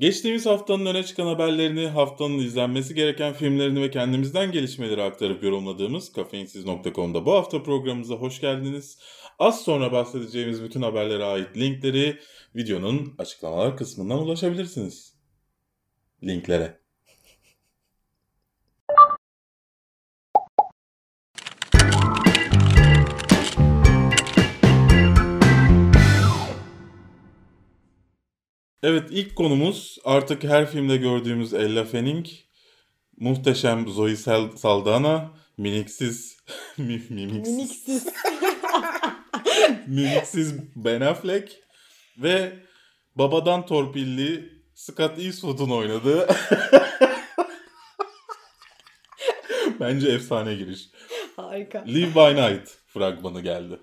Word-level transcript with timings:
Geçtiğimiz 0.00 0.46
haftanın 0.46 0.86
öne 0.86 1.02
çıkan 1.02 1.26
haberlerini, 1.26 1.86
haftanın 1.86 2.38
izlenmesi 2.38 2.94
gereken 2.94 3.32
filmlerini 3.32 3.82
ve 3.82 3.90
kendimizden 3.90 4.52
gelişmeleri 4.52 5.02
aktarıp 5.02 5.42
yorumladığımız 5.42 6.12
kafeinsiz.com'da 6.12 7.26
bu 7.26 7.32
hafta 7.32 7.62
programımıza 7.62 8.14
hoş 8.14 8.40
geldiniz. 8.40 8.98
Az 9.38 9.62
sonra 9.62 9.92
bahsedeceğimiz 9.92 10.62
bütün 10.62 10.82
haberlere 10.82 11.24
ait 11.24 11.56
linkleri 11.56 12.18
videonun 12.56 13.14
açıklamalar 13.18 13.76
kısmından 13.76 14.18
ulaşabilirsiniz. 14.18 15.14
Linklere. 16.22 16.80
Evet 28.82 29.08
ilk 29.10 29.36
konumuz 29.36 29.98
artık 30.04 30.44
her 30.44 30.70
filmde 30.70 30.96
gördüğümüz 30.96 31.54
Ella 31.54 31.84
Fanning, 31.84 32.26
muhteşem 33.16 33.88
Zoe 33.88 34.16
Saldana, 34.56 35.30
mimiksiz 35.56 36.36
mimiksiz 36.78 37.48
Mimiksiz. 37.48 38.06
mimiksiz 39.86 40.54
Ben 40.76 41.00
Affleck 41.00 41.60
ve 42.18 42.52
babadan 43.16 43.66
torpilli 43.66 44.52
Scott 44.74 45.18
Eastwood'un 45.18 45.70
oynadığı 45.70 46.28
bence 49.80 50.08
efsane 50.08 50.54
giriş. 50.54 50.88
Harika. 51.36 51.84
Live 51.86 52.14
by 52.14 52.40
Night 52.40 52.68
fragmanı 52.86 53.40
geldi. 53.40 53.80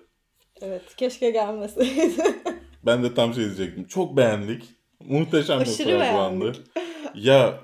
Evet 0.60 0.96
keşke 0.96 1.30
gelmeseydi. 1.30 2.34
Ben 2.82 3.02
de 3.02 3.14
tam 3.14 3.34
şey 3.34 3.44
diyecektim. 3.44 3.86
Çok 3.86 4.16
beğendik. 4.16 4.77
Muhteşem 5.04 5.60
bir 5.60 5.66
Aşırı 5.66 5.98
fragmandı. 5.98 6.44
beğendik. 6.44 6.66
Ya 7.14 7.60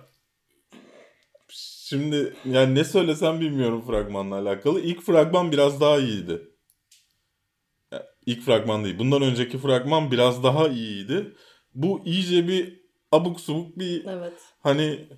şimdi 1.49 2.37
yani 2.45 2.75
ne 2.75 2.85
söylesem 2.85 3.41
bilmiyorum 3.41 3.85
fragmanla 3.87 4.39
alakalı. 4.39 4.81
İlk 4.81 5.03
fragman 5.03 5.53
biraz 5.53 5.81
daha 5.81 5.99
iyiydi. 5.99 6.43
Ya, 7.93 8.07
İlk 8.27 8.43
fragman 8.43 8.85
değil. 8.85 8.99
Bundan 8.99 9.23
önceki 9.23 9.59
fragman 9.59 10.11
biraz 10.11 10.45
daha 10.45 10.69
iyiydi. 10.69 11.35
Bu 11.75 12.03
iyice 12.05 12.49
bir 12.49 12.81
abuk 13.13 13.41
subuk 13.41 13.79
bir 13.79 14.05
evet. 14.05 14.33
hani 14.61 15.09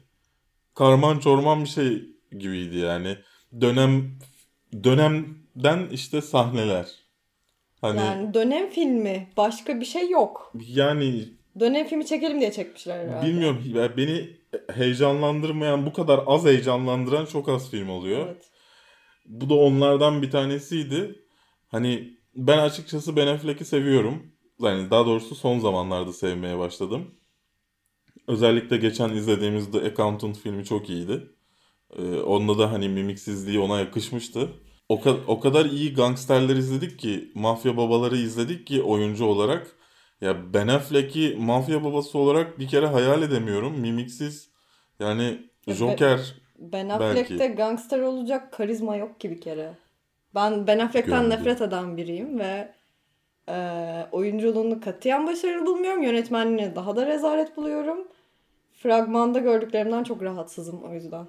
karman 0.75 1.19
çorman 1.19 1.65
bir 1.65 1.69
şey 1.69 2.03
gibiydi 2.31 2.77
yani. 2.77 3.19
Dönem 3.61 4.19
dönemden 4.85 5.89
işte 5.93 6.23
sahneler. 6.23 6.87
Hani 7.81 7.99
yani, 7.99 8.09
Yani 8.09 8.35
dönem 8.35 8.71
filmi. 8.71 9.33
Başka 9.37 9.81
bir 9.81 9.85
şey 9.85 10.11
yok. 10.11 10.53
Dönem 11.61 11.87
filmi 11.87 12.07
çekelim 12.07 12.41
diye 12.41 12.53
çekmişler 12.53 13.09
herhalde. 13.09 13.27
bilmiyorum 13.27 13.63
ya 13.75 13.97
beni 13.97 14.37
heyecanlandırmayan 14.75 15.87
bu 15.87 15.93
kadar 15.93 16.21
az 16.27 16.45
heyecanlandıran 16.45 17.27
çok 17.27 17.49
az 17.49 17.71
film 17.71 17.89
oluyor. 17.89 18.27
Evet. 18.27 18.51
Bu 19.27 19.51
da 19.51 19.55
onlardan 19.55 20.23
bir 20.23 20.31
tanesiydi. 20.31 21.19
Hani 21.69 22.19
ben 22.35 22.59
açıkçası 22.59 23.17
Ben 23.17 23.27
Affleck'i 23.27 23.65
seviyorum. 23.65 24.33
Yani 24.61 24.91
daha 24.91 25.07
doğrusu 25.07 25.35
son 25.35 25.59
zamanlarda 25.59 26.13
sevmeye 26.13 26.59
başladım. 26.59 27.15
Özellikle 28.29 28.77
geçen 28.77 29.09
izlediğimiz 29.11 29.71
The 29.71 29.79
Accountant 29.79 30.39
filmi 30.39 30.65
çok 30.65 30.91
iyiydi. 30.91 31.23
Ee, 31.99 32.21
onda 32.21 32.59
da 32.59 32.73
hani 32.73 32.89
mimiksizliği 32.89 33.59
ona 33.59 33.79
yakışmıştı. 33.79 34.49
O, 34.89 34.97
ka- 34.97 35.25
o 35.27 35.41
kadar 35.41 35.65
iyi 35.65 35.95
gangsterler 35.95 36.57
izledik 36.57 36.99
ki, 36.99 37.33
mafya 37.35 37.77
babaları 37.77 38.17
izledik 38.17 38.67
ki 38.67 38.83
oyuncu 38.83 39.25
olarak. 39.25 39.76
Ya 40.21 40.55
Ben 40.55 40.69
Affleck'i 40.69 41.37
mafya 41.37 41.85
babası 41.85 42.19
olarak 42.19 42.59
bir 42.59 42.69
kere 42.69 42.87
hayal 42.87 43.23
edemiyorum. 43.23 43.81
Mimiksiz 43.81 44.51
yani 45.01 45.51
Ya 45.67 45.75
Joker 45.75 46.35
Ben 46.59 46.89
Belki. 46.89 47.05
Affleck'te 47.21 47.47
gangster 47.47 48.01
olacak 48.01 48.53
karizma 48.53 48.97
yok 48.97 49.21
ki 49.21 49.31
bir 49.31 49.41
kere. 49.41 49.73
Ben 50.35 50.67
Ben 50.67 50.79
Affleck'ten 50.79 51.23
Gördüm. 51.25 51.39
nefret 51.39 51.63
eden 51.63 51.97
biriyim 51.97 52.39
ve 52.39 52.75
e, 53.49 53.57
oyunculuğunu 54.13 54.81
katiyen 54.81 55.27
başarılı 55.27 55.67
bulmuyorum. 55.67 56.03
Yönetmenliğini 56.03 56.77
daha 56.77 56.97
da 56.97 57.07
rezalet 57.07 57.57
buluyorum. 57.57 58.09
Fragmanda 58.73 59.39
gördüklerimden 59.39 60.05
çok 60.05 60.23
rahatsızım 60.23 60.83
o 60.83 60.95
yüzden. 60.95 61.27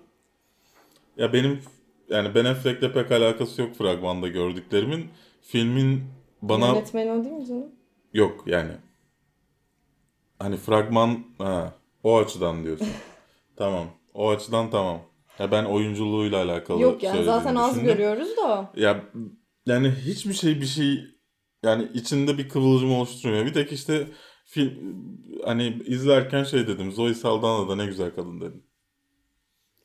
Ya 1.17 1.33
benim 1.33 1.61
yani 2.09 2.35
Ben 2.35 2.45
Affleck'le 2.45 2.93
pek 2.93 3.11
alakası 3.11 3.61
yok 3.61 3.75
fragmanda 3.75 4.27
gördüklerimin. 4.27 5.09
Filmin 5.41 6.03
bana 6.41 6.67
Yönetmeni 6.67 7.11
o 7.11 7.23
değil 7.23 7.35
mi 7.35 7.45
canım? 7.45 7.76
Yok 8.13 8.43
yani. 8.47 8.71
Hani 10.39 10.57
fragman 10.57 11.23
ha, 11.37 11.73
o 12.03 12.17
açıdan 12.17 12.63
diyorsun. 12.63 12.87
tamam. 13.55 13.87
O 14.13 14.29
açıdan 14.29 14.69
tamam. 14.69 15.01
Ya 15.39 15.51
ben 15.51 15.65
oyunculuğuyla 15.65 16.43
alakalı 16.43 16.81
Yok 16.81 17.03
yani 17.03 17.23
zaten 17.23 17.55
az 17.55 17.71
düşündüm. 17.71 17.85
görüyoruz 17.93 18.37
da. 18.37 18.71
Ya 18.75 19.03
yani 19.65 19.91
hiçbir 19.91 20.33
şey 20.33 20.61
bir 20.61 20.65
şey 20.65 20.99
yani 21.63 21.89
içinde 21.93 22.37
bir 22.37 22.49
kıvılcım 22.49 22.91
oluşturmuyor. 22.91 23.45
Bir 23.45 23.53
tek 23.53 23.71
işte 23.71 24.07
film 24.45 24.97
hani 25.45 25.81
izlerken 25.85 26.43
şey 26.43 26.67
dedim. 26.67 26.91
Zoe 26.91 27.13
Saldana 27.13 27.69
da 27.69 27.75
ne 27.75 27.85
güzel 27.85 28.15
kadın 28.15 28.41
dedim. 28.41 28.63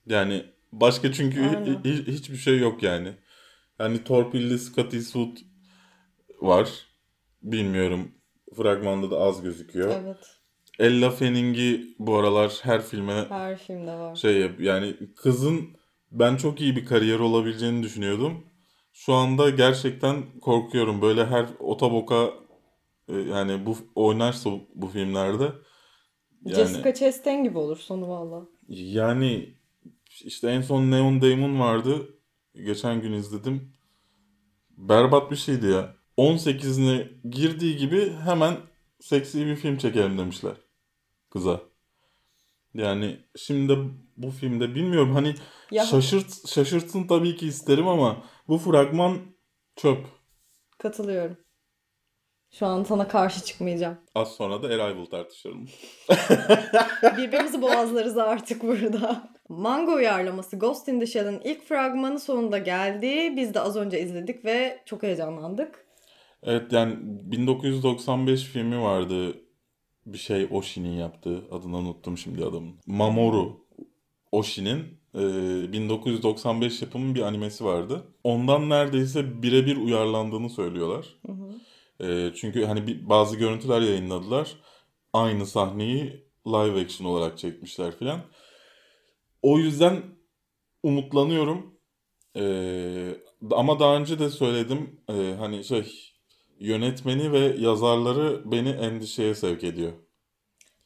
Yani 0.06 0.44
başka 0.72 1.12
çünkü 1.12 1.41
Aynen. 1.41 1.66
hi- 1.66 1.82
hi- 1.84 2.12
hiçbir 2.12 2.37
şey 2.37 2.59
yok 2.59 2.82
yani. 2.82 3.12
Yani 3.78 4.05
torpilli 4.05 4.59
Scott 4.59 4.94
Eastwood 4.94 5.37
var. 6.41 6.87
Bilmiyorum. 7.43 8.11
Fragmanda 8.57 9.11
da 9.11 9.19
az 9.21 9.43
gözüküyor. 9.43 9.91
Evet. 10.03 10.17
Ella 10.79 11.11
Fanning'i 11.11 11.87
bu 11.99 12.17
aralar 12.17 12.59
her 12.63 12.83
filme 12.83 13.25
Her 13.29 13.59
filmde 13.59 13.93
var. 13.93 14.17
şey 14.17 14.41
yap 14.41 14.61
yani 14.61 14.97
kızın 15.17 15.77
ben 16.11 16.37
çok 16.37 16.61
iyi 16.61 16.77
bir 16.77 16.87
kariyer 16.87 17.19
olabileceğini 17.19 17.83
düşünüyordum. 17.83 18.47
Şu 18.93 19.13
anda 19.15 19.51
gerçekten 19.51 20.41
korkuyorum. 20.41 21.03
Böyle 21.03 21.27
her 21.27 21.47
otoboka 21.59 22.31
e, 23.09 23.15
yani 23.17 23.67
bu 23.67 23.77
oynarsa 23.95 24.51
bu 24.75 24.87
filmlerde 24.87 25.53
yani 26.45 26.55
Jessica 26.57 26.95
Chastain 26.95 27.45
gibi 27.45 27.59
olur 27.59 27.77
sonu 27.77 28.09
valla. 28.09 28.47
yani 28.69 29.55
işte 30.25 30.51
en 30.51 30.61
son 30.61 30.91
Neon 30.91 31.21
Demon 31.23 31.61
vardı. 31.61 32.19
Geçen 32.55 33.01
gün 33.03 33.13
izledim. 33.13 33.73
Berbat 34.77 35.31
bir 35.31 35.37
şeydi 35.37 35.67
ya. 35.67 35.97
18'ine 36.19 37.09
girdiği 37.31 37.77
gibi 37.77 38.12
hemen 38.25 38.56
seksi 39.00 39.47
bir 39.47 39.56
film 39.56 39.78
çekelim 39.78 40.19
demişler 40.19 40.55
kıza. 41.31 41.61
Yani 42.75 43.21
şimdi 43.37 43.78
bu 44.17 44.31
filmde 44.31 44.75
bilmiyorum 44.75 45.15
hani 45.15 45.34
Ya 45.71 45.84
şaşırt 45.84 46.49
şaşırtsın 46.49 47.06
tabii 47.06 47.37
ki 47.37 47.47
isterim 47.47 47.89
ama 47.89 48.25
bu 48.49 48.59
fragman 48.59 49.19
çöp. 49.77 49.99
katılıyorum. 50.78 51.37
Şu 52.50 52.67
an 52.67 52.84
sana 52.84 53.09
karşı 53.09 53.44
çıkmayacağım. 53.44 53.99
Az 54.15 54.34
sonra 54.34 54.62
da 54.62 54.67
Arrival 54.67 55.05
tartışalım. 55.05 55.69
Birbirimizi 57.17 57.62
boğazlarız 57.62 58.19
artık 58.19 58.62
burada. 58.62 59.31
Mango 59.49 59.93
uyarlaması 59.94 60.59
Ghost 60.59 60.89
in 60.89 61.00
the 61.00 61.06
Shell'in 61.06 61.41
ilk 61.44 61.65
fragmanı 61.65 62.21
sonunda 62.21 62.59
geldi. 62.59 63.37
Biz 63.37 63.55
de 63.55 63.61
az 63.61 63.77
önce 63.77 64.00
izledik 64.00 64.44
ve 64.44 64.83
çok 64.87 65.03
heyecanlandık. 65.03 65.87
Evet 66.43 66.73
yani 66.73 66.97
1995 67.03 68.45
filmi 68.45 68.83
vardı. 68.83 69.37
Bir 70.07 70.19
şey 70.19 70.49
Oshin'in 70.51 70.99
yaptığı. 70.99 71.45
Adını 71.51 71.77
unuttum 71.77 72.19
şimdi 72.19 72.45
adamın. 72.45 72.75
Mamoru 72.87 73.67
Oshin'in 74.33 75.03
e, 75.15 75.73
1995 75.73 76.83
yapımı 76.83 77.15
bir 77.15 77.23
animesi 77.23 77.65
vardı. 77.65 78.03
Ondan 78.25 78.69
neredeyse 78.71 79.43
birebir 79.43 79.77
uyarlandığını 79.77 80.51
söylüyorlar. 80.51 81.07
Hı 81.27 81.33
hı. 81.33 81.53
E, 82.07 82.35
çünkü 82.35 82.65
hani 82.65 82.87
bir, 82.87 83.09
bazı 83.09 83.37
görüntüler 83.37 83.81
yayınladılar. 83.81 84.57
Aynı 85.13 85.47
sahneyi 85.47 86.27
live 86.47 86.81
action 86.81 87.09
olarak 87.09 87.39
çekmişler 87.39 87.99
filan. 87.99 88.21
O 89.43 89.59
yüzden 89.59 90.03
umutlanıyorum. 90.83 91.75
E, 92.37 92.45
ama 93.50 93.81
daha 93.81 93.97
önce 93.97 94.19
de 94.19 94.31
söyledim. 94.31 95.00
E, 95.09 95.35
hani 95.38 95.65
şey 95.65 96.12
yönetmeni 96.58 97.32
ve 97.32 97.38
yazarları 97.38 98.43
beni 98.52 98.69
endişeye 98.69 99.34
sevk 99.34 99.64
ediyor. 99.64 99.93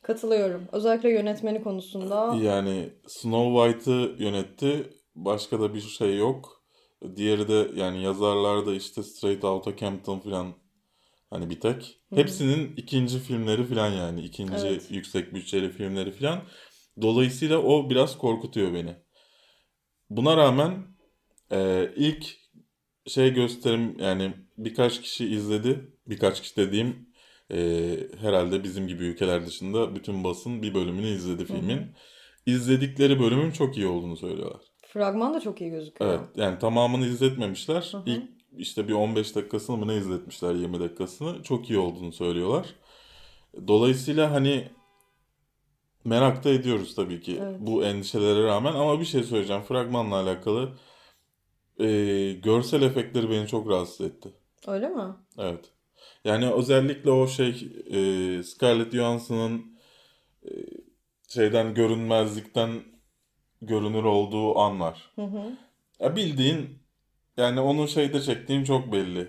Katılıyorum. 0.03 0.69
Özellikle 0.73 1.11
yönetmeni 1.11 1.63
konusunda. 1.63 2.37
Yani 2.43 2.91
Snow 3.07 3.73
White'ı 3.73 4.23
yönetti. 4.25 4.91
Başka 5.15 5.61
da 5.61 5.75
bir 5.75 5.81
şey 5.81 6.17
yok. 6.17 6.65
Diğeri 7.17 7.49
de 7.49 7.71
yani 7.75 8.03
yazarlar 8.03 8.67
da 8.67 8.75
işte 8.75 9.03
Straight 9.03 9.45
Outta 9.45 9.77
Compton 9.77 10.19
falan 10.19 10.55
hani 11.31 11.51
bir 11.51 11.61
tek. 11.61 12.01
Hı. 12.11 12.17
Hepsinin 12.17 12.77
ikinci 12.77 13.19
filmleri 13.19 13.65
falan 13.65 13.91
yani. 13.91 14.21
ikinci 14.21 14.67
Evet. 14.67 14.91
yüksek 14.91 15.35
bütçeli 15.35 15.73
filmleri 15.73 16.11
falan. 16.11 16.43
Dolayısıyla 17.03 17.59
o 17.59 17.91
biraz 17.91 18.19
korkutuyor 18.19 18.75
beni. 18.75 18.97
Buna 20.11 20.37
rağmen 20.37 20.87
e, 21.53 21.91
ilk 21.97 22.27
şey 23.07 23.35
gösterim 23.35 23.97
yani 23.99 24.33
birkaç 24.59 25.01
kişi 25.03 25.27
izledi. 25.27 25.91
Birkaç 26.07 26.43
kişi 26.43 26.57
dediğim 26.57 27.09
e, 27.53 27.59
herhalde 28.21 28.65
bizim 28.65 28.89
gibi 28.89 29.05
ülkeler 29.05 29.47
dışında 29.47 29.95
bütün 29.95 30.25
basın 30.25 30.63
bir 30.63 30.75
bölümünü 30.75 31.07
izledi 31.07 31.45
filmin. 31.45 31.81
İzledikleri 32.47 33.21
bölümün 33.21 33.51
çok 33.51 33.77
iyi 33.77 33.87
olduğunu 33.87 34.17
söylüyorlar. 34.17 34.61
Fragman 34.87 35.35
da 35.35 35.41
çok 35.41 35.61
iyi 35.61 35.71
gözüküyor. 35.71 36.11
Evet 36.11 36.29
yani 36.37 36.59
tamamını 36.59 37.07
izletmemişler. 37.07 37.89
Hı 37.93 37.99
hı. 37.99 38.03
İlk 38.07 38.23
işte 38.59 38.89
bir 38.89 38.93
15 38.93 39.35
dakikasını 39.35 39.77
mı 39.77 39.89
ne 39.89 39.97
izletmişler 39.97 40.55
20 40.55 40.81
dakikasını. 40.81 41.43
Çok 41.43 41.71
iyi 41.71 41.79
olduğunu 41.79 42.13
söylüyorlar. 42.13 42.67
Dolayısıyla 43.69 44.31
hani 44.31 44.69
merak 46.05 46.45
da 46.45 46.51
ediyoruz 46.51 46.95
tabii 46.95 47.21
ki 47.21 47.39
Evet. 47.43 47.57
bu 47.61 47.85
endişelere 47.85 48.43
rağmen 48.43 48.73
ama 48.73 49.01
bir 49.01 49.05
şey 49.05 49.23
söyleyeceğim 49.23 49.63
fragmanla 49.63 50.17
alakalı. 50.17 50.73
Ee, 51.81 52.33
görsel 52.33 52.83
efektleri 52.83 53.31
beni 53.31 53.47
çok 53.47 53.69
rahatsız 53.69 54.07
etti. 54.07 54.29
Öyle 54.67 54.89
mi? 54.89 55.15
Evet. 55.39 55.65
Yani 56.25 56.51
özellikle 56.51 57.11
o 57.11 57.27
şey 57.27 57.51
e, 57.91 58.43
Scarlett 58.43 58.93
Johansson'ın 58.93 59.79
e, 60.45 60.51
şeyden 61.29 61.75
görünmezlikten 61.75 62.71
görünür 63.63 64.05
olduğu 64.05 64.59
anlar. 64.59 65.13
Hı 65.15 65.23
hı. 65.23 65.57
Ya 66.01 66.17
bildiğin 66.17 66.79
yani 67.37 67.61
onun 67.61 67.87
şeyde 67.87 68.21
çektiğim 68.21 68.65
çok 68.65 68.93
belli. 68.93 69.21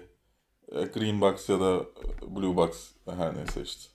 E, 0.72 0.82
Green 0.84 1.22
Box 1.22 1.50
ya 1.50 1.60
da 1.60 1.76
e, 1.76 2.36
Blue 2.36 2.56
Box 2.56 2.92
her 3.06 3.38
neyse 3.38 3.62
işte. 3.62 3.92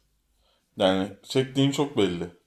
Yani 0.76 1.08
çektiğim 1.22 1.70
çok 1.70 1.96
belli. 1.96 2.41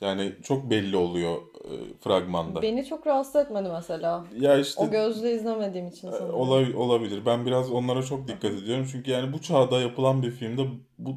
Yani 0.00 0.32
çok 0.42 0.70
belli 0.70 0.96
oluyor 0.96 1.36
e, 1.64 1.72
fragmanda. 2.00 2.62
Beni 2.62 2.84
çok 2.84 3.06
rahatsız 3.06 3.36
etmedi 3.36 3.68
mesela. 3.72 4.24
Ya 4.38 4.56
işte 4.58 4.82
O 4.82 4.90
gözle 4.90 5.34
izlemediğim 5.34 5.88
için 5.88 6.08
e, 6.08 6.12
sanırım. 6.12 6.34
olay, 6.34 6.74
olabilir. 6.76 7.26
Ben 7.26 7.46
biraz 7.46 7.72
onlara 7.72 8.02
çok 8.02 8.28
dikkat 8.28 8.52
ediyorum. 8.52 8.88
Çünkü 8.92 9.10
yani 9.10 9.32
bu 9.32 9.40
çağda 9.40 9.80
yapılan 9.80 10.22
bir 10.22 10.30
filmde 10.30 10.66
bu 10.98 11.16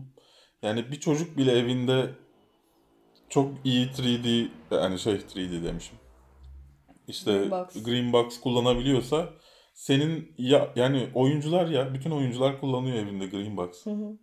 yani 0.62 0.92
bir 0.92 1.00
çocuk 1.00 1.38
bile 1.38 1.52
evinde 1.52 2.10
çok 3.30 3.52
iyi 3.64 3.88
3D 3.88 4.48
yani 4.72 5.00
şey 5.00 5.14
3D 5.14 5.64
demişim. 5.64 5.98
İşte 7.08 7.32
Green 7.32 7.52
box. 7.52 7.84
Green 7.84 8.14
Box 8.14 8.40
kullanabiliyorsa 8.40 9.30
senin 9.74 10.34
ya 10.38 10.72
yani 10.76 11.10
oyuncular 11.14 11.68
ya 11.68 11.94
bütün 11.94 12.12
oyuncular 12.12 12.60
kullanıyor 12.60 12.98
evinde 12.98 13.28
Green 13.28 13.58
Box. 13.58 13.86
Hı 13.86 13.90
hı. 13.90 14.18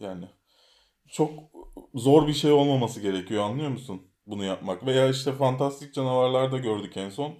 Yani 0.00 0.24
çok 1.08 1.30
zor 1.94 2.26
bir 2.28 2.32
şey 2.32 2.52
olmaması 2.52 3.00
gerekiyor 3.00 3.44
anlıyor 3.44 3.70
musun? 3.70 4.02
Bunu 4.26 4.44
yapmak. 4.44 4.86
Veya 4.86 5.08
işte 5.08 5.32
fantastik 5.32 5.94
canavarlarda 5.94 6.58
gördük 6.58 6.96
en 6.96 7.10
son. 7.10 7.34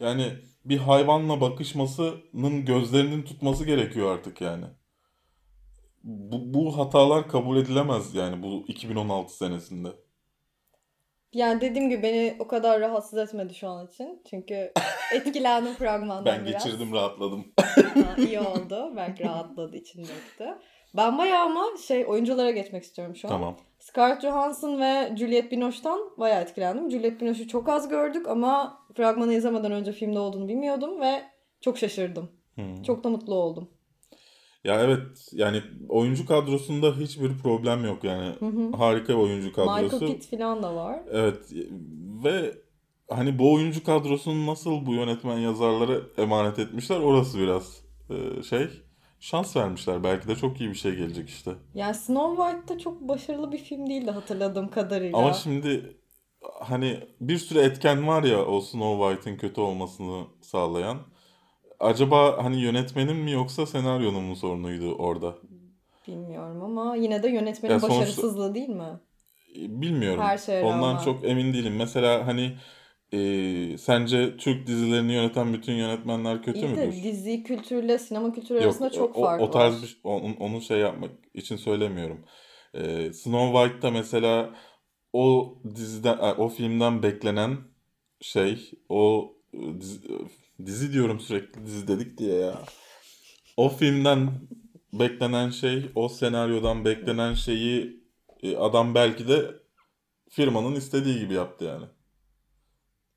Yani 0.00 0.32
bir 0.64 0.78
hayvanla 0.78 1.40
bakışmasının 1.40 2.64
gözlerinin 2.64 3.22
tutması 3.22 3.64
gerekiyor 3.64 4.14
artık 4.14 4.40
yani. 4.40 4.64
Bu, 6.02 6.54
bu 6.54 6.78
hatalar 6.78 7.28
kabul 7.28 7.56
edilemez 7.56 8.14
yani 8.14 8.42
bu 8.42 8.64
2016 8.68 9.36
senesinde. 9.36 9.88
Yani 11.32 11.60
dediğim 11.60 11.90
gibi 11.90 12.02
beni 12.02 12.36
o 12.38 12.48
kadar 12.48 12.80
rahatsız 12.80 13.18
etmedi 13.18 13.54
şu 13.54 13.68
an 13.68 13.86
için. 13.86 14.22
Çünkü 14.30 14.72
etkilendim 15.14 15.74
fragmandan 15.74 16.24
Ben 16.24 16.46
biraz. 16.46 16.64
geçirdim 16.64 16.92
rahatladım. 16.92 17.44
Ha, 17.94 18.14
iyi 18.18 18.40
oldu. 18.40 18.92
Belki 18.96 19.24
rahatladı, 19.24 19.76
için 19.76 20.02
döktü. 20.02 20.58
Ben 20.96 21.18
bayağı 21.18 21.44
ama 21.44 21.64
şey 21.86 22.04
oyunculara 22.06 22.50
geçmek 22.50 22.82
istiyorum 22.82 23.16
şu 23.16 23.28
an. 23.28 23.32
Tamam. 23.32 23.56
Scarlett 23.78 24.22
Johansson 24.22 24.80
ve 24.80 25.16
Juliette 25.16 25.50
Binoche'tan 25.50 26.00
bayağı 26.18 26.42
etkilendim. 26.42 26.90
Juliette 26.90 27.20
Binoche'u 27.20 27.48
çok 27.48 27.68
az 27.68 27.88
gördük 27.88 28.28
ama 28.28 28.78
fragmanı 28.96 29.34
izlemeden 29.34 29.72
önce 29.72 29.92
filmde 29.92 30.18
olduğunu 30.18 30.48
bilmiyordum 30.48 31.00
ve 31.00 31.22
çok 31.60 31.78
şaşırdım. 31.78 32.30
Hmm. 32.54 32.82
Çok 32.82 33.04
da 33.04 33.08
mutlu 33.08 33.34
oldum. 33.34 33.68
Ya 34.64 34.80
evet 34.80 35.28
yani 35.32 35.62
oyuncu 35.88 36.26
kadrosunda 36.26 36.96
hiçbir 36.96 37.38
problem 37.38 37.84
yok 37.84 38.04
yani. 38.04 38.34
Hı 38.38 38.46
hı. 38.46 38.76
Harika 38.76 39.08
bir 39.08 39.18
oyuncu 39.18 39.52
kadrosu. 39.52 39.82
Michael 39.82 40.12
Pitt 40.12 40.30
falan 40.30 40.62
da 40.62 40.74
var. 40.74 41.00
Evet 41.10 41.52
ve 42.24 42.54
hani 43.10 43.38
bu 43.38 43.52
oyuncu 43.52 43.84
kadrosunu 43.84 44.46
nasıl 44.46 44.86
bu 44.86 44.94
yönetmen 44.94 45.38
yazarlara 45.38 46.00
emanet 46.18 46.58
etmişler 46.58 47.00
orası 47.00 47.38
biraz 47.38 47.84
e, 48.10 48.42
şey 48.42 48.68
şans 49.24 49.56
vermişler. 49.56 50.04
Belki 50.04 50.28
de 50.28 50.36
çok 50.36 50.60
iyi 50.60 50.70
bir 50.70 50.74
şey 50.74 50.94
gelecek 50.96 51.28
işte. 51.28 51.50
Yani 51.74 51.94
Snow 51.94 52.42
White 52.42 52.74
da 52.74 52.78
çok 52.78 53.00
başarılı 53.00 53.52
bir 53.52 53.58
film 53.58 53.86
değildi 53.90 54.10
hatırladığım 54.10 54.68
kadarıyla. 54.70 55.18
Ama 55.18 55.32
şimdi 55.32 55.96
hani 56.60 57.00
bir 57.20 57.38
sürü 57.38 57.58
etken 57.58 58.06
var 58.08 58.22
ya 58.22 58.44
o 58.46 58.60
Snow 58.60 59.08
White'in 59.14 59.36
kötü 59.36 59.60
olmasını 59.60 60.24
sağlayan. 60.40 60.98
Acaba 61.80 62.44
hani 62.44 62.60
yönetmenin 62.60 63.16
mi 63.16 63.32
yoksa 63.32 63.66
senaryonun 63.66 64.22
mu 64.22 64.36
sorunuydu 64.36 64.94
orada? 64.94 65.34
Bilmiyorum 66.08 66.62
ama 66.62 66.96
yine 66.96 67.22
de 67.22 67.28
yönetmenin 67.28 67.74
Ya 67.74 67.80
sonuçta- 67.80 68.00
başarısızlığı 68.00 68.54
değil 68.54 68.68
mi? 68.68 69.00
Bilmiyorum. 69.56 70.22
Her 70.24 70.38
şeye 70.38 70.64
Ondan 70.64 70.92
rağmen. 70.92 71.04
çok 71.04 71.24
emin 71.24 71.52
değilim. 71.52 71.76
Mesela 71.76 72.26
hani 72.26 72.56
e, 73.14 73.78
sence 73.78 74.36
Türk 74.36 74.66
dizilerini 74.66 75.12
yöneten 75.12 75.52
bütün 75.52 75.72
yönetmenler 75.72 76.42
kötü 76.42 76.58
İyi 76.58 76.76
de 76.76 76.86
müdür? 76.86 77.02
dizi 77.02 77.42
kültürüyle 77.42 77.98
sinema 77.98 78.32
kültürü 78.32 78.58
Yok, 78.58 78.64
arasında 78.64 78.90
çok 78.90 79.16
o, 79.16 79.20
fark 79.20 79.40
o 79.40 79.50
tarz 79.50 79.74
var. 79.74 79.82
bir, 79.82 80.00
onun, 80.04 80.34
onu 80.36 80.60
şey 80.60 80.78
yapmak 80.78 81.10
için 81.34 81.56
söylemiyorum. 81.56 82.24
Ee, 82.74 83.12
Snow 83.12 83.58
White'da 83.58 83.90
mesela 83.90 84.54
o 85.12 85.54
diziden, 85.74 86.18
e, 86.18 86.32
o 86.32 86.48
filmden 86.48 87.02
beklenen 87.02 87.58
şey, 88.20 88.70
o 88.88 89.32
e, 89.54 89.80
dizi, 89.80 90.00
dizi 90.66 90.92
diyorum 90.92 91.20
sürekli 91.20 91.66
dizi 91.66 91.88
dedik 91.88 92.18
diye 92.18 92.34
ya. 92.34 92.62
O 93.56 93.68
filmden 93.68 94.30
beklenen 94.92 95.50
şey, 95.50 95.90
o 95.94 96.08
senaryodan 96.08 96.84
beklenen 96.84 97.34
şeyi 97.34 98.04
e, 98.42 98.56
adam 98.56 98.94
belki 98.94 99.28
de 99.28 99.50
firmanın 100.30 100.74
istediği 100.74 101.18
gibi 101.18 101.34
yaptı 101.34 101.64
yani. 101.64 101.84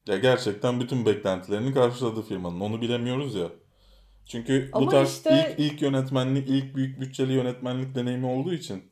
Ya 0.07 0.18
gerçekten 0.18 0.80
bütün 0.80 1.06
beklentilerini 1.06 1.74
karşıladı 1.74 2.21
firmanın. 2.21 2.59
Onu 2.59 2.81
bilemiyoruz 2.81 3.36
ya. 3.36 3.48
Çünkü 4.25 4.69
bu 4.74 4.77
Ama 4.77 4.92
tarz 4.92 5.09
işte- 5.09 5.56
ilk 5.59 5.71
ilk 5.71 5.81
yönetmenlik, 5.81 6.50
ilk 6.50 6.75
büyük 6.75 7.01
bütçeli 7.01 7.33
yönetmenlik 7.33 7.95
deneyimi 7.95 8.25
olduğu 8.25 8.54
için 8.54 8.83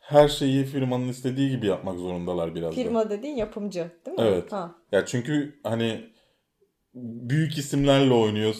her 0.00 0.28
şeyi 0.28 0.64
firmanın 0.64 1.08
istediği 1.08 1.50
gibi 1.50 1.66
yapmak 1.66 1.98
zorundalar 1.98 2.54
biraz 2.54 2.70
da. 2.70 2.74
Firma 2.82 3.10
dediğin 3.10 3.36
yapımcı 3.36 3.90
değil 4.06 4.18
mi? 4.18 4.24
Evet. 4.24 4.52
Ha. 4.52 4.74
Ya 4.92 5.06
çünkü 5.06 5.60
hani 5.62 6.10
büyük 6.94 7.58
isimlerle 7.58 8.12
oynuyor, 8.12 8.54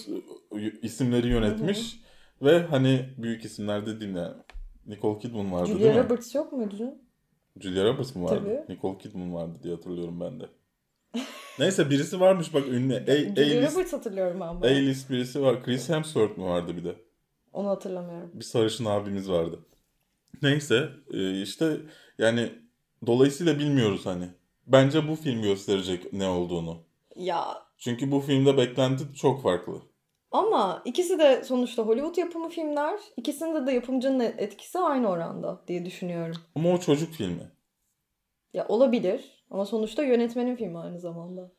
isimleri 0.83 1.29
yönetmiş 1.29 2.01
ve 2.43 2.63
hani 2.63 3.09
büyük 3.19 3.45
isimler 3.45 3.87
dediğin 3.87 4.15
yani 4.15 4.35
Nicole 4.87 5.19
Kidman 5.19 5.53
vardı 5.53 5.67
Julia 5.67 5.81
değil 5.81 5.95
mi? 5.95 6.05
Roberts 6.05 6.35
yok 6.35 6.53
muydu? 6.53 6.95
Julia 7.61 7.85
Roberts 7.85 8.15
mı 8.17 8.25
vardı? 8.25 8.41
Tabii. 8.45 8.75
Nicole 8.75 8.99
Kidman 8.99 9.35
vardı 9.35 9.59
diye 9.63 9.75
hatırlıyorum 9.75 10.21
ben 10.21 10.41
de. 10.41 10.49
Neyse 11.61 11.91
birisi 11.91 12.21
varmış 12.21 12.55
bak 12.55 12.67
ünlü. 12.69 12.95
A- 12.95 13.35
Julia 13.45 13.71
Roberts 13.73 13.93
hatırlıyorum 13.93 14.41
ben. 14.41 14.69
A-list 14.69 15.11
birisi 15.11 15.43
var. 15.43 15.63
Chris 15.63 15.89
Hemsworth 15.89 16.39
mu 16.39 16.47
vardı 16.51 16.77
bir 16.77 16.85
de? 16.85 16.95
Onu 17.53 17.69
hatırlamıyorum. 17.69 18.31
Bir 18.35 18.45
sarışın 18.45 18.85
abimiz 18.85 19.31
vardı. 19.31 19.59
Neyse 20.43 20.89
e, 21.13 21.43
işte 21.43 21.77
yani 22.19 22.53
dolayısıyla 23.07 23.59
bilmiyoruz 23.59 24.07
hani. 24.07 24.29
Bence 24.67 25.09
bu 25.09 25.17
film 25.17 25.43
gösterecek 25.43 26.13
ne 26.13 26.29
olduğunu. 26.29 26.83
Ya 27.17 27.45
Çünkü 27.79 28.11
bu 28.11 28.21
filmde 28.21 28.57
beklenti 28.57 29.05
çok 29.15 29.43
farklı. 29.43 29.75
ama 30.31 30.83
ikisi 30.85 31.19
de 31.19 31.45
sonuçta 31.45 31.83
Hollywood 31.83 32.17
yapımı 32.17 32.49
filmler. 32.49 33.01
İkisinde 33.17 33.67
de 33.67 33.73
yapımcının 33.73 34.21
etkisi 34.21 34.79
aynı 34.79 35.09
oranda 35.09 35.63
diye 35.69 35.85
düşünüyorum. 35.85 36.37
Ama 36.55 36.71
o 36.71 36.79
çocuk 36.81 37.13
filmi. 37.13 37.51
Ya 38.55 38.67
olabilir 38.69 39.40
ama 39.51 39.67
sonuçta 39.67 40.03
yönetmenin 40.03 40.57
filmi 40.57 40.79
aynı 40.79 40.99
zamanda. 41.01 41.53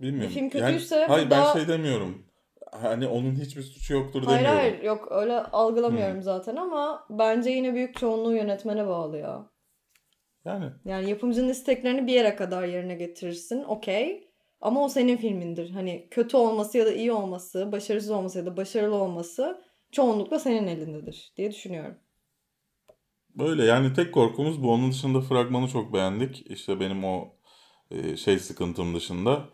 Bilmiyorum. 0.00 0.28
Bir 0.30 0.34
film 0.34 0.42
Yani- 0.44 0.72
kötüyse 0.72 1.04
hayır 1.08 1.30
ben 1.30 1.40
burada- 1.40 1.52
şey 1.58 1.68
demiyorum. 1.68 2.26
Hani 2.72 3.06
onun 3.06 3.34
hiçbir 3.34 3.62
suçu 3.62 3.94
yoktur 3.94 4.22
Hayır 4.22 4.38
demiyorum. 4.44 4.58
hayır 4.60 4.82
yok 4.82 5.08
öyle 5.10 5.38
algılamıyorum 5.38 6.22
zaten 6.22 6.56
ama 6.56 7.06
bence 7.10 7.50
yine 7.50 7.74
büyük 7.74 7.96
çoğunluğu 7.98 8.32
yönetmene 8.36 8.86
bağlı 8.86 9.18
ya. 9.18 9.46
Yani 10.44 10.64
Yani 10.84 11.10
yapımcının 11.10 11.48
isteklerini 11.48 12.06
bir 12.06 12.12
yere 12.12 12.36
kadar 12.36 12.64
yerine 12.64 12.94
getirirsin 12.94 13.62
okey. 13.64 14.30
Ama 14.60 14.84
o 14.84 14.88
senin 14.88 15.16
filmindir. 15.16 15.70
Hani 15.70 16.08
kötü 16.10 16.36
olması 16.36 16.78
ya 16.78 16.86
da 16.86 16.92
iyi 16.92 17.12
olması, 17.12 17.72
başarısız 17.72 18.10
olması 18.10 18.38
ya 18.38 18.46
da 18.46 18.56
başarılı 18.56 18.96
olması 18.96 19.60
çoğunlukla 19.92 20.38
senin 20.38 20.66
elindedir 20.66 21.32
diye 21.36 21.50
düşünüyorum. 21.50 21.94
Böyle 23.40 23.64
yani 23.64 23.92
tek 23.92 24.14
korkumuz 24.14 24.62
bu. 24.62 24.72
Onun 24.72 24.90
dışında 24.90 25.20
fragmanı 25.20 25.68
çok 25.68 25.92
beğendik. 25.92 26.50
İşte 26.50 26.80
benim 26.80 27.04
o 27.04 27.28
e, 27.90 28.16
şey 28.16 28.38
sıkıntım 28.38 28.94
dışında 28.94 29.44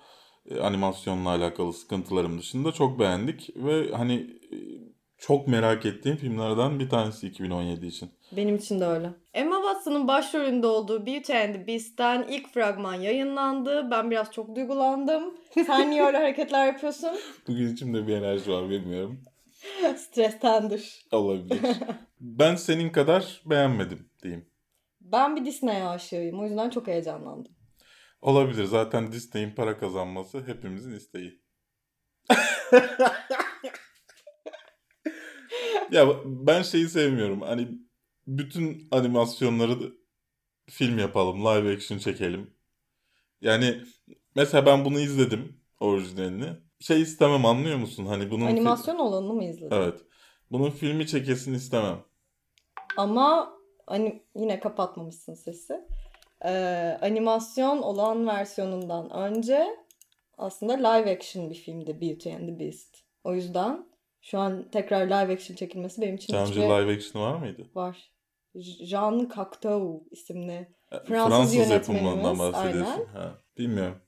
e, 0.50 0.60
animasyonla 0.60 1.30
alakalı 1.30 1.72
sıkıntılarım 1.72 2.38
dışında 2.38 2.72
çok 2.72 2.98
beğendik 2.98 3.50
ve 3.56 3.92
hani 3.92 4.14
e, 4.52 4.56
çok 5.18 5.48
merak 5.48 5.86
ettiğim 5.86 6.16
filmlerden 6.16 6.80
bir 6.80 6.88
tanesi 6.88 7.26
2017 7.26 7.86
için. 7.86 8.10
Benim 8.32 8.56
için 8.56 8.80
de 8.80 8.86
öyle. 8.86 9.10
Emma 9.34 9.56
Watson'ın 9.56 10.08
başrolünde 10.08 10.66
olduğu 10.66 11.06
Beauty 11.06 11.36
and 11.36 11.54
the 11.54 11.66
Beast'ten 11.66 12.26
ilk 12.28 12.48
fragman 12.54 12.94
yayınlandı. 12.94 13.90
Ben 13.90 14.10
biraz 14.10 14.32
çok 14.32 14.56
duygulandım. 14.56 15.34
Sen 15.66 15.90
niye 15.90 16.04
öyle 16.04 16.16
hareketler 16.16 16.66
yapıyorsun? 16.66 17.10
Bugün 17.48 17.72
içimde 17.72 18.06
bir 18.06 18.16
enerji 18.16 18.52
var 18.52 18.70
bilmiyorum. 18.70 19.20
Strestendir. 19.96 21.06
Olabilir. 21.12 21.61
ben 22.20 22.56
senin 22.56 22.90
kadar 22.90 23.42
beğenmedim 23.46 24.11
diyeyim. 24.23 24.46
Ben 25.00 25.37
bir 25.37 25.44
Disney 25.44 25.82
aşığıyım. 25.82 26.40
O 26.40 26.44
yüzden 26.44 26.70
çok 26.70 26.87
heyecanlandım. 26.87 27.52
Olabilir. 28.23 28.64
Zaten 28.64 29.12
Disney'in 29.12 29.54
para 29.54 29.78
kazanması 29.78 30.46
hepimizin 30.46 30.92
isteği. 30.94 31.42
ya 35.90 36.06
ben 36.25 36.62
şeyi 36.62 36.88
sevmiyorum. 36.88 37.40
Hani 37.40 37.68
bütün 38.26 38.88
animasyonları 38.90 39.92
film 40.70 40.99
yapalım, 40.99 41.40
live 41.40 41.75
action 41.75 41.99
çekelim. 41.99 42.54
Yani 43.40 43.82
mesela 44.35 44.66
ben 44.66 44.85
bunu 44.85 45.00
izledim 45.00 45.61
orijinalini. 45.80 46.65
Şey 46.80 47.02
istemem 47.02 47.47
anlıyor 47.47 47.78
musun? 47.78 48.06
Hani 48.06 48.30
bunun 48.30 48.47
Animasyon 48.47 48.99
olanını 48.99 49.33
mı 49.33 49.45
izledin? 49.45 49.76
Evet. 49.76 50.00
Bunun 50.50 50.71
filmi 50.71 51.06
çekesin 51.06 51.54
istemem. 51.54 51.99
Ama 52.97 53.52
hani 53.87 54.23
yine 54.37 54.61
kapatmamışsın 54.61 55.35
sesi. 55.35 55.80
Ee, 56.45 56.99
animasyon 57.02 57.83
olan 57.83 58.26
versiyonundan 58.26 59.11
önce 59.11 59.66
aslında 60.38 60.73
live 60.88 61.16
action 61.16 61.50
bir 61.50 61.54
filmdi 61.54 62.00
Beauty 62.00 62.33
and 62.35 62.49
the 62.49 62.59
Beast. 62.61 62.97
O 63.25 63.35
yüzden 63.35 63.87
şu 64.21 64.38
an 64.38 64.71
tekrar 64.73 65.06
live 65.06 65.33
action 65.33 65.56
çekilmesi 65.56 66.00
benim 66.00 66.14
için 66.14 66.33
Daha 66.33 66.42
önce 66.42 66.52
hiçbir... 66.52 66.62
live 66.62 66.95
action 66.97 67.23
var 67.23 67.35
mıydı? 67.37 67.71
Var. 67.75 68.11
Jean 68.85 69.30
Cocteau 69.35 70.04
isimli. 70.11 70.68
E, 70.92 70.99
Fransız 71.04 71.54
yapımından 71.54 72.04
yönetmenimiz, 72.04 72.38
bahsediyorsun. 72.38 72.92
aynen. 72.92 73.06
Ha, 73.06 73.38
bilmiyorum. 73.59 73.99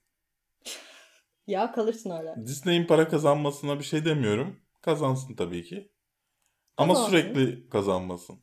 Ya 1.48 1.72
kalırsın 1.72 2.10
öyle. 2.10 2.34
Disney'in 2.46 2.86
para 2.86 3.08
kazanmasına 3.08 3.78
bir 3.78 3.84
şey 3.84 4.04
demiyorum. 4.04 4.60
Kazansın 4.82 5.34
tabii 5.34 5.64
ki. 5.64 5.92
Ama 6.76 6.94
Kazansın. 6.94 7.10
sürekli 7.10 7.68
kazanmasın. 7.68 8.38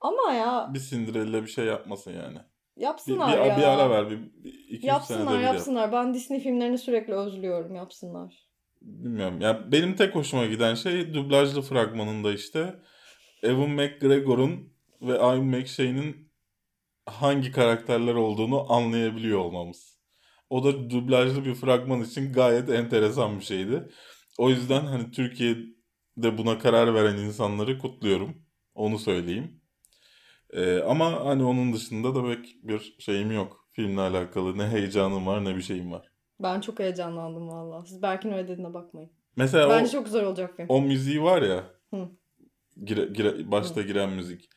Ama 0.00 0.32
ya 0.32 0.70
Bir 0.74 0.78
Cinderella 0.80 1.42
bir 1.42 1.48
şey 1.48 1.64
yapmasın 1.64 2.10
yani. 2.12 2.38
Bir, 2.76 2.80
bir, 2.80 2.82
yapsınlar 2.82 3.46
ya. 3.46 3.56
bir 3.56 3.62
ara 3.62 3.90
ver. 3.90 4.10
Bir, 4.10 4.18
bir 4.44 4.52
iki 4.52 4.74
üç 4.74 4.80
senede 4.80 4.86
Yapsınlar 4.86 5.38
bir 5.38 5.44
yap. 5.44 5.54
yapsınlar. 5.54 5.92
Ben 5.92 6.14
Disney 6.14 6.40
filmlerini 6.40 6.78
sürekli 6.78 7.14
özlüyorum. 7.14 7.74
Yapsınlar. 7.74 8.48
Bilmiyorum. 8.82 9.40
Ya 9.40 9.72
benim 9.72 9.96
tek 9.96 10.14
hoşuma 10.14 10.46
giden 10.46 10.74
şey 10.74 11.14
dublajlı 11.14 11.62
fragmanında 11.62 12.32
işte 12.32 12.74
Evan 13.42 13.70
McGregor'un 13.70 14.72
ve 15.02 15.16
Ian 15.16 15.44
McShane'in 15.44 16.32
hangi 17.06 17.52
karakterler 17.52 18.14
olduğunu 18.14 18.72
anlayabiliyor 18.72 19.38
olmamız. 19.38 19.93
O 20.54 20.64
da 20.64 20.90
dublajlı 20.90 21.44
bir 21.44 21.54
fragman 21.54 22.00
için 22.00 22.32
gayet 22.32 22.70
enteresan 22.70 23.38
bir 23.38 23.44
şeydi. 23.44 23.88
O 24.38 24.50
yüzden 24.50 24.80
hani 24.80 25.10
Türkiye'de 25.10 26.38
buna 26.38 26.58
karar 26.58 26.94
veren 26.94 27.16
insanları 27.16 27.78
kutluyorum. 27.78 28.42
Onu 28.74 28.98
söyleyeyim. 28.98 29.60
Ee, 30.52 30.78
ama 30.78 31.24
hani 31.26 31.44
onun 31.44 31.72
dışında 31.72 32.14
da 32.14 32.22
pek 32.22 32.56
bir 32.62 32.96
şeyim 32.98 33.32
yok. 33.32 33.68
Filmle 33.72 34.00
alakalı 34.00 34.58
ne 34.58 34.68
heyecanım 34.68 35.26
var 35.26 35.44
ne 35.44 35.56
bir 35.56 35.62
şeyim 35.62 35.92
var. 35.92 36.08
Ben 36.40 36.60
çok 36.60 36.78
heyecanlandım 36.78 37.48
valla. 37.48 37.84
Siz 37.86 38.02
Berk'in 38.02 38.32
öyle 38.32 38.48
dediğine 38.48 38.74
bakmayın. 38.74 39.10
Mesela 39.36 39.70
Bence 39.70 39.88
o, 39.88 39.92
çok 39.92 40.04
güzel 40.04 40.24
olacak 40.24 40.56
film. 40.56 40.66
o 40.68 40.80
müziği 40.82 41.22
var 41.22 41.42
ya 41.42 41.64
Hı. 41.94 42.08
gire, 42.84 43.04
gire- 43.04 43.50
başta 43.50 43.82
giren 43.82 44.10
müzik. 44.10 44.48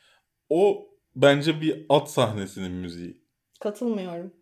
O 0.50 0.88
bence 1.16 1.62
bir 1.62 1.86
at 1.89 2.12
sahnesinin 2.12 2.72
müziği. 2.72 3.24
Katılmıyorum. 3.60 4.34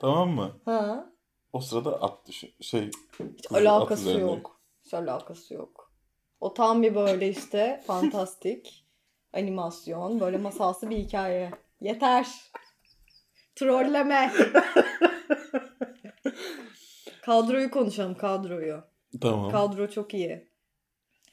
Tamam 0.00 0.30
mı? 0.30 0.60
Ha? 0.64 1.12
O 1.52 1.60
sırada 1.60 2.02
at 2.02 2.26
düşün. 2.26 2.50
Şey 2.60 2.90
Hiç 3.38 3.46
at 3.50 3.52
alakası 3.52 4.02
üzerinde. 4.02 4.20
yok. 4.20 4.60
Hiç 4.84 4.94
alakası 4.94 5.54
yok. 5.54 5.92
O 6.40 6.54
tam 6.54 6.82
bir 6.82 6.94
böyle 6.94 7.28
işte 7.28 7.82
fantastik 7.86 8.86
animasyon. 9.32 10.20
Böyle 10.20 10.38
masalsı 10.38 10.90
bir 10.90 10.96
hikaye. 10.96 11.50
Yeter. 11.80 12.26
Trolleme. 13.54 14.32
kadroyu 17.22 17.70
konuşalım 17.70 18.14
kadroyu. 18.14 18.82
Tamam. 19.20 19.50
Kadro 19.50 19.88
çok 19.90 20.14
iyi. 20.14 20.51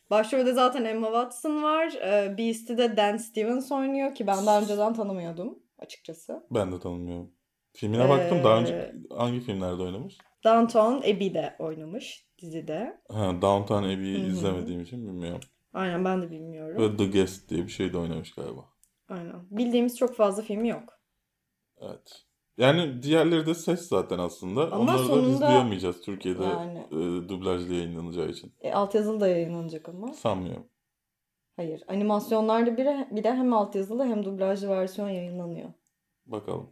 Başrolde 0.10 0.54
zaten 0.54 0.86
Emma 0.86 1.08
Watson 1.08 1.64
var. 1.64 1.94
Ee, 1.94 2.38
Beast'i 2.38 2.78
de 2.78 2.98
Dan 2.98 3.18
Stevens 3.18 3.72
oynuyor 3.72 4.16
ki 4.16 4.28
ben 4.28 4.46
daha 4.46 4.62
önceden 4.62 4.94
tanımıyordum 4.94 5.60
açıkçası. 5.80 6.44
Ben 6.52 6.72
de 6.72 6.80
tanımıyorum. 6.80 7.32
Filmine 7.74 8.10
baktım. 8.10 8.44
Daha 8.44 8.60
önce 8.60 8.74
Ee, 8.74 8.94
hangi 9.16 9.40
filmlerde 9.40 9.84
oynamış? 9.84 10.18
Downton 10.44 10.98
Abbey'de 10.98 11.56
oynamış 11.60 12.28
dizide. 12.42 13.02
Ha, 13.10 13.42
Downton 13.42 13.84
Abbey'i 13.84 14.18
Hı 14.18 14.24
hı. 14.24 14.28
izlemediğim 14.32 14.82
için 14.82 15.08
bilmiyorum. 15.08 15.42
Aynen 15.74 16.06
ben 16.06 16.22
de 16.22 16.32
bilmiyorum. 16.32 16.82
Ve 16.82 16.98
The 16.98 17.06
Guest 17.06 17.50
diye 17.50 17.64
bir 17.64 17.72
şey 17.72 17.94
de 17.94 17.98
oynamış 17.98 18.32
galiba. 18.36 18.66
Aynen. 19.10 19.36
Bildiğimiz 19.52 19.98
çok 19.98 20.16
fazla 20.16 20.44
filmi 20.44 20.70
yok. 20.70 21.00
Evet. 21.82 22.26
Yani 22.60 23.04
diğerleri 23.04 23.46
de 23.46 23.54
ses 23.54 23.88
zaten 23.88 24.20
aslında. 24.20 24.62
Ama 24.72 24.78
Onları 24.78 24.98
da 24.98 25.02
biz 25.02 25.08
sonunda- 25.08 25.48
duyamayacağız 25.48 26.02
Türkiye'de 26.02 26.44
Yani. 26.44 26.80
e, 26.92 27.30
dublajlı 27.30 27.74
yayınlanacağı 27.74 28.28
için. 28.30 28.54
E, 28.62 28.74
altyazılı 28.74 29.20
da 29.20 29.28
yayınlanacak 29.28 29.90
ama. 29.90 30.14
Sanmıyorum. 30.14 30.68
Hayır. 31.56 31.84
Animasyonlarda 31.88 32.78
bir, 32.78 32.88
bir 33.16 33.24
de 33.24 33.32
hem 33.34 33.54
altyazılı 33.54 34.06
hem 34.06 34.26
dublajlı 34.26 34.70
versiyon 34.70 35.10
yayınlanıyor. 35.10 35.70
Bakalım. 36.26 36.70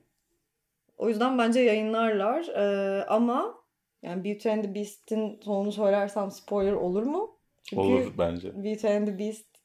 O 0.97 1.09
yüzden 1.09 1.37
bence 1.37 1.59
yayınlarlar. 1.59 2.47
Ee, 2.47 3.05
ama 3.05 3.55
yani 4.01 4.23
Beauty 4.23 4.49
and 4.49 4.63
the 4.63 4.75
Beast'in 4.75 5.39
sonunu 5.41 5.71
söylersem 5.71 6.31
spoiler 6.31 6.71
olur 6.73 7.03
mu? 7.03 7.37
Çünkü 7.63 7.81
Olur 7.83 8.13
bence. 8.17 8.63
Beauty 8.63 8.87
and 8.87 9.07
the 9.07 9.19
Beast 9.19 9.56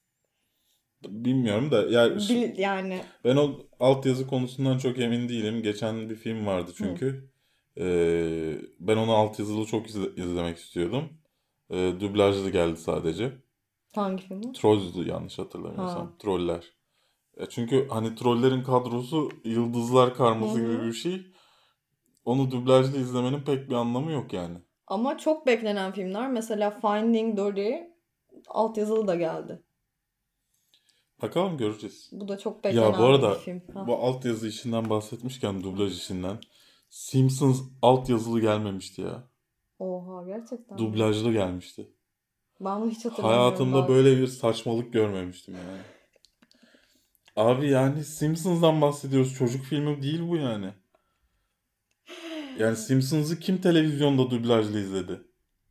Bilmiyorum 1.08 1.70
da 1.70 1.82
yani 1.90 2.16
bil- 2.16 2.58
yani 2.58 3.00
ben 3.24 3.36
o 3.36 3.50
altyazı 3.80 4.26
konusundan 4.26 4.78
çok 4.78 4.98
emin 4.98 5.28
değilim. 5.28 5.62
Geçen 5.62 6.10
bir 6.10 6.14
film 6.16 6.46
vardı 6.46 6.70
çünkü. 6.76 7.30
Ee, 7.78 8.54
ben 8.80 8.96
onu 8.96 9.12
altyazılı 9.12 9.66
çok 9.66 9.86
izle- 9.86 10.14
izlemek 10.22 10.58
istiyordum. 10.58 11.04
Ee, 11.70 11.92
dublajlı 12.00 12.50
geldi 12.50 12.76
sadece. 12.76 13.32
hangi 13.94 14.22
film? 14.22 14.52
Trolls'du 14.52 15.04
yanlış 15.08 15.38
hatırlamıyorsam. 15.38 16.06
Ha. 16.06 16.12
Troller. 16.18 16.64
E 17.36 17.46
çünkü 17.46 17.88
hani 17.90 18.14
trollerin 18.14 18.62
kadrosu 18.62 19.28
yıldızlar 19.44 20.14
karması 20.14 20.60
gibi 20.60 20.86
bir 20.86 20.92
şey. 20.92 21.26
Onu 22.24 22.50
dublajlı 22.50 22.98
izlemenin 22.98 23.40
pek 23.40 23.70
bir 23.70 23.74
anlamı 23.74 24.12
yok 24.12 24.32
yani. 24.32 24.58
Ama 24.86 25.18
çok 25.18 25.46
beklenen 25.46 25.92
filmler. 25.92 26.30
Mesela 26.30 26.70
Finding 26.70 27.36
Dory 27.38 27.74
altyazılı 28.48 29.06
da 29.06 29.14
geldi. 29.14 29.62
Bakalım 31.22 31.56
göreceğiz. 31.56 32.08
Bu 32.12 32.28
da 32.28 32.38
çok 32.38 32.64
beklenen 32.64 32.92
Ya 32.92 32.98
bu 32.98 33.02
arada 33.02 33.30
bir 33.34 33.38
film. 33.38 33.62
Ha. 33.74 33.86
bu 33.86 33.96
altyazı 33.96 34.48
işinden 34.48 34.90
bahsetmişken 34.90 35.62
dublaj 35.62 35.96
işinden 35.98 36.38
Simpsons 36.90 37.60
altyazılı 37.82 38.40
gelmemişti 38.40 39.02
ya. 39.02 39.28
Oha 39.78 40.26
gerçekten. 40.26 40.78
Dublajlı 40.78 41.32
gelmişti. 41.32 41.88
Ben 42.60 42.80
bunu 42.80 42.90
hiç 42.90 43.04
hatırlamıyorum. 43.04 43.44
Hayatımda 43.44 43.82
bak. 43.82 43.88
böyle 43.88 44.16
bir 44.20 44.26
saçmalık 44.26 44.92
görmemiştim 44.92 45.54
yani. 45.54 45.80
Abi 47.36 47.70
yani 47.70 48.04
Simpsons'dan 48.04 48.80
bahsediyoruz. 48.80 49.34
Çocuk 49.34 49.64
filmi 49.64 50.02
değil 50.02 50.20
bu 50.28 50.36
yani. 50.36 50.70
Yani 52.58 52.76
Simpsons'ı 52.76 53.40
kim 53.40 53.60
televizyonda 53.60 54.30
dublajlı 54.30 54.80
izledi? 54.80 55.20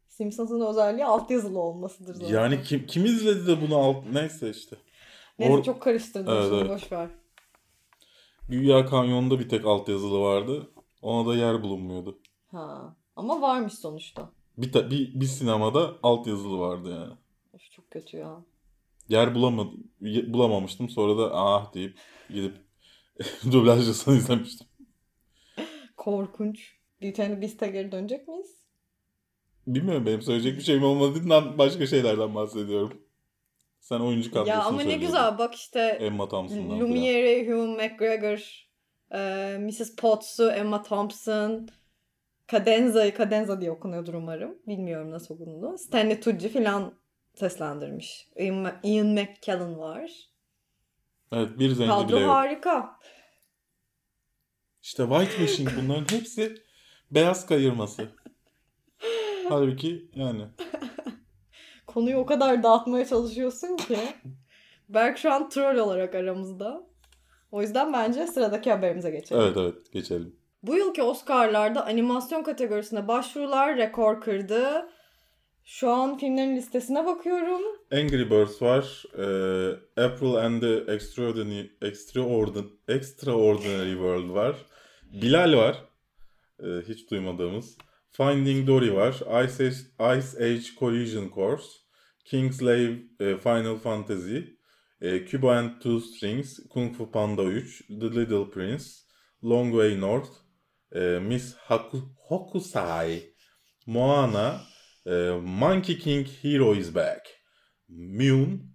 Simpsons'ın 0.08 0.62
özelliği 0.62 1.05
altyazılı 1.05 1.60
olmasıdır 1.60 2.13
zaten. 2.13 2.34
Yani 2.34 2.63
kim 2.63 2.86
kim 2.86 3.05
izledi 3.05 3.48
de 3.48 3.62
bunu 3.62 3.77
alt 3.77 4.05
neyse 4.13 4.50
işte. 4.50 4.75
Neyse 5.41 5.53
Or- 5.53 5.63
çok 5.63 5.81
karıştırdım 5.81 6.33
Evet, 6.33 6.43
şimdi 6.43 6.55
evet. 6.55 6.69
boş 6.69 6.91
ver. 6.91 7.10
Güya 8.50 8.86
Kanyon'da 8.86 9.39
bir 9.39 9.50
tek 9.50 9.65
altyazılı 9.65 10.19
vardı. 10.19 10.71
Ona 11.01 11.29
da 11.29 11.36
yer 11.36 11.63
bulunmuyordu. 11.63 12.19
Ha. 12.51 12.95
Ama 13.15 13.41
varmış 13.41 13.74
sonuçta. 13.74 14.31
Bir, 14.57 14.71
ta- 14.71 14.91
bir, 14.91 15.19
bir 15.21 15.25
sinemada 15.25 15.95
altyazılı 16.03 16.60
vardı 16.60 16.89
yani. 16.89 17.13
Of, 17.53 17.71
çok 17.71 17.91
kötü 17.91 18.17
ya. 18.17 18.45
Yer 19.10 19.36
bulamadım, 19.36 19.83
bulamamıştım. 20.33 20.89
Sonra 20.89 21.17
da 21.17 21.29
ah 21.33 21.74
deyip 21.74 21.98
gidip 22.29 22.55
dublajlısını 23.51 24.15
izlemiştim. 24.15 24.67
Korkunç. 25.98 26.81
And 27.03 27.13
the 27.15 27.41
Beast'e 27.41 27.67
geri 27.67 27.91
dönecek 27.91 28.27
miyiz? 28.27 28.62
Bilmiyorum 29.67 30.05
benim 30.05 30.21
söyleyecek 30.21 30.57
bir 30.57 30.63
şeyim 30.63 30.83
olmadığından 30.83 31.57
başka 31.57 31.88
şeylerden 31.88 32.36
bahsediyorum. 32.36 33.01
Sen 33.82 34.00
oyuncu 34.00 34.32
kadrosunu 34.32 34.50
Ya 34.50 34.64
ama 34.64 34.82
ne 34.84 34.96
güzel 34.96 35.38
bak 35.38 35.56
işte 35.56 35.80
Emma 35.80 36.30
Thompson'dan 36.30 36.68
falan. 36.68 36.80
Lumiere, 36.80 37.48
Hugh 37.48 37.68
McGregor, 37.70 38.68
e, 39.12 39.58
Mrs. 39.58 39.96
Potts'u, 39.96 40.52
Emma 40.52 40.84
Thompson, 40.84 41.70
Cadenza'yı, 42.48 43.18
Cadenza 43.18 43.62
diye 43.62 43.72
okunuyordur 43.72 44.14
umarım. 44.14 44.58
Bilmiyorum 44.68 45.12
nasıl 45.12 45.36
okunduğunu. 45.36 45.78
Stanley 45.78 46.20
Tucci 46.20 46.50
filan 46.50 46.94
seslendirmiş. 47.34 48.28
Ian, 48.36 48.80
Ian 48.84 49.08
McKellen 49.08 49.80
var. 49.80 50.12
Evet 51.32 51.60
bir 51.60 51.70
zenci 51.70 51.92
bile 51.92 52.02
Kadro 52.02 52.20
yok. 52.20 52.30
harika. 52.32 53.00
İşte 54.82 55.04
whitewashing 55.04 55.70
bunların 55.82 56.18
hepsi 56.18 56.64
beyaz 57.12 57.46
kayırması. 57.46 58.08
Halbuki 59.50 60.10
yani. 60.16 60.48
Konuyu 61.93 62.17
o 62.17 62.25
kadar 62.25 62.63
dağıtmaya 62.63 63.05
çalışıyorsun 63.05 63.77
ki. 63.77 63.98
Berk 64.89 65.17
şu 65.17 65.31
an 65.31 65.50
troll 65.50 65.77
olarak 65.77 66.15
aramızda. 66.15 66.83
O 67.51 67.62
yüzden 67.62 67.93
bence 67.93 68.27
sıradaki 68.27 68.71
haberimize 68.71 69.12
geçelim. 69.12 69.41
Evet 69.41 69.57
evet 69.57 69.91
geçelim. 69.93 70.36
Bu 70.63 70.77
yılki 70.77 71.03
Oscar'larda 71.03 71.86
animasyon 71.86 72.43
kategorisine 72.43 73.07
başvurular 73.07 73.77
rekor 73.77 74.21
kırdı. 74.21 74.89
Şu 75.65 75.89
an 75.89 76.17
filmlerin 76.17 76.55
listesine 76.55 77.05
bakıyorum. 77.05 77.62
Angry 77.91 78.29
Birds 78.29 78.62
var. 78.62 79.03
Ee, 79.17 80.01
April 80.01 80.36
and 80.36 80.62
the 80.62 80.93
Extraordinary, 80.93 81.71
Extraordinary, 81.81 82.67
Extraordinary 82.88 83.91
World 83.91 84.33
var. 84.33 84.55
Bilal 85.13 85.57
var. 85.57 85.86
Ee, 86.60 86.65
hiç 86.88 87.12
duymadığımız. 87.12 87.77
Finding 88.12 88.67
Dory 88.67 88.93
var. 88.93 89.13
Ice 89.13 89.63
Age, 89.63 90.19
Ice 90.19 90.38
Age 90.45 90.79
Collision 90.79 91.29
Course. 91.29 91.81
Kingslave 92.25 93.06
e, 93.20 93.38
Final 93.38 93.78
Fantasy. 93.80 94.56
E, 95.01 95.20
Cubo 95.25 95.50
and 95.50 95.80
Two 95.82 96.00
Strings. 96.00 96.60
Kung 96.72 96.94
Fu 96.94 97.08
Panda 97.08 97.44
3. 97.44 97.63
The 98.00 98.10
Little 98.10 98.46
Prince. 98.46 99.06
Long 99.42 99.72
Way 99.72 99.96
North. 99.98 100.32
e, 100.94 101.20
Miss 101.20 101.56
Haku, 101.68 102.01
Hokusai. 102.30 103.24
Moana. 103.88 104.62
e, 105.06 105.40
Monkey 105.42 105.96
King 105.96 106.25
Hero 106.25 106.74
is 106.74 106.90
Back. 106.92 107.22
Mune. 107.90 108.68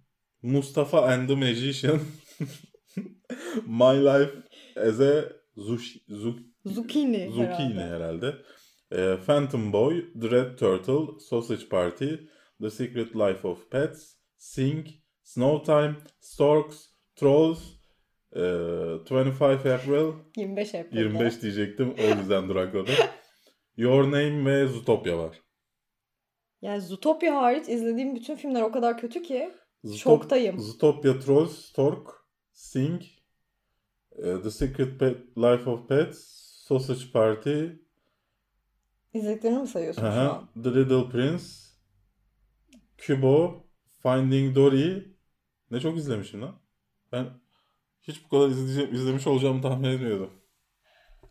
Mustafa 0.43 0.97
and 1.07 1.27
the 1.27 1.35
Magician. 1.35 1.99
My 3.65 3.93
Life 3.93 4.31
as 4.75 4.99
a 4.99 5.29
Zushi, 5.57 6.01
Zu- 6.09 6.39
Zucchini, 6.65 7.31
Zucchini 7.31 7.79
herhalde. 7.81 8.31
herhalde. 8.31 8.35
E, 8.91 9.17
Phantom 9.25 9.71
Boy, 9.71 10.05
The 10.15 10.29
Red 10.29 10.57
Turtle, 10.57 11.19
Sausage 11.19 11.67
Party, 11.69 12.19
The 12.61 12.69
Secret 12.69 13.15
Life 13.15 13.47
of 13.47 13.71
Pets, 13.71 14.13
Sing, 14.37 14.87
Snowtime, 15.23 15.95
Storks, 16.19 16.85
Trolls, 17.15 17.59
e, 18.35 18.39
25 19.09 19.65
April, 19.65 20.13
25 20.37 20.75
April'de. 20.75 20.99
25 20.99 21.41
diyecektim 21.41 21.95
o 21.99 22.19
yüzden 22.19 22.49
durakladım. 22.49 22.95
Your 23.77 24.03
Name 24.03 24.45
ve 24.45 24.67
Zootopia 24.67 25.17
var. 25.17 25.41
Yani 26.61 26.81
Zootopia 26.81 27.35
hariç 27.35 27.69
izlediğim 27.69 28.15
bütün 28.15 28.35
filmler 28.35 28.61
o 28.61 28.71
kadar 28.71 28.97
kötü 28.97 29.21
ki 29.23 29.51
Zootop- 29.83 29.97
şoktayım. 29.97 30.59
Zootopia, 30.59 31.19
Trolls, 31.19 31.57
Stork, 31.65 32.07
Sing, 32.53 33.01
e, 34.11 34.41
The 34.43 34.51
Secret 34.51 34.99
Pet, 34.99 35.17
Life 35.37 35.69
of 35.69 35.87
Pets, 35.89 36.17
Sausage 36.67 37.11
Party, 37.13 37.65
İzlediklerini 39.13 39.59
mi 39.59 39.67
sayıyorsun 39.67 40.01
şu 40.01 40.07
Aha, 40.07 40.29
an? 40.55 40.63
The 40.63 40.69
Little 40.75 41.09
Prince, 41.09 41.43
Kubo, 43.05 43.63
Finding 44.03 44.55
Dory. 44.55 45.03
Ne 45.71 45.79
çok 45.79 45.97
izlemişim 45.97 46.41
lan. 46.41 46.55
Ben 47.11 47.25
hiç 48.01 48.25
bu 48.25 48.29
kadar 48.29 48.49
izleyeceğim, 48.49 48.93
izlemiş 48.95 49.27
olacağımı 49.27 49.61
tahmin 49.61 49.89
etmiyordum. 49.89 50.29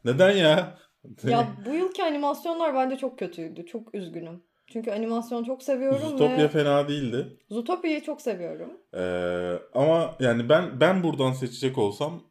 Neden 0.05 0.31
ya? 0.31 0.79
Ya 1.25 1.49
bu 1.67 1.71
yılki 1.75 2.03
animasyonlar 2.05 2.75
bence 2.75 2.97
çok 2.97 3.19
kötüydü. 3.19 3.67
Çok 3.67 3.95
üzgünüm. 3.95 4.43
Çünkü 4.67 4.91
animasyon 4.91 5.45
çok 5.45 5.63
seviyorum 5.63 5.99
Zootopia 5.99 6.39
ve 6.39 6.49
fena 6.49 6.89
değildi. 6.89 7.39
Zootopia'yı 7.51 8.03
çok 8.03 8.21
seviyorum. 8.23 8.73
Ee, 8.95 9.59
ama 9.75 10.17
yani 10.21 10.49
ben 10.49 10.81
ben 10.81 11.03
buradan 11.03 11.33
seçecek 11.33 11.79
olsam 11.79 12.23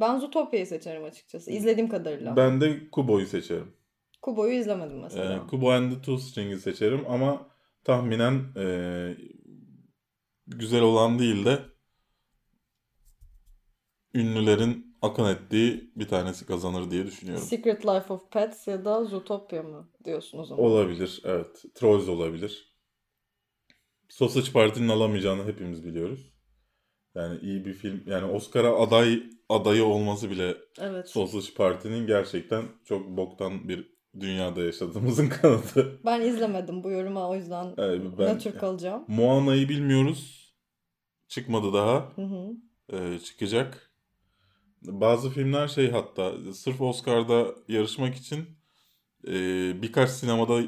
Ben 0.00 0.18
Zootopia'yı 0.18 0.66
seçerim 0.66 1.04
açıkçası. 1.04 1.50
İzlediğim 1.50 1.88
kadarıyla. 1.88 2.36
ben 2.36 2.60
de 2.60 2.90
Kubo'yu 2.90 3.26
seçerim. 3.26 3.72
Kubo'yu 4.22 4.52
izlemedim 4.52 5.00
mesela. 5.00 5.34
Ee, 5.34 5.46
Kubo 5.46 5.70
and 5.70 5.92
the 5.92 5.98
Two 5.98 6.18
String'i 6.18 6.56
seçerim 6.58 7.04
ama 7.08 7.46
tahminen 7.84 8.44
ee, 8.56 9.16
güzel 10.46 10.82
olan 10.82 11.18
değil 11.18 11.44
de 11.44 11.58
ünlülerin 14.14 14.96
akın 15.02 15.24
ettiği 15.24 15.92
bir 15.96 16.08
tanesi 16.08 16.46
kazanır 16.46 16.90
diye 16.90 17.06
düşünüyorum. 17.06 17.44
Secret 17.44 17.86
Life 17.86 18.12
of 18.12 18.32
Pets 18.32 18.66
ya 18.66 18.84
da 18.84 19.04
Zootopia 19.04 19.62
mı 19.62 19.90
diyorsun 20.04 20.38
o 20.38 20.44
zaman? 20.44 20.64
Olabilir, 20.64 21.22
evet. 21.24 21.64
Trolls 21.74 22.08
olabilir. 22.08 22.74
Sausage 24.08 24.52
Party'nin 24.52 24.88
alamayacağını 24.88 25.44
hepimiz 25.44 25.84
biliyoruz. 25.84 26.32
Yani 27.14 27.38
iyi 27.40 27.64
bir 27.64 27.72
film. 27.72 28.02
Yani 28.06 28.32
Oscar'a 28.32 28.76
aday 28.82 29.22
adayı 29.48 29.84
olması 29.84 30.30
bile 30.30 30.56
Evet. 30.78 31.08
Sausage 31.08 31.54
Party'nin 31.56 32.06
gerçekten 32.06 32.64
çok 32.84 33.08
boktan 33.08 33.68
bir 33.68 33.97
dünyada 34.20 34.62
yaşadığımızın 34.62 35.28
kanıtı. 35.42 35.98
Ben 36.04 36.20
izlemedim 36.20 36.84
bu 36.84 36.90
yoruma 36.90 37.28
o 37.28 37.34
yüzden 37.34 37.74
Evet, 37.78 38.02
ben- 38.18 38.34
nötr 38.34 38.58
kalacağım. 38.58 39.04
Moana'yı 39.08 39.68
bilmiyoruz. 39.68 40.48
Çıkmadı 41.28 41.72
daha. 41.72 42.12
Hı 42.16 42.22
hı. 42.22 42.50
Ee, 42.92 43.18
çıkacak. 43.18 43.90
Bazı 44.82 45.30
filmler 45.30 45.68
şey 45.68 45.90
hatta 45.90 46.32
sırf 46.54 46.80
Oscar'da 46.80 47.46
yarışmak 47.68 48.14
için 48.14 48.44
e, 49.28 49.32
birkaç 49.82 50.10
sinemada 50.10 50.62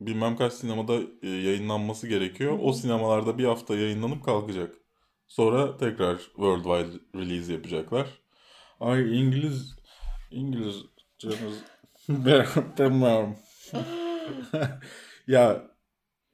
bilmem 0.00 0.36
kaç 0.36 0.52
sinemada 0.52 0.98
e, 1.22 1.28
yayınlanması 1.28 2.08
gerekiyor. 2.08 2.52
Hı 2.52 2.56
hı. 2.56 2.62
O 2.62 2.72
sinemalarda 2.72 3.38
bir 3.38 3.44
hafta 3.44 3.76
yayınlanıp 3.76 4.24
kalkacak. 4.24 4.74
Sonra 5.28 5.76
tekrar 5.76 6.18
worldwide 6.18 7.00
release 7.14 7.52
yapacaklar. 7.52 8.06
Ay 8.80 9.20
İngiliz 9.20 9.76
İngiliz 10.30 10.76
bilmiyorum. 12.78 13.36
ya 15.26 15.62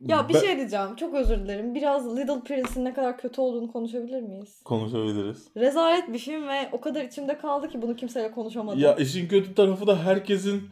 Ya 0.01 0.29
bir 0.29 0.35
ben- 0.35 0.41
şey 0.41 0.57
diyeceğim. 0.57 0.97
Çok 0.97 1.15
özür 1.15 1.39
dilerim. 1.39 1.75
Biraz 1.75 2.17
Little 2.17 2.41
Prince'in 2.41 2.85
ne 2.85 2.95
kadar 2.95 3.19
kötü 3.19 3.41
olduğunu 3.41 3.73
konuşabilir 3.73 4.23
miyiz? 4.23 4.61
konuşabiliriz. 4.65 5.49
Rezalet 5.57 6.13
bir 6.13 6.19
film 6.19 6.49
ve 6.49 6.69
o 6.73 6.81
kadar 6.81 7.05
içimde 7.05 7.39
kaldı 7.39 7.69
ki 7.69 7.83
bunu 7.83 7.97
kimseyle 7.97 8.31
konuşamadım. 8.31 8.81
Ya 8.81 8.95
işin 8.97 9.29
kötü 9.29 9.55
tarafı 9.55 9.87
da 9.87 10.05
herkesin 10.05 10.63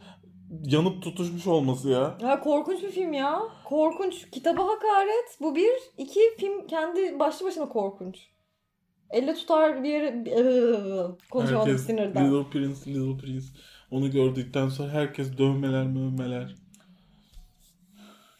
yanıp 0.63 1.03
tutuşmuş 1.03 1.47
olması 1.47 1.89
ya. 1.89 2.17
Ya 2.21 2.39
korkunç 2.39 2.83
bir 2.83 2.91
film 2.91 3.13
ya. 3.13 3.41
Korkunç. 3.65 4.29
Kitaba 4.31 4.63
hakaret. 4.67 5.37
Bu 5.41 5.55
bir. 5.55 5.73
İki 5.97 6.19
film 6.37 6.67
kendi 6.67 7.19
başlı 7.19 7.45
başına 7.45 7.69
korkunç. 7.69 8.17
Elle 9.09 9.33
tutar 9.33 9.83
bir 9.83 9.89
yere... 9.89 10.23
Konuşamadım 11.31 11.67
Herkes 11.69 11.85
sinirden. 11.85 12.25
Little 12.25 12.49
Prince, 12.51 12.79
Little 12.93 13.17
Prince. 13.25 13.45
Onu 13.91 14.11
gördükten 14.11 14.69
sonra 14.69 14.89
herkes 14.89 15.37
dövmeler 15.37 15.87
mövmeler. 15.87 16.55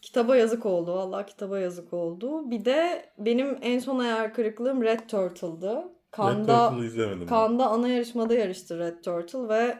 Kitaba 0.01 0.35
yazık 0.35 0.65
oldu. 0.65 0.93
Vallahi 0.93 1.25
kitaba 1.25 1.59
yazık 1.59 1.93
oldu. 1.93 2.51
Bir 2.51 2.65
de 2.65 3.09
benim 3.17 3.57
en 3.61 3.79
son 3.79 3.99
hayal 3.99 4.33
kırıklığım 4.33 4.81
Red 4.83 4.99
Turtle'dı. 4.99 5.75
Red 5.75 6.11
Kanda, 6.11 6.69
Turtle'ı 6.69 6.85
izlemedim. 6.85 7.21
ben. 7.21 7.27
Kanda 7.27 7.67
ana 7.69 7.87
yarışmada 7.87 8.33
yarıştı 8.33 8.79
Red 8.79 9.03
Turtle 9.03 9.49
ve 9.49 9.77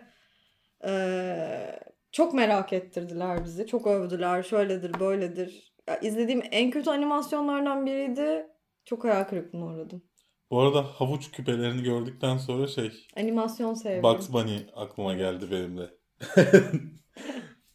eee, 0.84 1.80
çok 2.12 2.34
merak 2.34 2.74
ettirdiler 2.74 3.44
bizi. 3.46 3.68
Çok 3.68 3.88
övdüler. 3.88 4.44
Şöyledir, 4.44 5.00
böyledir. 5.00 5.74
Ya, 5.88 6.00
izlediğim 6.00 6.42
en 6.52 6.72
kötü 6.72 6.90
animasyonlardan 6.90 7.86
biriydi. 7.86 8.48
Çok 8.86 9.04
hayal 9.04 9.24
kırıklığına 9.24 9.66
uğradım. 9.66 10.04
Bu 10.52 10.60
arada 10.62 10.84
havuç 10.84 11.32
küpelerini 11.32 11.84
gördükten 11.84 12.38
sonra 12.38 12.68
şey 12.68 13.08
Animasyon 13.18 13.74
sevdim. 13.74 14.04
Bugs 14.04 14.34
Bunny 14.34 14.58
aklıma 14.76 15.14
geldi 15.14 15.52
benim 15.52 15.78
de. 15.78 15.98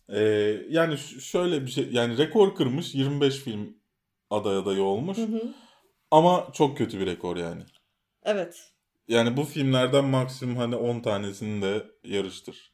Ee, 0.09 0.21
yani 0.69 0.99
şöyle 0.99 1.67
bir 1.67 1.71
şey 1.71 1.89
yani 1.93 2.19
rekor 2.19 2.55
kırmış 2.55 2.95
25 2.95 3.37
film 3.37 3.77
aday 4.31 4.57
adayı 4.57 4.83
olmuş 4.83 5.19
Hı 5.19 5.23
hı. 5.23 5.55
ama 6.11 6.49
çok 6.53 6.79
kötü 6.79 7.01
bir 7.01 7.07
rekor 7.07 7.37
yani. 7.37 7.63
Evet. 8.23 8.73
Yani 9.09 9.37
bu 9.37 9.45
filmlerden 9.45 10.05
maksimum 10.05 10.57
hani 10.57 10.77
10 10.77 11.01
tanesini 11.01 11.63
de 11.63 11.87
yarıştır. 12.05 12.73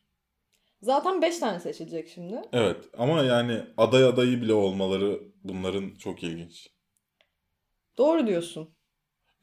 Zaten 0.83 1.23
5 1.23 1.39
tane 1.39 1.61
seçilecek 1.61 2.09
şimdi. 2.09 2.43
Evet 2.53 2.85
ama 2.99 3.23
yani 3.23 3.63
aday 3.77 4.05
adayı 4.05 4.43
bile 4.43 4.55
olmaları 4.55 5.21
bunların 5.45 5.95
çok 5.95 6.23
ilginç. 6.23 6.69
Doğru 7.99 8.27
diyorsun. 8.27 8.75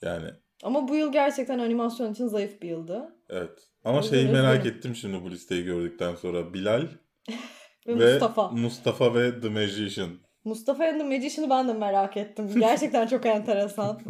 Yani 0.02 0.30
Ama 0.66 0.88
bu 0.88 0.96
yıl 0.96 1.12
gerçekten 1.12 1.60
animasyon 1.60 2.12
için 2.14 2.28
zayıf 2.28 2.62
bir 2.62 2.70
yıldı. 2.70 3.16
evet. 3.30 3.60
Ama 3.84 4.00
Üzgün, 4.00 4.10
şeyi 4.18 4.28
merak 4.32 4.58
üzgünüm. 4.58 4.78
ettim 4.78 4.96
şimdi 4.96 5.24
bu 5.24 5.32
listeyi 5.32 5.64
gördükten 5.64 6.16
sonra. 6.16 6.54
Bilal 6.54 6.82
Ve, 7.88 8.00
ve 8.00 8.12
Mustafa. 8.14 8.48
Mustafa 8.52 9.14
ve 9.16 9.42
The 9.42 9.50
Magician. 9.50 10.10
Mustafa 10.44 10.84
and 10.84 10.98
the 11.00 11.04
Magician'ı 11.04 11.50
ben 11.50 11.68
de 11.68 11.74
merak 11.74 12.18
ettim. 12.18 12.50
Gerçekten 12.60 13.08
çok 13.08 13.26
enteresan. 13.26 14.00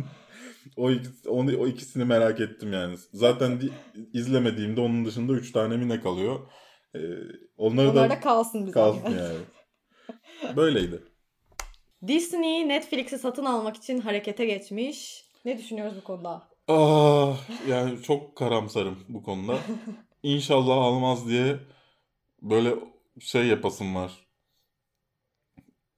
O, 0.78 0.92
ikisi, 0.92 1.30
onu, 1.30 1.58
o 1.58 1.68
ikisini 1.68 2.06
merak 2.06 2.40
ettim 2.40 2.74
yani. 2.74 2.96
Zaten 3.14 3.62
di- 3.62 3.72
izlemediğimde 4.14 4.82
onun 4.82 5.06
dışında 5.06 5.34
3 5.34 5.52
tane 5.52 5.78
mi 5.78 5.90
ne 5.90 6.02
kalıyor. 6.02 6.40
Ee, 6.96 7.00
onları 7.58 7.92
Onlar 7.92 8.06
da 8.06 8.10
da 8.10 8.20
kalsın 8.20 8.62
bize. 8.62 8.72
kalsın 8.72 9.10
yani. 9.18 9.38
Böyleydi. 10.56 11.04
Disney 12.08 12.68
Netflix'i 12.70 13.18
satın 13.18 13.46
almak 13.46 13.76
için 13.78 14.00
harekete 14.02 14.46
geçmiş. 14.46 15.25
Ne 15.46 15.58
düşünüyoruz 15.58 15.98
bu 15.98 16.04
konuda? 16.04 16.48
Ah, 16.68 17.50
yani 17.68 18.02
çok 18.02 18.38
karamsarım 18.38 19.06
bu 19.10 19.24
konuda. 19.24 19.58
İnşallah 20.24 20.78
almaz 20.78 21.28
diye 21.28 21.60
böyle 22.42 22.76
şey 23.20 23.48
yapasım 23.48 23.96
var. 23.96 24.26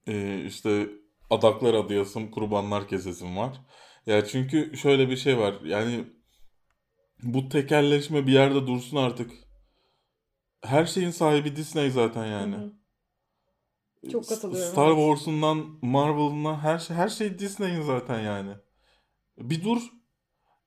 e, 0.08 0.44
işte 0.44 0.88
adaklar 1.30 1.74
adayasım, 1.74 2.30
kurbanlar 2.30 2.88
kesesim 2.88 3.36
var. 3.36 3.60
Ya 4.06 4.24
çünkü 4.24 4.76
şöyle 4.76 5.10
bir 5.10 5.16
şey 5.16 5.38
var. 5.38 5.54
Yani 5.64 6.04
bu 7.22 7.48
tekelleşme 7.48 8.26
bir 8.26 8.32
yerde 8.32 8.66
dursun 8.66 8.96
artık. 8.96 9.30
Her 10.64 10.86
şeyin 10.86 11.10
sahibi 11.10 11.56
Disney 11.56 11.90
zaten 11.90 12.26
yani. 12.26 12.56
Hı 12.56 12.58
hı. 12.58 12.72
Çok 14.12 14.28
katılıyorum, 14.28 14.72
Star. 14.72 14.90
Wars'undan 14.96 15.78
Marvel'ına 15.82 16.62
her 16.62 16.78
şey 16.78 16.96
her 16.96 17.08
şey 17.08 17.38
Disney'in 17.38 17.82
zaten 17.82 18.20
yani. 18.20 18.54
Bir 19.38 19.64
dur. 19.64 19.82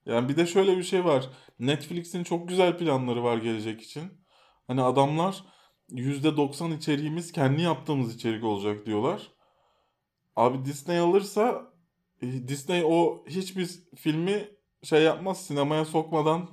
Yani 0.06 0.28
bir 0.28 0.36
de 0.36 0.46
şöyle 0.46 0.76
bir 0.76 0.82
şey 0.82 1.04
var. 1.04 1.30
Netflix'in 1.58 2.24
çok 2.24 2.48
güzel 2.48 2.78
planları 2.78 3.24
var 3.24 3.36
gelecek 3.38 3.82
için. 3.82 4.02
Hani 4.66 4.82
adamlar 4.82 5.44
%90 5.90 6.76
içeriğimiz 6.76 7.32
kendi 7.32 7.62
yaptığımız 7.62 8.14
içerik 8.14 8.44
olacak 8.44 8.86
diyorlar. 8.86 9.28
Abi 10.36 10.64
Disney 10.64 10.98
alırsa 10.98 11.72
e, 12.22 12.48
Disney 12.48 12.84
o 12.84 13.24
hiçbir 13.28 13.70
filmi 13.96 14.48
şey 14.82 15.02
yapmaz 15.02 15.46
sinemaya 15.46 15.84
sokmadan 15.84 16.48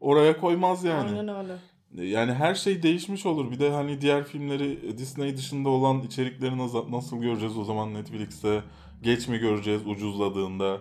oraya 0.00 0.36
koymaz 0.40 0.84
yani. 0.84 1.18
Aynen 1.18 1.28
öyle. 1.28 1.58
Yani 1.92 2.32
her 2.32 2.54
şey 2.54 2.82
değişmiş 2.82 3.26
olur. 3.26 3.50
Bir 3.50 3.58
de 3.58 3.70
hani 3.70 4.00
diğer 4.00 4.24
filmleri 4.24 4.98
Disney 4.98 5.36
dışında 5.36 5.68
olan 5.68 6.00
içerikleri 6.00 6.58
nasıl 6.92 7.20
göreceğiz 7.20 7.58
o 7.58 7.64
zaman 7.64 7.94
Netflix'te? 7.94 8.62
Geç 9.02 9.28
mi 9.28 9.38
göreceğiz 9.38 9.86
ucuzladığında? 9.86 10.80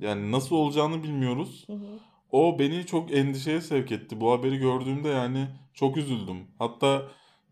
Yani 0.00 0.32
nasıl 0.32 0.56
olacağını 0.56 1.02
bilmiyoruz. 1.02 1.64
Hı 1.66 1.72
hı. 1.72 1.98
O 2.32 2.58
beni 2.58 2.86
çok 2.86 3.12
endişeye 3.12 3.60
sevk 3.60 3.92
etti. 3.92 4.20
Bu 4.20 4.32
haberi 4.32 4.58
gördüğümde 4.58 5.08
yani 5.08 5.46
çok 5.74 5.96
üzüldüm. 5.96 6.36
Hatta 6.58 7.02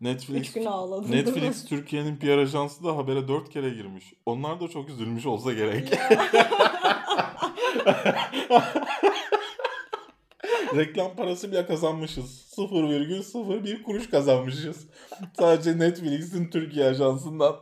Netflix 0.01 0.41
Üç 0.41 0.53
gün 0.53 0.63
mi? 0.63 0.69
Netflix 1.09 1.65
Türkiye'nin 1.69 2.17
PR 2.17 2.37
ajansı 2.37 2.83
da 2.83 2.97
habere 2.97 3.27
dört 3.27 3.49
kere 3.49 3.69
girmiş. 3.69 4.13
Onlar 4.25 4.59
da 4.59 4.67
çok 4.67 4.89
üzülmüş 4.89 5.25
olsa 5.25 5.53
gerek. 5.53 5.93
Reklam 10.75 11.15
parası 11.15 11.51
bile 11.51 11.65
kazanmışız. 11.65 12.53
0,01 12.57 13.83
kuruş 13.83 14.09
kazanmışız. 14.09 14.87
Sadece 15.39 15.79
Netflix'in 15.79 16.49
Türkiye 16.49 16.85
ajansından. 16.85 17.55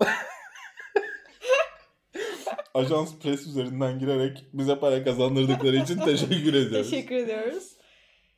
Ajans 2.74 3.20
Press 3.20 3.48
üzerinden 3.48 4.00
girerek 4.00 4.44
bize 4.54 4.80
para 4.80 5.04
kazandırdıkları 5.04 5.76
için 5.78 6.00
teşekkür 6.06 6.54
ediyoruz. 6.54 6.90
Teşekkür 6.92 7.16
ediyoruz. 7.16 7.74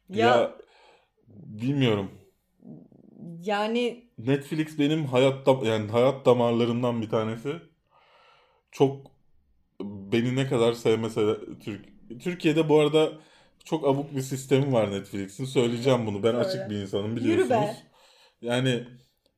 Ya, 0.10 0.28
Ya, 0.28 0.56
bilmiyorum. 1.46 2.12
yani 3.42 4.10
Netflix 4.18 4.80
benim 4.80 5.06
hayat 5.06 5.48
yani 5.64 5.92
hayat 5.92 6.26
damarlarımdan 6.26 7.02
bir 7.02 7.10
tanesi. 7.10 7.54
Çok 8.72 9.12
beni 9.82 10.36
ne 10.36 10.48
kadar 10.48 10.74
sevmese 10.74 11.28
de 11.28 11.36
Türk 11.60 11.86
Türkiye'de 12.24 12.70
bu 12.70 12.80
arada 12.80 13.12
çok 13.66 13.88
abuk 13.88 14.16
bir 14.16 14.22
sistemi 14.22 14.74
var 14.74 14.92
Netflix'in. 14.92 15.46
Söyleyeceğim 15.46 16.06
bunu. 16.08 16.24
Ben 16.24 16.32
Söyle. 16.32 16.46
açık 16.46 16.70
bir 16.70 16.76
insanım 16.76 17.12
Yürü 17.12 17.24
biliyorsunuz. 17.24 17.52
be. 17.52 17.76
Yani 18.42 18.84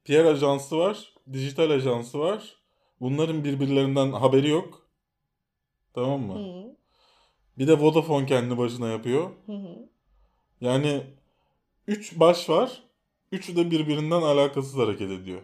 PR 0.06 0.26
ajansı 0.26 0.78
var, 0.78 1.14
dijital 1.34 1.70
ajansı 1.70 2.20
var. 2.20 2.56
Bunların 3.02 3.44
birbirlerinden 3.44 4.12
haberi 4.12 4.50
yok. 4.50 4.85
Tamam 5.96 6.22
mı? 6.22 6.34
hı, 6.34 6.76
Bir 7.58 7.68
de 7.68 7.80
Vodafone 7.80 8.26
kendi 8.26 8.58
başına 8.58 8.88
yapıyor. 8.90 9.30
hı 9.46 9.52
hı. 9.54 9.90
Yani 10.62 11.04
üç 11.88 12.20
baş 12.20 12.50
var. 12.50 12.84
Üçü 13.32 13.56
de 13.56 13.72
birbirinden 13.72 14.22
alakasız 14.22 14.78
hareket 14.78 15.12
ediyor. 15.12 15.42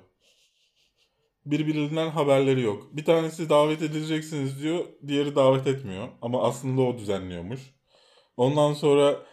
Birbirinden 1.46 2.10
haberleri 2.10 2.62
yok. 2.62 2.98
Bir 2.98 3.06
tanesi 3.06 3.50
davet 3.50 3.82
edileceksiniz 3.82 4.62
diyor. 4.64 4.86
Diğeri 5.08 5.36
davet 5.36 5.68
etmiyor. 5.68 6.08
Ama 6.22 6.44
aslında 6.44 6.82
o 6.82 6.98
düzenliyormuş. 6.98 7.60
Ondan 8.38 8.74
sonra 8.74 9.26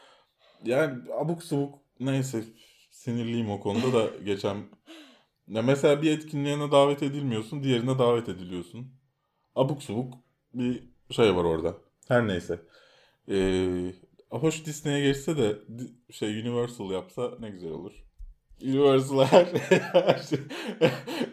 yani 0.64 1.12
abuk 1.12 1.42
subuk 1.42 1.78
neyse 2.00 2.44
sinirliyim 2.90 3.50
o 3.50 3.60
konuda 3.60 3.92
da 3.92 4.10
geçen 4.24 4.56
ya 5.48 5.62
mesela 5.62 6.02
bir 6.02 6.10
etkinliğine 6.18 6.70
davet 6.72 7.02
edilmiyorsun, 7.02 7.62
diğerine 7.62 7.98
davet 7.98 8.28
ediliyorsun. 8.28 8.92
Abuk 9.56 9.82
subuk 9.82 10.14
bir 10.54 10.87
şey 11.10 11.36
var 11.36 11.44
orada. 11.44 11.74
Her 12.08 12.28
neyse. 12.28 12.60
Ee, 13.30 13.92
hoş 14.30 14.66
Disney'e 14.66 15.00
geçse 15.00 15.36
de 15.36 15.56
şey 16.10 16.40
Universal 16.40 16.90
yapsa 16.90 17.30
ne 17.40 17.50
güzel 17.50 17.70
olur. 17.70 17.92
Universal 18.62 19.24
her, 19.24 19.46
her 19.92 20.18
şey, 20.18 20.38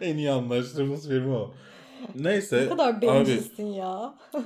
en 0.00 0.16
iyi 0.16 0.30
anlaştığımız 0.30 1.08
firma 1.08 1.38
o. 1.38 1.54
Neyse. 2.14 2.62
Ne 2.62 2.68
kadar 2.68 3.02
bencilsin 3.02 3.66
ya. 3.66 4.14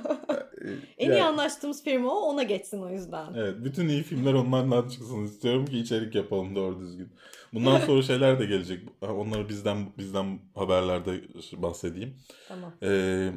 En 0.97 1.11
iyi 1.11 1.23
anlaştığımız 1.23 1.83
firma 1.83 2.13
o 2.13 2.19
ona 2.19 2.43
geçsin 2.43 2.81
o 2.81 2.89
yüzden. 2.89 3.33
Evet, 3.33 3.55
bütün 3.63 3.87
iyi 3.87 4.03
filmler 4.03 4.33
onlardan 4.33 4.89
çıksın 4.89 5.25
istiyorum 5.25 5.65
ki 5.65 5.79
içerik 5.79 6.15
yapalım 6.15 6.55
doğru 6.55 6.79
düzgün. 6.79 7.09
Bundan 7.53 7.79
sonra 7.85 8.01
şeyler 8.01 8.39
de 8.39 8.45
gelecek. 8.45 8.79
Onları 9.01 9.49
bizden 9.49 9.77
bizden 9.97 10.39
haberlerde 10.55 11.21
bahsedeyim. 11.53 12.17
Tamam. 12.47 12.73
Ee, 12.83 13.31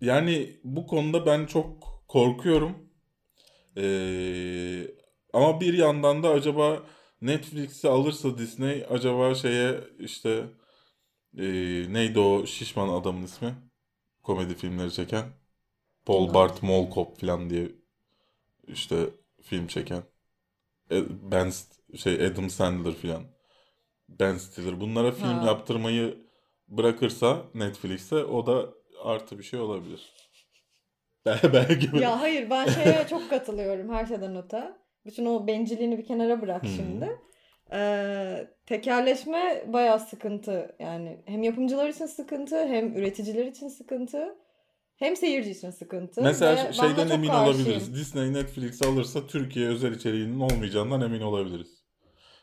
yani 0.00 0.60
bu 0.64 0.86
konuda 0.86 1.26
ben 1.26 1.46
çok 1.46 1.82
korkuyorum. 2.08 2.90
Ee, 3.76 4.88
ama 5.32 5.60
bir 5.60 5.74
yandan 5.74 6.22
da 6.22 6.28
acaba 6.30 6.82
Netflix'i 7.22 7.88
alırsa 7.88 8.38
Disney 8.38 8.86
acaba 8.90 9.34
şeye 9.34 9.80
işte 9.98 10.46
ee, 11.38 11.42
neydi 11.94 12.20
o 12.20 12.46
şişman 12.46 12.88
adamın 12.88 13.22
ismi? 13.24 13.54
Komedi 14.22 14.54
filmleri 14.56 14.92
çeken. 14.92 15.24
Paul. 16.06 16.34
Bart 16.34 16.62
Mall 16.62 16.90
Cop 16.94 17.20
falan 17.20 17.50
diye 17.50 17.72
işte 18.68 19.10
film 19.42 19.66
çeken. 19.66 20.02
E, 20.92 21.04
Ben 21.32 21.52
şey 21.96 22.26
Adam 22.26 22.50
Sandler 22.50 22.94
falan. 22.94 23.24
Ben 24.08 24.36
Stiller. 24.36 24.80
Bunlara 24.80 25.12
film 25.12 25.42
Ha. 25.42 25.46
yaptırmayı 25.46 26.18
bırakırsa 26.68 27.42
Netflix'e 27.54 28.16
o 28.24 28.46
da 28.46 28.74
artı 29.04 29.38
bir 29.38 29.44
şey 29.44 29.60
olabilir. 29.60 30.12
Bel- 31.26 31.52
Belki 31.52 31.96
Ya 31.96 32.20
hayır 32.20 32.50
ben 32.50 32.66
şeye 32.66 33.06
çok 33.10 33.30
katılıyorum 33.30 33.92
her 33.92 34.06
şeyden 34.06 34.36
öte. 34.36 34.72
Bütün 35.06 35.26
o 35.26 35.46
bencilliğini 35.46 35.98
bir 35.98 36.04
kenara 36.04 36.42
bırak 36.42 36.62
şimdi. 36.76 37.18
Ee, 37.72 38.48
tekerleşme 38.66 39.64
bayağı 39.72 40.00
sıkıntı. 40.00 40.76
Yani 40.78 41.22
hem 41.26 41.42
yapımcılar 41.42 41.88
için 41.88 42.06
sıkıntı, 42.06 42.66
hem 42.66 42.96
üreticiler 42.96 43.46
için 43.46 43.68
sıkıntı, 43.68 44.34
hem 44.96 45.16
seyirci 45.16 45.50
için 45.50 45.70
sıkıntı. 45.70 46.22
Mesela 46.22 46.68
Ve 46.68 46.72
şeyden 46.72 47.08
emin 47.08 47.28
karşıyım. 47.28 47.48
olabiliriz. 47.48 47.94
Disney 47.94 48.32
Netflix 48.32 48.82
alırsa 48.82 49.26
Türkiye 49.26 49.68
özel 49.68 49.92
içeriğinin 49.92 50.40
olmayacağından 50.40 51.00
emin 51.00 51.20
olabiliriz. 51.20 51.84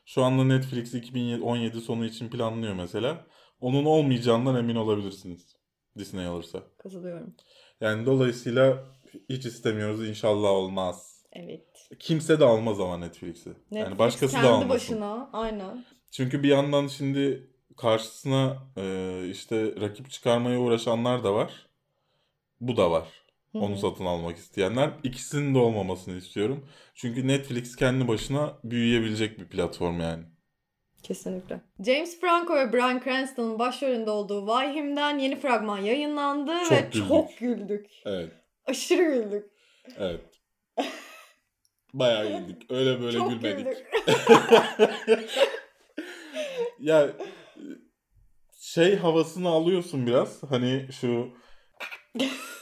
Şu 0.06 0.24
anda 0.24 0.44
Netflix 0.44 0.94
2017 0.94 1.82
sonu 1.82 2.06
için 2.06 2.30
planlıyor 2.30 2.74
mesela. 2.74 3.28
Onun 3.60 3.86
olmayacağından 3.86 4.56
emin 4.56 4.76
olabilirsiniz. 4.76 5.57
Disney 5.98 6.26
alırsa. 6.26 6.64
Katılıyorum. 6.78 7.36
Yani 7.82 8.06
dolayısıyla 8.06 8.84
hiç 9.30 9.46
istemiyoruz 9.46 10.08
inşallah 10.08 10.50
olmaz. 10.50 11.26
Evet. 11.34 11.90
Kimse 12.00 12.40
de 12.40 12.46
almaz 12.46 12.80
ama 12.80 12.98
Netflix'i. 12.98 13.50
Netflix 13.50 13.72
yani 13.72 14.00
başkası 14.00 14.34
kendi 14.34 14.48
da 14.48 14.52
almasın. 14.52 14.70
başına 14.70 15.30
aynen. 15.34 15.86
Çünkü 16.12 16.44
bir 16.44 16.50
yandan 16.50 16.88
şimdi 16.88 17.48
karşısına 17.78 18.58
e, 18.78 19.24
işte 19.30 19.76
rakip 19.82 20.10
çıkarmaya 20.10 20.60
uğraşanlar 20.60 21.24
da 21.24 21.34
var. 21.34 21.68
Bu 22.62 22.78
da 22.78 22.92
var. 22.92 23.08
Hı 23.52 23.58
Onu 23.60 23.78
satın 23.78 24.06
almak 24.06 24.38
isteyenler. 24.38 24.92
İkisinin 25.04 25.56
de 25.56 25.58
olmamasını 25.58 26.18
istiyorum. 26.18 26.70
Çünkü 26.96 27.28
Netflix 27.28 27.76
kendi 27.76 28.08
başına 28.08 28.54
büyüyebilecek 28.64 29.40
bir 29.40 29.46
platform 29.46 30.00
yani. 30.00 30.24
Kesinlikle. 31.08 31.62
James 31.86 32.20
Franco 32.20 32.56
ve 32.56 32.74
Bryan 32.74 33.02
Cranston'ın 33.04 33.60
başrolünde 33.60 34.12
olduğu 34.12 34.48
Him'den 34.76 35.20
yeni 35.20 35.40
fragman 35.40 35.78
yayınlandı 35.78 36.52
Çok 36.64 36.72
ve 36.72 36.82
güldük. 36.82 37.08
çok 37.08 37.38
güldük. 37.38 37.88
Evet. 38.06 38.32
Aşırı 38.66 39.04
güldük. 39.04 39.46
Evet. 39.98 40.22
Bayağı 41.94 42.28
güldük. 42.28 42.72
Öyle 42.72 43.02
böyle 43.02 43.18
çok 43.18 43.30
gülmedik. 43.32 43.66
güldük. 43.66 43.88
Ya 46.80 47.10
şey 48.60 48.96
havasını 48.96 49.50
alıyorsun 49.50 50.08
biraz. 50.08 50.44
Hani 50.44 50.88
şu 51.02 51.30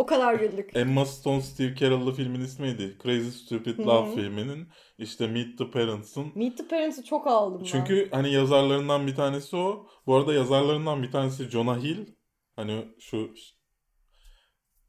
O 0.00 0.06
kadar 0.06 0.34
güldük. 0.34 0.70
Emma 0.76 1.04
Stone 1.04 1.42
Steve 1.42 1.74
Carell'lı 1.74 2.12
filmin 2.12 2.40
ismiydi. 2.40 2.96
Crazy 3.02 3.28
Stupid 3.28 3.78
Love 3.78 4.10
hı. 4.10 4.14
filminin 4.14 4.68
işte 4.98 5.26
Meet 5.26 5.58
the 5.58 5.70
Parents'ın 5.70 6.32
Meet 6.34 6.58
the 6.58 6.68
Parents'ı 6.68 7.04
çok 7.04 7.26
aldım 7.26 7.60
ben. 7.60 7.64
Çünkü 7.64 8.08
hani 8.10 8.32
yazarlarından 8.32 9.06
bir 9.06 9.14
tanesi 9.14 9.56
o. 9.56 9.86
Bu 10.06 10.14
arada 10.14 10.34
yazarlarından 10.34 11.02
bir 11.02 11.10
tanesi 11.10 11.44
Jonah 11.44 11.82
Hill. 11.82 12.06
Hani 12.56 12.88
şu 12.98 13.34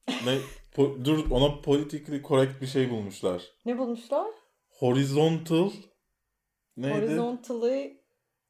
ne 0.08 0.38
po- 0.76 1.06
dur 1.06 1.32
ona 1.32 1.62
politically 1.62 2.24
correct 2.24 2.62
bir 2.62 2.68
şey 2.68 2.90
bulmuşlar. 2.90 3.44
Ne 3.66 3.78
bulmuşlar? 3.78 4.28
Horizontal 4.70 5.72
neydi? 6.78 6.96
Horizontally 6.96 8.02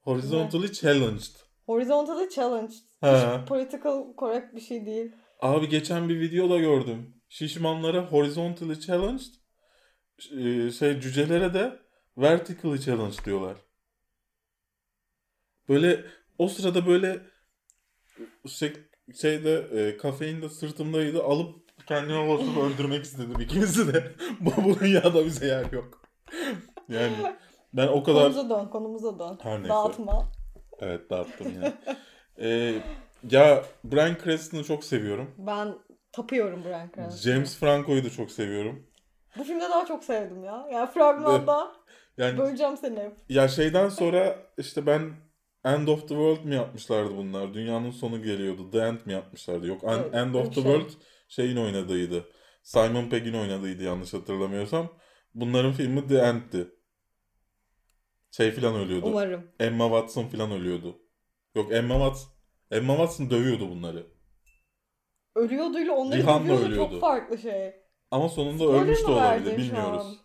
Horizontally 0.01 0.73
challenged. 0.73 1.35
Horizontally 1.65 2.29
challenged. 2.29 2.77
Ha. 3.01 3.45
Political 3.47 4.15
correct 4.17 4.55
bir 4.55 4.61
şey 4.61 4.85
değil. 4.85 5.11
Abi 5.41 5.69
geçen 5.69 6.09
bir 6.09 6.19
videoda 6.19 6.57
gördüm. 6.57 7.13
Şişmanlara 7.29 8.01
horizontally 8.11 8.79
challenged, 8.79 9.33
e, 10.31 10.71
şey 10.71 10.99
cücelere 10.99 11.53
de 11.53 11.79
vertically 12.17 12.81
challenged 12.81 13.25
diyorlar. 13.25 13.57
Böyle 15.69 16.05
o 16.37 16.47
sırada 16.47 16.87
böyle 16.87 17.19
şey, 18.47 18.73
şeyde 19.21 19.53
e, 19.71 19.97
kafein 19.97 20.41
de 20.41 20.49
sırtımdaydı 20.49 21.23
alıp 21.23 21.55
kendime 21.87 22.29
basıp 22.29 22.57
öldürmek 22.57 23.03
istedim 23.03 23.41
ikimizi 23.41 23.93
de. 23.93 24.15
bu 24.39 24.79
dünyada 24.79 25.25
bize 25.25 25.47
yer 25.47 25.71
yok. 25.71 26.01
Yani 26.89 27.15
ben 27.73 27.87
o 27.87 28.03
kadar 28.03 28.33
Konumuza 28.33 28.49
dön, 28.49 28.67
konumuza 28.67 29.19
dön. 29.19 29.37
Her 29.41 29.57
neyse. 29.57 29.69
Dağıtma. 29.69 30.31
evet 30.79 31.09
dağıttım 31.09 31.51
yine. 31.51 31.73
Ee, 32.39 32.81
ya 33.29 33.63
Bryan 33.83 34.17
Cranston'ı 34.23 34.63
çok 34.63 34.83
seviyorum. 34.83 35.35
Ben 35.37 35.75
tapıyorum 36.11 36.63
Bryan 36.63 36.91
Cranston'a. 36.95 37.33
James 37.33 37.57
Franco'yu 37.59 38.03
da 38.03 38.09
çok 38.09 38.31
seviyorum. 38.31 38.87
Bu 39.37 39.43
filmde 39.43 39.63
daha 39.63 39.85
çok 39.85 40.03
sevdim 40.03 40.43
ya. 40.43 40.67
Ya 40.71 40.87
fragmanda 40.87 41.71
Yani 42.17 42.37
böleceğim 42.37 42.77
seni 42.77 42.99
hep. 42.99 43.17
ya 43.29 43.47
şeyden 43.47 43.89
sonra 43.89 44.37
işte 44.57 44.85
ben 44.85 45.11
End 45.65 45.87
of 45.87 46.01
the 46.01 46.07
World 46.07 46.45
mi 46.45 46.55
yapmışlardı 46.55 47.17
bunlar? 47.17 47.53
Dünyanın 47.53 47.91
sonu 47.91 48.23
geliyordu. 48.23 48.71
The 48.71 48.79
End 48.79 48.99
mi 49.05 49.13
yapmışlardı? 49.13 49.67
Yok 49.67 49.81
Evet, 49.87 50.15
End 50.15 50.33
of 50.33 50.47
the 50.47 50.53
şey. 50.53 50.63
World 50.63 50.89
şeyin 51.27 51.57
oynadığıydı. 51.57 52.25
Simon 52.63 53.09
Pegg'in 53.09 53.33
oynadığıydı 53.33 53.83
yanlış 53.83 54.13
hatırlamıyorsam. 54.13 54.87
Bunların 55.35 55.71
filmi 55.71 56.07
The 56.07 56.17
End'ti. 56.17 56.67
Şey 58.31 58.51
filan 58.51 58.75
ölüyordu. 58.75 59.05
Umarım. 59.07 59.51
Emma 59.59 59.85
Watson 59.85 60.27
filan 60.27 60.51
ölüyordu. 60.51 61.01
Yok 61.55 61.71
Emma 61.71 61.93
Watson 61.93 62.40
Emma 62.71 62.93
Watson 62.97 63.29
dövüyordu 63.29 63.69
bunları. 63.69 64.07
Ölüyorduyla 65.35 65.93
onları 65.93 66.19
Rihanna 66.19 66.43
dövüyordu 66.43 66.65
ölüyordu. 66.65 66.91
çok 66.91 67.01
farklı 67.01 67.37
şey. 67.37 67.73
Ama 68.11 68.29
sonunda 68.29 68.63
Spoiler 68.63 68.81
ölmüş 68.81 69.01
de 69.01 69.05
olabilir 69.11 69.57
bilmiyoruz. 69.57 70.05
an? 70.05 70.15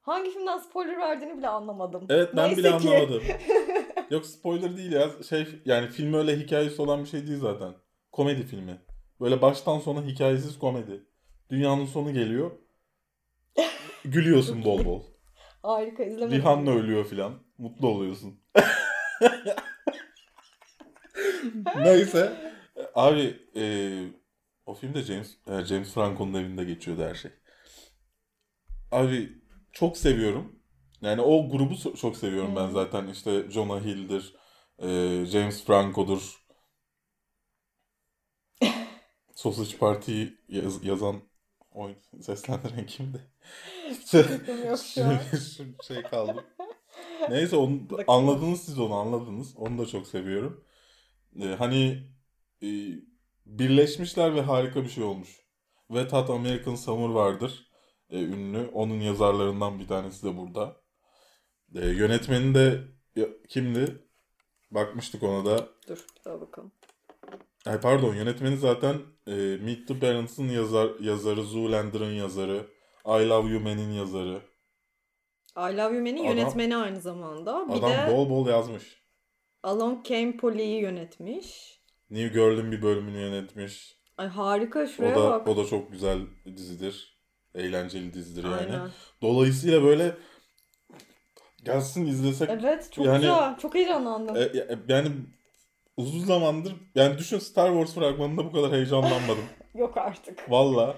Hangi 0.00 0.30
filmden 0.30 0.58
spoiler 0.58 0.98
verdiğini 0.98 1.38
bile 1.38 1.48
anlamadım. 1.48 2.06
Evet 2.08 2.30
ben 2.36 2.46
Neyse 2.48 2.58
bile 2.58 2.78
ki. 2.78 2.88
anlamadım. 2.90 3.22
Yok 4.10 4.26
spoiler 4.26 4.76
değil 4.76 4.92
ya. 4.92 5.10
Şey 5.28 5.46
yani 5.64 5.88
film 5.88 6.14
öyle 6.14 6.36
hikayesi 6.38 6.82
olan 6.82 7.04
bir 7.04 7.08
şey 7.08 7.26
değil 7.26 7.38
zaten. 7.38 7.74
Komedi 8.12 8.42
filmi. 8.42 8.80
Böyle 9.20 9.42
baştan 9.42 9.78
sona 9.78 10.02
hikayesiz 10.04 10.58
komedi. 10.58 11.06
Dünyanın 11.50 11.86
sonu 11.86 12.12
geliyor. 12.12 12.50
Gülüyorsun 14.04 14.64
bol 14.64 14.84
bol. 14.84 15.02
Harika 15.62 16.04
izlemedim. 16.04 16.38
Rihanna 16.38 16.70
ölüyor 16.70 17.04
filan. 17.04 17.32
Mutlu 17.58 17.88
oluyorsun. 17.88 18.40
Neyse. 21.76 22.52
Abi 22.94 23.36
e, 23.56 23.62
o 24.66 24.74
filmde 24.74 25.02
James 25.02 25.36
e, 25.46 25.64
James 25.64 25.94
Franco'nun 25.94 26.34
evinde 26.34 26.64
geçiyordu 26.64 27.02
her 27.02 27.14
şey. 27.14 27.30
Abi 28.90 29.32
çok 29.72 29.96
seviyorum. 29.96 30.62
Yani 31.02 31.20
o 31.20 31.50
grubu 31.50 31.74
so- 31.74 31.96
çok 31.96 32.16
seviyorum 32.16 32.56
ben 32.56 32.68
zaten. 32.70 33.06
İşte 33.06 33.50
Jonah 33.50 33.80
Hill'dir, 33.84 34.34
e, 34.78 34.88
James 35.26 35.64
Franco'dur. 35.64 36.38
Sausage 39.34 39.76
Party'yi 39.78 40.38
yaz- 40.48 40.84
yazan, 40.84 41.22
oy, 41.70 41.94
seslendiren 42.22 42.86
kimdi? 42.86 43.30
Fikrim 44.22 44.66
yok 44.66 44.78
şu 44.78 45.04
an. 45.04 45.18
Şu 45.56 45.64
şey 45.86 46.02
kaldı. 46.02 46.44
Neyse 47.30 47.56
onu 47.56 47.80
anladınız 48.08 48.62
siz 48.64 48.78
onu 48.78 48.94
anladınız. 48.94 49.56
Onu 49.56 49.78
da 49.78 49.86
çok 49.86 50.06
seviyorum. 50.06 50.64
Ee, 51.42 51.44
hani 51.46 52.08
e, 52.62 52.68
birleşmişler 53.46 54.34
ve 54.34 54.40
harika 54.40 54.84
bir 54.84 54.88
şey 54.88 55.04
olmuş. 55.04 55.28
Ve 55.90 56.08
Tat 56.08 56.30
American 56.30 56.74
Summer 56.74 57.08
vardır. 57.08 57.68
e, 58.10 58.18
ünlü. 58.22 58.70
Onun 58.72 59.00
yazarlarından 59.00 59.78
bir 59.78 59.88
tanesi 59.88 60.26
de 60.26 60.36
burada. 60.36 60.76
E, 61.74 61.86
yönetmeni 61.88 62.54
de 62.54 62.80
ya, 63.16 63.26
kimdi? 63.48 64.02
Bakmıştık 64.70 65.22
ona 65.22 65.44
da. 65.44 65.68
Dur 65.88 66.06
bir 66.18 66.24
daha 66.24 66.40
bakalım. 66.40 66.72
Ay 67.66 67.80
pardon 67.80 68.14
yönetmeni 68.14 68.56
zaten 68.56 68.94
e, 69.26 69.32
Meet 69.62 69.88
the 69.88 69.98
Parents'ın 69.98 70.48
yazar, 70.48 70.90
yazarı, 71.00 71.42
Zoolander'ın 71.42 72.12
yazarı, 72.12 72.66
I 73.06 73.28
Love 73.28 73.50
You 73.50 73.60
Man'in 73.60 73.92
yazarı. 73.92 74.40
I 75.56 75.76
Love 75.76 75.94
You 75.94 76.00
Man'in 76.02 76.16
Adam- 76.16 76.36
yönetmeni 76.36 76.76
aynı 76.76 77.00
zamanda. 77.00 77.68
Bir 77.68 77.78
Adam 77.78 77.90
de 77.90 78.12
bol 78.12 78.30
bol 78.30 78.46
yazmış. 78.48 78.97
Along 79.62 80.04
Came 80.06 80.36
Polly'yi 80.36 80.80
yönetmiş. 80.80 81.78
New 82.10 82.28
Girl'ün 82.28 82.72
bir 82.72 82.82
bölümünü 82.82 83.18
yönetmiş. 83.20 83.98
Ay 84.18 84.28
harika 84.28 84.80
O 84.80 84.86
şuraya 84.86 85.16
da 85.16 85.30
bak. 85.30 85.48
o 85.48 85.56
da 85.56 85.66
çok 85.66 85.92
güzel 85.92 86.18
dizidir. 86.56 87.18
Eğlenceli 87.54 88.14
dizidir 88.14 88.44
yani. 88.44 88.54
Aynen. 88.54 88.90
Dolayısıyla 89.22 89.82
böyle 89.82 90.16
gelsin 91.64 92.06
izlesek. 92.06 92.50
Evet 92.50 92.88
çok 92.92 93.06
Yani- 93.06 93.20
güzel. 93.20 93.56
Çok 93.58 93.74
heyecanlandım. 93.74 94.36
E, 94.36 94.40
e, 94.40 94.78
yani 94.88 95.08
uzun 95.96 96.24
zamandır 96.24 96.74
yani 96.94 97.18
düşün 97.18 97.38
Star 97.38 97.68
Wars 97.68 97.94
fragmanında 97.94 98.44
bu 98.44 98.52
kadar 98.52 98.72
heyecanlanmadım. 98.72 99.44
Yok 99.74 99.96
artık. 99.96 100.50
Valla 100.50 100.96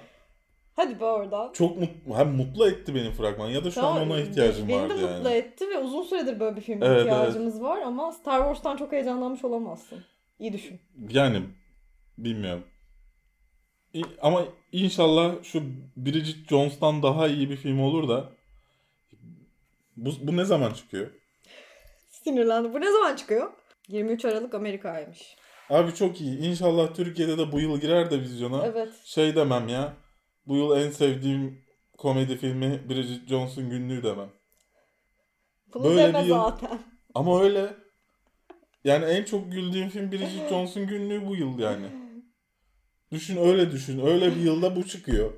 Hadi 0.76 1.00
be 1.00 1.04
oradan. 1.04 1.52
çok 1.52 1.76
mutlu, 1.78 2.16
hem 2.18 2.28
mutlu 2.30 2.68
etti 2.68 2.94
benim 2.94 3.12
fragman 3.12 3.48
ya 3.48 3.64
da 3.64 3.70
şu 3.70 3.80
an 3.86 3.94
Tamam, 3.94 4.10
ona 4.10 4.20
ihtiyacım 4.20 4.68
beni 4.68 4.76
vardı 4.82 4.98
de 4.98 5.02
yani. 5.02 5.16
mutlu 5.16 5.30
etti 5.30 5.68
ve 5.68 5.78
uzun 5.78 6.02
süredir 6.02 6.40
böyle 6.40 6.56
bir 6.56 6.60
filme 6.60 6.86
Evet, 6.86 7.00
ihtiyacımız 7.00 7.62
var 7.62 7.82
ama 7.82 8.12
Star 8.12 8.38
Wars'tan 8.38 8.76
çok 8.76 8.92
heyecanlanmış 8.92 9.44
olamazsın. 9.44 10.04
İyi 10.38 10.52
düşün. 10.52 10.80
Yani 11.10 11.42
bilmiyorum. 12.18 12.64
İ- 13.94 14.02
Ama 14.22 14.44
inşallah 14.72 15.32
şu 15.42 15.62
Bridget 15.96 16.48
Jones'tan 16.48 17.02
daha 17.02 17.28
iyi 17.28 17.50
bir 17.50 17.56
film 17.56 17.80
olur 17.80 18.08
da 18.08 18.30
bu, 19.96 20.10
bu 20.22 20.36
ne 20.36 20.44
zaman 20.44 20.72
çıkıyor? 20.72 21.10
Sinirlendim. 22.10 22.74
Bu 22.74 22.80
ne 22.80 22.92
zaman 22.92 23.16
çıkıyor? 23.16 23.50
23 23.88 24.24
Aralık 24.24 24.54
Amerika'ymış. 24.54 25.36
Abi 25.70 25.94
çok 25.94 26.20
iyi. 26.20 26.38
İnşallah 26.38 26.94
Türkiye'de 26.94 27.38
de 27.38 27.52
bu 27.52 27.60
yıl 27.60 27.80
girer 27.80 28.10
de 28.10 28.20
vizyona. 28.20 28.66
Evet. 28.66 28.88
Şey 29.04 29.36
demem 29.36 29.68
ya. 29.68 29.92
Bu 30.46 30.56
yıl 30.56 30.76
en 30.76 30.90
sevdiğim 30.90 31.64
komedi 31.98 32.36
filmi 32.36 32.88
Bridget 32.88 33.28
Jones'un 33.28 33.70
günlüğü 33.70 34.02
demem. 34.02 34.30
Bunu 35.74 35.84
Böyle 35.84 35.98
deme 36.02 36.22
bir 36.22 36.28
yıl- 36.28 36.36
zaten. 36.36 36.78
Ama 37.14 37.42
öyle. 37.42 37.76
Yani 38.84 39.04
en 39.04 39.24
çok 39.24 39.52
güldüğüm 39.52 39.88
film 39.88 40.12
Bridget 40.12 40.48
Jones'un 40.48 40.86
günlüğü 40.86 41.26
bu 41.26 41.36
yıl 41.36 41.58
yani. 41.58 41.86
Düşün 43.12 43.36
öyle 43.36 43.70
düşün. 43.70 44.06
Öyle 44.06 44.30
bir 44.36 44.40
yılda 44.40 44.76
bu 44.76 44.86
çıkıyor. 44.86 45.32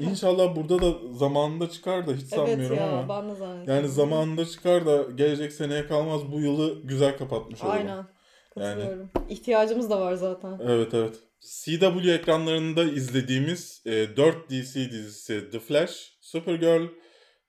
İnşallah 0.00 0.56
burada 0.56 0.82
da 0.82 0.92
zamanında 1.12 1.70
çıkar 1.70 2.06
da 2.06 2.12
hiç 2.12 2.20
Evet 2.20 2.28
sanmıyorum 2.30 2.76
ya 2.76 2.98
ama. 2.98 3.08
ben 3.08 3.30
de 3.30 3.34
zannediyorum. 3.34 3.74
Yani 3.74 3.88
zamanında 3.88 4.44
çıkar 4.46 4.86
da 4.86 5.02
gelecek 5.02 5.52
seneye 5.52 5.86
kalmaz 5.86 6.32
bu 6.32 6.40
yılı 6.40 6.82
güzel 6.82 7.18
kapatmış 7.18 7.62
olurum. 7.62 7.76
Aynen. 7.76 8.06
Katılıyorum. 8.54 9.10
İhtiyacımız 9.28 9.90
da 9.90 10.00
var 10.00 10.14
zaten. 10.14 10.58
Evet 10.62 10.94
evet. 10.94 11.14
CW 11.44 12.12
ekranlarında 12.12 12.84
izlediğimiz 12.84 13.82
e, 13.86 14.16
4 14.16 14.50
DC 14.50 14.90
dizisi 14.90 15.50
The 15.50 15.60
Flash, 15.60 16.16
Supergirl, 16.20 16.88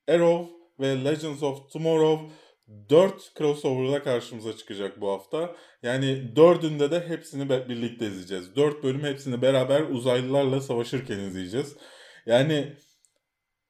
Arrow 0.08 0.54
ve 0.80 1.06
Legends 1.06 1.44
of 1.44 1.72
Tomorrow 1.72 2.34
4 2.90 3.32
crossover'da 3.38 4.04
karşımıza 4.04 4.58
çıkacak 4.58 5.02
bu 5.02 5.12
hafta. 5.12 5.56
Yani 5.84 6.36
dördünde 6.36 6.92
de 6.92 7.08
hepsini 7.08 7.50
birlikte 7.50 8.08
izleyeceğiz. 8.08 8.56
4 8.56 8.84
bölüm 8.84 9.04
hepsini 9.04 9.42
beraber 9.42 9.82
uzaylılarla 9.82 10.62
savaşırken 10.62 11.20
izleyeceğiz. 11.20 11.76
Yani 12.26 12.74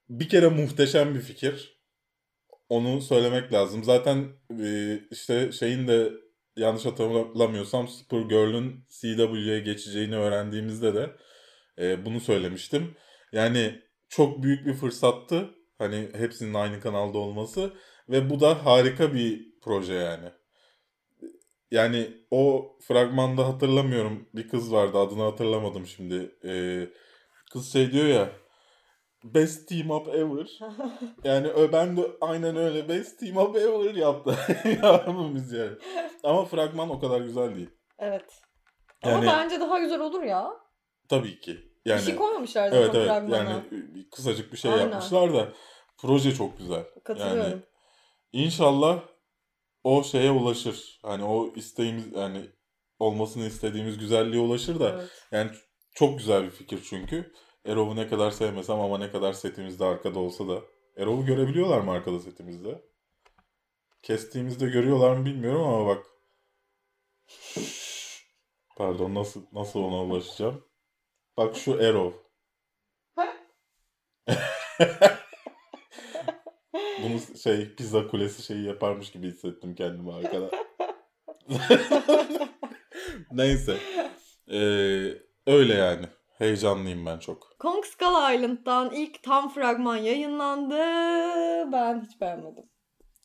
bir 0.09 0.29
kere 0.29 0.47
muhteşem 0.47 1.15
bir 1.15 1.21
fikir. 1.21 1.75
Onu 2.69 3.01
söylemek 3.01 3.53
lazım. 3.53 3.83
Zaten 3.83 4.27
e, 4.61 4.99
işte 5.11 5.51
şeyin 5.51 5.87
de 5.87 6.11
yanlış 6.57 6.85
hatırlamıyorsam 6.85 7.87
Supergirl'ün 7.87 8.85
CW'ye 8.89 9.59
geçeceğini 9.59 10.15
öğrendiğimizde 10.15 10.95
de 10.95 11.15
e, 11.79 12.05
bunu 12.05 12.19
söylemiştim. 12.19 12.95
Yani 13.31 13.81
çok 14.09 14.43
büyük 14.43 14.65
bir 14.65 14.73
fırsattı. 14.73 15.49
Hani 15.77 16.09
hepsinin 16.13 16.53
aynı 16.53 16.79
kanalda 16.79 17.17
olması 17.17 17.73
ve 18.09 18.29
bu 18.29 18.39
da 18.39 18.65
harika 18.65 19.13
bir 19.13 19.45
proje 19.61 19.93
yani. 19.93 20.29
Yani 21.71 22.07
o 22.31 22.71
fragmanda 22.81 23.47
hatırlamıyorum 23.47 24.29
bir 24.35 24.49
kız 24.49 24.71
vardı 24.73 24.97
adını 24.97 25.21
hatırlamadım 25.21 25.85
şimdi. 25.87 26.35
E, 26.45 26.53
kız 27.51 27.73
şey 27.73 27.91
diyor 27.91 28.05
ya 28.05 28.44
Best 29.33 29.69
team 29.69 29.89
up 29.91 30.07
ever. 30.07 30.59
Yani 31.23 31.71
ben 31.73 31.97
de 31.97 32.11
aynen 32.21 32.55
öyle 32.55 32.89
best 32.89 33.19
team 33.19 33.37
up 33.37 33.55
ever 33.55 33.93
yaptı. 33.95 34.35
Yapmamız 34.83 35.51
yani. 35.53 35.77
Ama 36.23 36.45
fragman 36.45 36.89
o 36.89 36.99
kadar 36.99 37.21
güzel 37.21 37.55
değil. 37.55 37.69
Evet. 37.99 38.41
Ama 39.03 39.13
Yani 39.13 39.25
bence 39.27 39.59
daha 39.59 39.79
güzel 39.79 39.99
olur 39.99 40.23
ya. 40.23 40.53
tabii 41.09 41.39
ki. 41.39 41.57
Yani 41.85 41.99
bir 41.99 42.05
şey 42.05 42.15
koymamışlar 42.15 42.63
zaten 42.69 42.81
evet 42.81 42.95
evet 42.95 43.07
fragmana. 43.07 43.35
yani 43.49 43.63
kısacık 44.11 44.51
bir 44.53 44.57
şey 44.57 44.71
Aynen. 44.71 44.83
yapmışlar 44.83 45.33
da 45.33 45.53
proje 45.97 46.33
çok 46.35 46.57
güzel. 46.57 46.83
Katılıyorum. 47.03 47.41
Yani 47.51 47.61
inşallah 48.33 48.99
o 49.83 50.03
şeye 50.03 50.31
ulaşır. 50.31 50.99
Hani 51.03 51.23
o 51.23 51.53
isteğimiz 51.55 52.11
yani 52.13 52.41
olmasını 52.99 53.45
istediğimiz 53.45 53.97
güzelliğe 53.97 54.41
ulaşır 54.41 54.79
da 54.79 54.89
Evet. 54.89 55.09
yani 55.31 55.51
çok 55.93 56.17
güzel 56.17 56.43
bir 56.43 56.49
fikir 56.51 56.79
çünkü. 56.89 57.33
Erol'u 57.65 57.95
ne 57.95 58.07
kadar 58.07 58.31
sevmesem 58.31 58.79
ama 58.79 58.97
ne 58.97 59.11
kadar 59.11 59.33
setimizde 59.33 59.85
arkada 59.85 60.19
olsa 60.19 60.47
da. 60.47 60.61
Erol'u 60.97 61.25
görebiliyorlar 61.25 61.79
mı 61.79 61.91
arkada 61.91 62.19
setimizde? 62.19 62.81
Kestiğimizde 64.01 64.65
görüyorlar 64.65 65.15
mı 65.15 65.25
bilmiyorum 65.25 65.61
ama 65.63 65.87
bak. 65.87 66.05
Pardon 68.77 69.15
nasıl 69.15 69.45
nasıl 69.53 69.79
ona 69.79 70.03
ulaşacağım? 70.03 70.65
Bak 71.37 71.55
şu 71.55 71.79
Erol. 71.81 72.13
Bunu 77.03 77.19
şey 77.43 77.75
pizza 77.75 78.07
kulesi 78.07 78.43
şeyi 78.43 78.65
yaparmış 78.65 79.11
gibi 79.11 79.27
hissettim 79.27 79.75
kendimi 79.75 80.13
arkada. 80.13 80.51
Neyse. 83.31 83.77
Ee, 84.51 84.57
öyle 85.47 85.73
yani. 85.73 86.05
Heyecanlıyım 86.37 87.05
ben 87.05 87.19
çok. 87.19 87.55
Kong 87.59 87.85
Skull 87.85 88.35
Island'dan 88.35 88.93
ilk 88.93 89.23
tam 89.23 89.49
fragman 89.49 89.97
yayınlandı. 89.97 90.77
Ben 91.71 92.01
hiç 92.01 92.21
beğenmedim. 92.21 92.63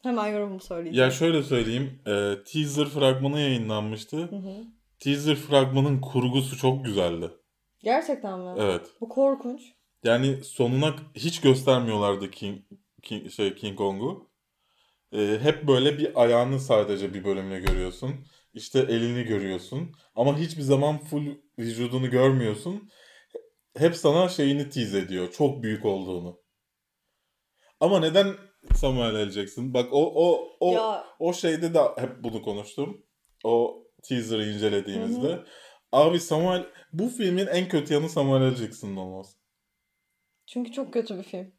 Hemen 0.02 0.26
yorumumu 0.28 0.60
söyleyeceğim. 0.60 1.04
Ya 1.04 1.10
şöyle 1.10 1.42
söyleyeyim. 1.42 2.02
e, 2.06 2.34
teaser 2.52 2.86
fragmanı 2.86 3.40
yayınlanmıştı. 3.40 4.16
Hı 4.16 4.36
hı. 4.36 4.54
Teaser 4.98 5.36
fragmanın 5.36 6.00
kurgusu 6.00 6.56
çok 6.56 6.84
güzeldi. 6.84 7.30
Gerçekten 7.82 8.38
mi? 8.38 8.54
Evet. 8.58 8.86
Bu 9.00 9.08
korkunç. 9.08 9.60
Yani 10.04 10.44
sonuna 10.44 10.94
hiç 11.14 11.40
göstermiyorlardı 11.40 12.30
King, 12.30 12.58
King, 13.02 13.30
şey 13.30 13.54
King 13.54 13.78
Kong'u. 13.78 14.30
E, 15.12 15.38
hep 15.42 15.68
böyle 15.68 15.98
bir 15.98 16.22
ayağını 16.22 16.60
sadece 16.60 17.14
bir 17.14 17.24
bölümle 17.24 17.60
görüyorsun. 17.60 18.14
İşte 18.54 18.78
elini 18.78 19.22
görüyorsun. 19.24 19.92
Ama 20.16 20.38
hiçbir 20.38 20.62
zaman 20.62 20.98
full 20.98 21.26
vücudunu 21.58 22.10
görmüyorsun. 22.10 22.90
Hep 23.76 23.96
sana 23.96 24.28
şeyini 24.28 24.70
tease 24.70 24.98
ediyor. 24.98 25.32
Çok 25.32 25.62
büyük 25.62 25.84
olduğunu. 25.84 26.40
Ama 27.80 28.00
neden 28.00 28.34
Samuel 28.74 29.28
L. 29.28 29.46
Bak 29.56 29.88
o 29.92 30.12
o 30.14 30.48
o 30.60 30.72
Ya 30.72 31.04
o 31.18 31.32
şeyde 31.32 31.74
de 31.74 31.80
hep 31.96 32.24
bunu 32.24 32.42
konuştum. 32.42 33.06
O 33.44 33.84
teaser'ı 34.02 34.46
incelediğimizde. 34.46 35.28
Hı 35.28 35.32
hı. 35.32 35.46
Abi 35.92 36.20
Samuel 36.20 36.66
bu 36.92 37.08
filmin 37.08 37.46
en 37.46 37.68
kötü 37.68 37.94
yanı 37.94 38.08
Samuel 38.08 38.52
L. 38.52 38.54
Jackson'ın 38.54 38.96
olması. 38.96 39.36
çünkü 40.46 40.72
çok 40.72 40.92
kötü 40.92 41.18
bir 41.18 41.22
film. 41.22 41.52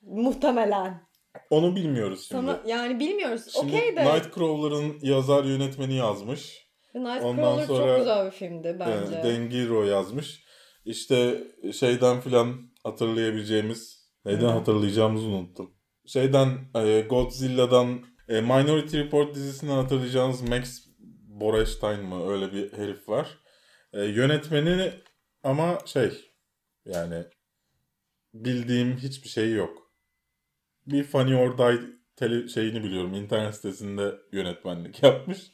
Muhtemelen. 0.00 1.08
Onu 1.50 1.76
bilmiyoruz 1.76 2.28
şimdi. 2.28 2.40
Sana 2.40 2.62
yani 2.66 3.00
bilmiyoruz. 3.00 3.42
Şimdi 3.52 3.72
de 3.72 4.04
Nightcrawler'ın 4.04 4.98
yazar 5.02 5.44
yönetmeni 5.44 5.94
yazmış. 5.94 6.68
Nightcrawler 6.94 7.22
ondan 7.22 7.66
sonra- 7.66 7.86
çok 7.86 7.98
güzel 7.98 8.26
bir 8.26 8.30
filmdi 8.30 8.76
bence. 8.80 9.14
Yani 9.14 9.24
Dengiro 9.24 9.84
yazmış. 9.84 10.47
İşte 10.88 11.44
şeyden 11.72 12.20
filan 12.20 12.70
hatırlayabileceğimiz 12.84 14.08
neyden 14.24 14.48
Hı. 14.48 14.48
hatırlayacağımızı 14.48 15.26
unuttum. 15.26 15.74
Şeyden 16.06 16.58
e, 16.74 17.00
Godzilla'dan 17.00 18.04
e, 18.28 18.40
Minority 18.40 18.98
Report 18.98 19.34
dizisinden 19.34 19.72
hatırlayacağınız 19.74 20.42
Max 20.42 20.86
Borenstein 21.28 22.04
mı 22.04 22.30
öyle 22.32 22.52
bir 22.52 22.72
herif 22.72 23.08
var. 23.08 23.38
E, 23.92 24.04
yönetmeni 24.04 24.92
ama 25.42 25.78
şey 25.84 26.12
yani 26.84 27.24
bildiğim 28.34 28.96
hiçbir 28.96 29.28
şey 29.28 29.52
yok. 29.52 29.92
Bir 30.86 31.04
Funny 31.04 31.36
or 31.36 31.58
Die 31.58 31.80
tele 32.16 32.48
şeyini 32.48 32.84
biliyorum. 32.84 33.14
internet 33.14 33.54
sitesinde 33.54 34.14
yönetmenlik 34.32 35.02
yapmış. 35.02 35.52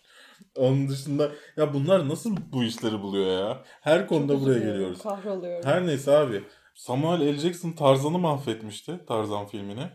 Onun 0.57 0.89
dışında 0.89 1.33
ya 1.57 1.75
bunlar 1.75 2.09
nasıl 2.09 2.37
bu 2.53 2.65
işleri 2.65 3.03
buluyor 3.03 3.27
ya? 3.27 3.65
Her 3.81 4.07
konuda 4.07 4.33
Çok 4.33 4.43
buraya 4.43 4.51
üzülüyorum, 4.51 4.79
geliyoruz. 4.79 5.03
Kahroluyorum. 5.03 5.71
Her 5.71 5.87
neyse 5.87 6.17
abi. 6.17 6.45
Samuel 6.75 7.21
L. 7.35 7.39
Jackson 7.39 7.73
Tarzan'ı 7.73 8.19
mahvetmişti. 8.19 9.01
Tarzan 9.09 9.47
filmini. 9.47 9.91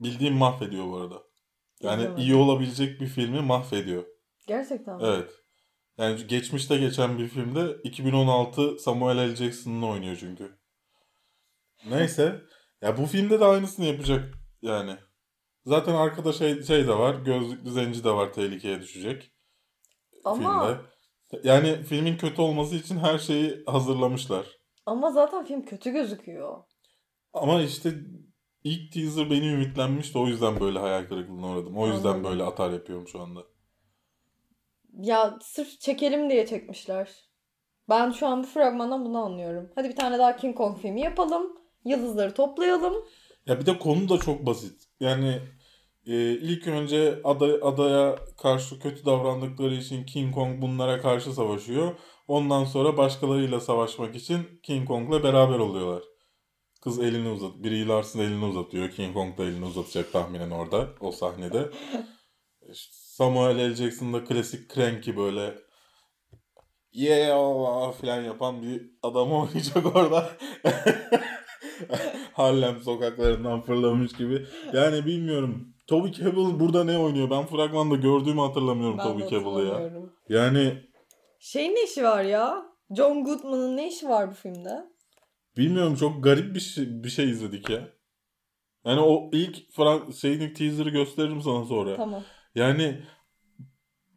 Bildiğim 0.00 0.34
mahvediyor 0.34 0.86
bu 0.88 0.96
arada. 0.96 1.22
Yani 1.80 2.00
İzlemedim. 2.00 2.24
iyi 2.24 2.34
olabilecek 2.34 3.00
bir 3.00 3.06
filmi 3.06 3.40
mahvediyor. 3.40 4.04
Gerçekten 4.46 4.96
mi? 4.96 5.02
Evet. 5.04 5.30
Yani 5.98 6.26
geçmişte 6.26 6.76
geçen 6.76 7.18
bir 7.18 7.28
filmde 7.28 7.76
2016 7.84 8.78
Samuel 8.78 9.32
L. 9.32 9.34
Jackson'ın 9.34 9.82
oynuyor 9.82 10.16
çünkü. 10.20 10.58
Neyse. 11.90 12.40
Ya 12.82 12.96
bu 12.96 13.06
filmde 13.06 13.40
de 13.40 13.44
aynısını 13.44 13.86
yapacak 13.86 14.34
yani. 14.62 14.96
Zaten 15.64 15.94
arkada 15.94 16.32
şey, 16.32 16.62
şey 16.62 16.86
de 16.88 16.98
var. 16.98 17.14
Gözlüklü 17.14 17.70
zenci 17.70 18.04
de 18.04 18.10
var 18.10 18.32
tehlikeye 18.32 18.80
düşecek 18.80 19.32
Ama 20.24 20.36
filmde. 20.36 20.80
Yani 21.48 21.82
filmin 21.82 22.16
kötü 22.16 22.42
olması 22.42 22.74
için 22.76 22.98
her 22.98 23.18
şeyi 23.18 23.62
hazırlamışlar. 23.66 24.46
ama 24.86 25.10
zaten 25.12 25.44
film 25.44 25.62
kötü 25.64 25.90
gözüküyor. 25.90 26.64
Ama 27.32 27.62
işte 27.62 27.94
ilk 28.64 28.92
teaser 28.92 29.30
beni 29.30 29.46
ümitlenmişti. 29.46 30.18
O 30.18 30.26
yüzden 30.26 30.60
böyle 30.60 30.78
hayal 30.78 31.06
kırıklığına 31.08 31.46
uğradım. 31.50 31.78
O 31.78 31.86
yüzden 31.88 32.08
Anladım. 32.08 32.24
böyle 32.24 32.42
atar 32.42 32.70
yapıyorum 32.72 33.08
şu 33.08 33.20
anda. 33.20 33.40
Ya 34.92 35.38
sırf 35.42 35.80
çekelim 35.80 36.30
diye 36.30 36.46
çekmişler. 36.46 37.10
Ben 37.88 38.10
şu 38.10 38.26
an 38.26 38.42
bu 38.42 38.46
fragmandan 38.46 39.04
bunu 39.04 39.18
anlıyorum. 39.24 39.72
Hadi 39.74 39.88
bir 39.88 39.96
tane 39.96 40.18
daha 40.18 40.36
King 40.36 40.56
Kong 40.56 40.78
filmi 40.78 41.00
yapalım. 41.00 41.58
Yıldızları 41.84 42.34
toplayalım. 42.34 42.94
Ya 43.46 43.60
bir 43.60 43.66
de 43.66 43.78
konu 43.78 44.08
da 44.08 44.18
çok 44.18 44.46
basit. 44.46 44.88
Yani 45.02 45.40
e, 46.06 46.14
ilk 46.32 46.66
önce 46.66 47.20
ada, 47.24 47.44
adaya 47.44 48.18
karşı 48.42 48.78
kötü 48.78 49.06
davrandıkları 49.06 49.74
için 49.74 50.04
King 50.04 50.34
Kong 50.34 50.62
bunlara 50.62 51.00
karşı 51.00 51.32
savaşıyor. 51.32 51.94
Ondan 52.28 52.64
sonra 52.64 52.96
başkalarıyla 52.96 53.60
savaşmak 53.60 54.16
için 54.16 54.60
King 54.62 54.88
Kong'la 54.88 55.22
beraber 55.22 55.58
oluyorlar. 55.58 56.02
Kız 56.82 56.98
elini 56.98 57.28
uzat, 57.28 57.54
biri 57.62 57.88
Lars'ın 57.88 58.18
elini 58.18 58.44
uzatıyor. 58.44 58.90
King 58.90 59.14
Kong 59.14 59.38
da 59.38 59.44
elini 59.44 59.64
uzatacak 59.64 60.12
tahminen 60.12 60.50
orada 60.50 60.88
o 61.00 61.12
sahnede. 61.12 61.70
Samuel 62.90 63.70
L. 63.70 63.74
Jackson 63.74 64.12
da 64.12 64.24
klasik 64.24 64.74
cranky 64.74 65.16
böyle 65.16 65.54
yeah 66.92 67.36
Allah 67.36 67.92
falan 67.92 68.22
yapan 68.22 68.62
bir 68.62 68.90
adam 69.02 69.32
oynayacak 69.32 69.96
orada. 69.96 70.28
Harlem 72.32 72.80
sokaklarından 72.80 73.62
fırlamış 73.62 74.12
gibi. 74.12 74.46
Yani 74.72 75.06
bilmiyorum. 75.06 75.68
Toby 75.86 76.10
Kebbell 76.10 76.60
burada 76.60 76.84
ne 76.84 76.98
oynuyor? 76.98 77.30
Ben 77.30 77.46
fragmanda 77.46 77.96
gördüğümü 77.96 78.40
hatırlamıyorum 78.40 78.98
Ben 78.98 79.04
Toby 79.04 79.22
Kebbell'ı 79.22 79.66
ya. 79.66 79.90
Yani 80.28 80.82
Şeyin 81.40 81.74
ne 81.74 81.84
işi 81.84 82.04
var 82.04 82.24
ya? 82.24 82.62
John 82.96 83.24
Goodman'ın 83.24 83.76
ne 83.76 83.88
işi 83.88 84.08
var 84.08 84.30
bu 84.30 84.34
filmde? 84.34 84.92
bilmiyorum 85.56 85.94
çok 85.94 86.24
garip 86.24 86.54
bir 86.54 86.60
şey, 86.60 87.04
bir 87.04 87.08
şey 87.08 87.30
izledik 87.30 87.70
ya. 87.70 87.88
Yani 88.86 89.00
o 89.00 89.30
ilk 89.32 89.72
frag 89.72 90.14
şeyin 90.14 90.54
teaser'ı 90.54 90.90
gösteririm 90.90 91.42
sana 91.42 91.64
sonra. 91.64 91.96
Tamam. 91.96 92.22
Yani 92.54 93.02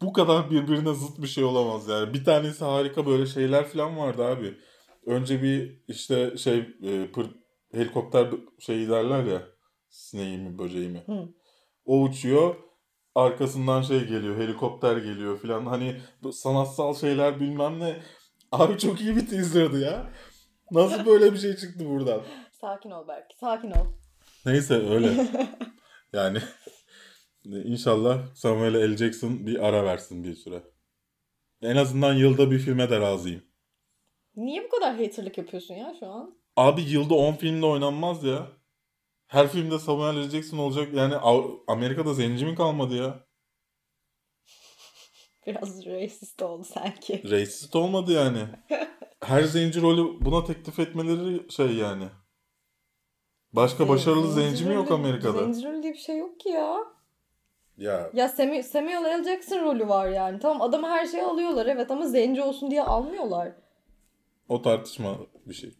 bu 0.01 0.13
kadar 0.13 0.51
birbirine 0.51 0.93
zıt 0.93 1.21
bir 1.21 1.27
şey 1.27 1.43
olamaz 1.43 1.87
yani. 1.87 2.13
Bir 2.13 2.25
tanesi 2.25 2.65
harika 2.65 3.05
böyle 3.05 3.25
şeyler 3.25 3.67
falan 3.67 3.97
vardı 3.97 4.25
abi. 4.25 4.57
Önce 5.05 5.43
bir 5.43 5.83
işte 5.87 6.37
şey 6.37 6.57
e, 6.59 7.11
pır- 7.11 7.35
helikopter 7.71 8.27
şeyi 8.59 8.89
derler 8.89 9.23
ya. 9.23 9.41
Sineği 9.89 10.37
mi 10.37 10.57
böceği 10.59 10.89
mi? 10.89 11.03
Hı. 11.05 11.27
O 11.85 12.01
uçuyor. 12.01 12.55
Arkasından 13.15 13.81
şey 13.81 13.99
geliyor. 14.07 14.37
Helikopter 14.37 14.97
geliyor 14.97 15.37
falan. 15.39 15.65
Hani 15.65 16.01
sanatsal 16.33 16.95
şeyler 16.95 17.39
bilmem 17.39 17.79
ne. 17.79 18.01
Abi 18.51 18.77
çok 18.77 19.01
iyi 19.01 19.15
bir 19.15 19.27
teaser'dı 19.27 19.79
ya. 19.79 20.11
Nasıl 20.71 21.05
böyle 21.05 21.33
bir 21.33 21.37
şey 21.37 21.55
çıktı 21.55 21.89
buradan? 21.89 22.21
Sakin 22.51 22.91
ol 22.91 23.07
belki. 23.07 23.37
Sakin 23.37 23.71
ol. 23.71 23.85
Neyse 24.45 24.73
öyle. 24.73 25.27
Yani 26.13 26.39
inşallah 27.45 28.35
Samuel 28.35 28.91
L. 28.93 28.97
Jackson 28.97 29.45
bir 29.47 29.67
ara 29.67 29.83
versin 29.85 30.23
bir 30.23 30.33
süre. 30.33 30.63
En 31.61 31.75
azından 31.75 32.13
yılda 32.13 32.51
bir 32.51 32.59
filme 32.59 32.89
de 32.89 32.99
razıyım. 32.99 33.43
Niye 34.35 34.63
bu 34.63 34.69
kadar 34.69 34.97
haterlık 34.97 35.37
yapıyorsun 35.37 35.73
ya 35.75 35.93
şu 35.99 36.07
an? 36.07 36.35
Abi 36.57 36.81
yılda 36.81 37.13
10 37.13 37.33
filmde 37.33 37.65
oynanmaz 37.65 38.23
ya. 38.23 38.47
Her 39.27 39.47
filmde 39.47 39.79
Samuel 39.79 40.25
L. 40.25 40.29
Jackson 40.29 40.57
olacak. 40.57 40.93
Yani 40.93 41.15
Amerika'da 41.67 42.13
zenci 42.13 42.45
mi 42.45 42.55
kalmadı 42.55 42.95
ya? 42.95 43.19
Biraz 45.47 45.85
racist 45.85 46.41
oldu 46.41 46.63
sanki. 46.63 47.21
Racist 47.31 47.75
olmadı 47.75 48.11
yani. 48.11 48.39
Her 49.23 49.43
zenci 49.43 49.81
rolü 49.81 50.25
buna 50.25 50.43
teklif 50.43 50.79
etmeleri 50.79 51.51
şey 51.51 51.75
yani. 51.75 52.05
Başka 53.53 53.89
başarılı 53.89 54.31
zenci 54.31 54.65
mi 54.65 54.73
yok 54.73 54.91
Amerika'da? 54.91 55.43
Zenci 55.43 55.67
rolü 55.67 55.83
diye 55.83 55.93
bir 55.93 55.97
şey 55.97 56.17
yok 56.17 56.39
ki 56.39 56.49
ya. 56.49 56.77
Ya 57.77 58.09
Ya 58.13 58.29
Samuel, 58.29 59.19
L. 59.19 59.23
Jackson 59.23 59.61
rolü 59.61 59.87
var 59.87 60.07
yani. 60.07 60.39
Tamam 60.39 60.61
adamı 60.61 60.87
her 60.87 61.05
şeyi 61.05 61.23
alıyorlar 61.23 61.65
evet 61.65 61.91
ama 61.91 62.07
zenci 62.07 62.41
olsun 62.41 62.71
diye 62.71 62.83
almıyorlar. 62.83 63.64
O 64.49 64.61
tartışma 64.61 65.17
bir 65.45 65.53
şey. 65.53 65.73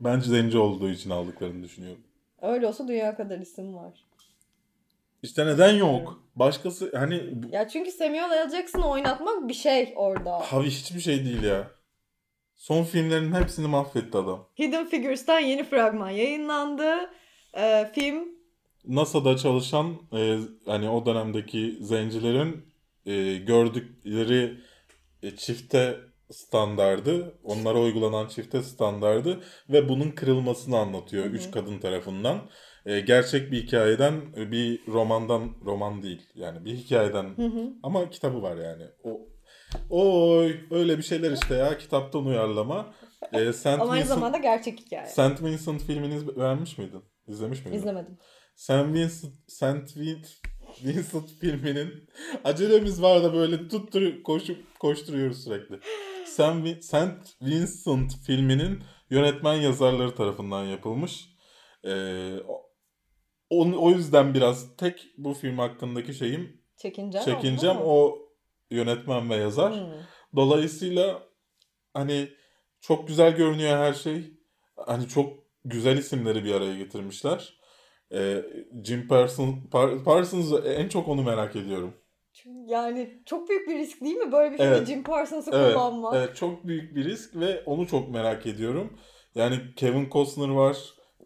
Bence 0.00 0.30
zenci 0.30 0.58
olduğu 0.58 0.90
için 0.90 1.10
aldıklarını 1.10 1.62
düşünüyorum. 1.62 2.02
Öyle 2.42 2.66
olsa 2.66 2.88
dünya 2.88 3.16
kadar 3.16 3.38
isim 3.38 3.74
var. 3.74 4.04
İşte 5.22 5.46
neden 5.46 5.72
yok? 5.76 6.22
Başkası 6.36 6.92
hani 6.96 7.34
Ya 7.52 7.68
çünkü 7.68 7.90
Samuel 7.90 8.46
L. 8.46 8.50
Jackson'ı 8.50 8.88
oynatmak 8.90 9.48
bir 9.48 9.54
şey 9.54 9.92
orada. 9.96 10.42
abi 10.52 10.66
hiçbir 10.70 11.00
şey 11.00 11.24
değil 11.24 11.42
ya. 11.42 11.70
Son 12.56 12.84
filmlerin 12.84 13.32
hepsini 13.32 13.66
mahvetti 13.68 14.18
adam. 14.18 14.48
Hidden 14.58 14.86
Figures'tan 14.88 15.40
yeni 15.40 15.64
fragman 15.64 16.10
yayınlandı. 16.10 17.10
Ee, 17.56 17.90
film 17.94 18.28
NASA'da 18.84 19.36
çalışan 19.36 19.94
e, 20.12 20.38
hani 20.66 20.88
o 20.88 21.06
dönemdeki 21.06 21.78
zencilerin 21.80 22.66
e, 23.06 23.36
gördükleri 23.36 24.60
e, 25.22 25.36
çifte 25.36 26.00
standardı, 26.32 27.34
onlara 27.44 27.78
uygulanan 27.80 28.28
çifte 28.28 28.62
standardı 28.62 29.40
ve 29.68 29.88
bunun 29.88 30.10
kırılmasını 30.10 30.78
anlatıyor 30.78 31.24
Hı 31.24 31.28
hı. 31.28 31.32
üç 31.32 31.50
kadın 31.50 31.78
tarafından. 31.78 32.38
E, 32.86 33.00
gerçek 33.00 33.52
bir 33.52 33.62
hikayeden, 33.62 34.14
e, 34.36 34.50
bir 34.50 34.86
romandan, 34.86 35.54
roman 35.64 36.02
değil 36.02 36.22
yani 36.34 36.64
bir 36.64 36.74
hikayeden 36.76 37.24
Hı 37.36 37.46
hı. 37.46 37.72
ama 37.82 38.10
kitabı 38.10 38.42
var 38.42 38.56
yani. 38.56 38.84
O 39.04 39.20
Oy 39.90 40.56
öyle 40.70 40.98
bir 40.98 41.02
şeyler 41.02 41.32
işte 41.32 41.54
ya 41.54 41.78
kitaptan 41.78 42.26
uyarlama. 42.26 42.94
E, 43.32 43.52
Saint 43.52 43.80
Ama 43.82 43.92
aynı 43.92 44.02
Vincent, 44.02 44.14
zamanda 44.14 44.38
gerçek 44.38 44.80
hikaye. 44.80 45.06
Saint 45.06 45.42
Vincent 45.42 45.82
filmini 45.82 46.36
vermiş 46.36 46.78
miydin? 46.78 47.02
İzlemiş 47.28 47.64
miydin? 47.64 47.78
İzlemedim. 47.78 48.18
Saint 48.56 48.94
Vincent, 48.94 49.32
Saint 49.48 49.96
Vincent, 49.96 50.26
Vincent 50.84 51.30
filminin 51.40 52.08
acelemiz 52.44 53.02
var 53.02 53.22
da 53.22 53.34
böyle 53.34 53.68
tuttur 53.68 54.22
koşup 54.22 54.78
koşturuyoruz 54.78 55.44
sürekli. 55.44 55.80
Vi- 56.38 56.82
Saint 56.82 57.36
Vincent 57.42 58.12
filminin 58.26 58.82
yönetmen 59.10 59.54
yazarları 59.54 60.14
tarafından 60.14 60.64
yapılmış. 60.64 61.28
Ee, 61.84 62.34
o, 63.50 63.64
o 63.72 63.90
yüzden 63.90 64.34
biraz 64.34 64.76
tek 64.76 65.06
bu 65.18 65.34
film 65.34 65.58
hakkındaki 65.58 66.14
şeyim 66.14 66.62
Çekincem 66.76 67.22
çekincem 67.22 67.76
o 67.84 68.18
yönetmen 68.70 69.30
ve 69.30 69.36
yazar. 69.36 69.74
Hmm. 69.74 69.92
Dolayısıyla 70.36 71.22
hani 71.94 72.28
çok 72.80 73.08
güzel 73.08 73.36
görünüyor 73.36 73.76
her 73.76 73.92
şey. 73.92 74.40
Hani 74.76 75.08
çok 75.08 75.38
güzel 75.64 75.98
isimleri 75.98 76.44
bir 76.44 76.54
araya 76.54 76.78
getirmişler. 76.78 77.58
Ee, 78.14 78.44
Jim 78.84 79.08
Parsons, 79.08 79.54
Par- 79.70 80.04
Parsons 80.04 80.52
en 80.64 80.88
çok 80.88 81.08
onu 81.08 81.22
merak 81.22 81.56
ediyorum. 81.56 81.94
Yani 82.46 83.22
çok 83.26 83.48
büyük 83.48 83.68
bir 83.68 83.78
risk 83.78 84.00
değil 84.00 84.16
mi 84.16 84.32
böyle 84.32 84.52
bir 84.52 84.56
filmde 84.58 84.76
Evet. 84.76 84.88
Jim 84.88 85.02
Parsons'ı 85.02 85.50
Evet, 85.54 85.74
kullanmak? 85.74 86.14
evet, 86.14 86.36
çok 86.36 86.66
büyük 86.66 86.94
bir 86.96 87.04
risk 87.04 87.36
ve 87.36 87.62
onu 87.66 87.86
çok 87.86 88.10
merak 88.10 88.46
ediyorum. 88.46 88.98
Yani 89.34 89.60
Kevin 89.76 90.10
Costner 90.10 90.48
var, 90.48 90.76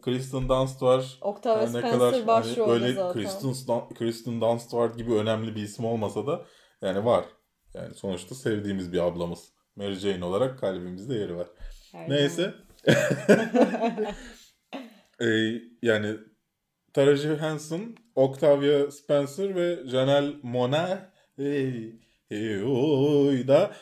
Kristen 0.02 0.48
Dunst 0.48 0.82
var. 0.82 1.18
Octavia 1.20 1.60
ne 1.60 1.68
Spencer 1.68 1.90
kadar 1.90 2.14
hani 2.14 2.26
başrolde 2.26 2.68
böyle 2.68 2.92
zaten. 2.92 3.22
Kristen, 3.22 3.88
Kristen 3.94 4.40
Dunst 4.40 4.74
var 4.74 4.90
gibi 4.90 5.14
önemli 5.14 5.54
bir 5.56 5.62
isim 5.62 5.84
olmasa 5.84 6.26
da 6.26 6.44
yani 6.82 7.04
var. 7.04 7.24
Yani 7.74 7.94
sonuçta 7.94 8.34
sevdiğimiz 8.34 8.92
bir 8.92 8.98
ablamız. 8.98 9.52
Mary 9.76 9.94
Jane 9.94 10.24
olarak 10.24 10.58
kalbimizde 10.58 11.14
yeri 11.14 11.36
var. 11.36 11.46
Her 11.92 12.10
Neyse. 12.10 12.54
Ee, 15.20 15.26
yani 15.82 16.16
Tara 16.92 17.16
Johansson, 17.16 17.96
Octavia 18.16 18.90
Spencer 18.90 19.54
ve 19.54 19.78
Janelle 19.86 20.32
oy 22.64 23.48
da 23.48 23.76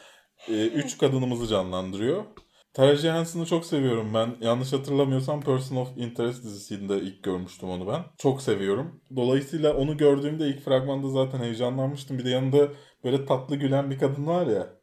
e, 0.49 0.67
üç 0.67 0.99
kadınımızı 0.99 1.47
canlandırıyor. 1.47 2.25
Tara 2.73 2.97
Johansson'ı 2.97 3.47
çok 3.47 3.67
seviyorum 3.67 4.15
ben. 4.15 4.37
Yanlış 4.41 4.73
hatırlamıyorsam 4.73 5.41
Person 5.41 5.77
of 5.77 5.89
Interest 5.97 6.45
dizisinde 6.45 6.97
ilk 6.97 7.23
görmüştüm 7.23 7.69
onu 7.69 7.87
ben. 7.87 8.05
Çok 8.19 8.43
seviyorum. 8.43 9.01
Dolayısıyla 9.17 9.75
onu 9.77 9.97
gördüğümde 9.97 10.49
ilk 10.49 10.61
fragmanda 10.61 11.09
zaten 11.09 11.39
heyecanlanmıştım. 11.39 12.19
Bir 12.19 12.25
de 12.25 12.31
yanında 12.31 12.69
böyle 13.05 13.27
tatlı 13.27 13.57
gülen 13.57 13.91
bir 13.91 13.99
kadın 13.99 14.27
var 14.27 14.47
ya. 14.47 14.81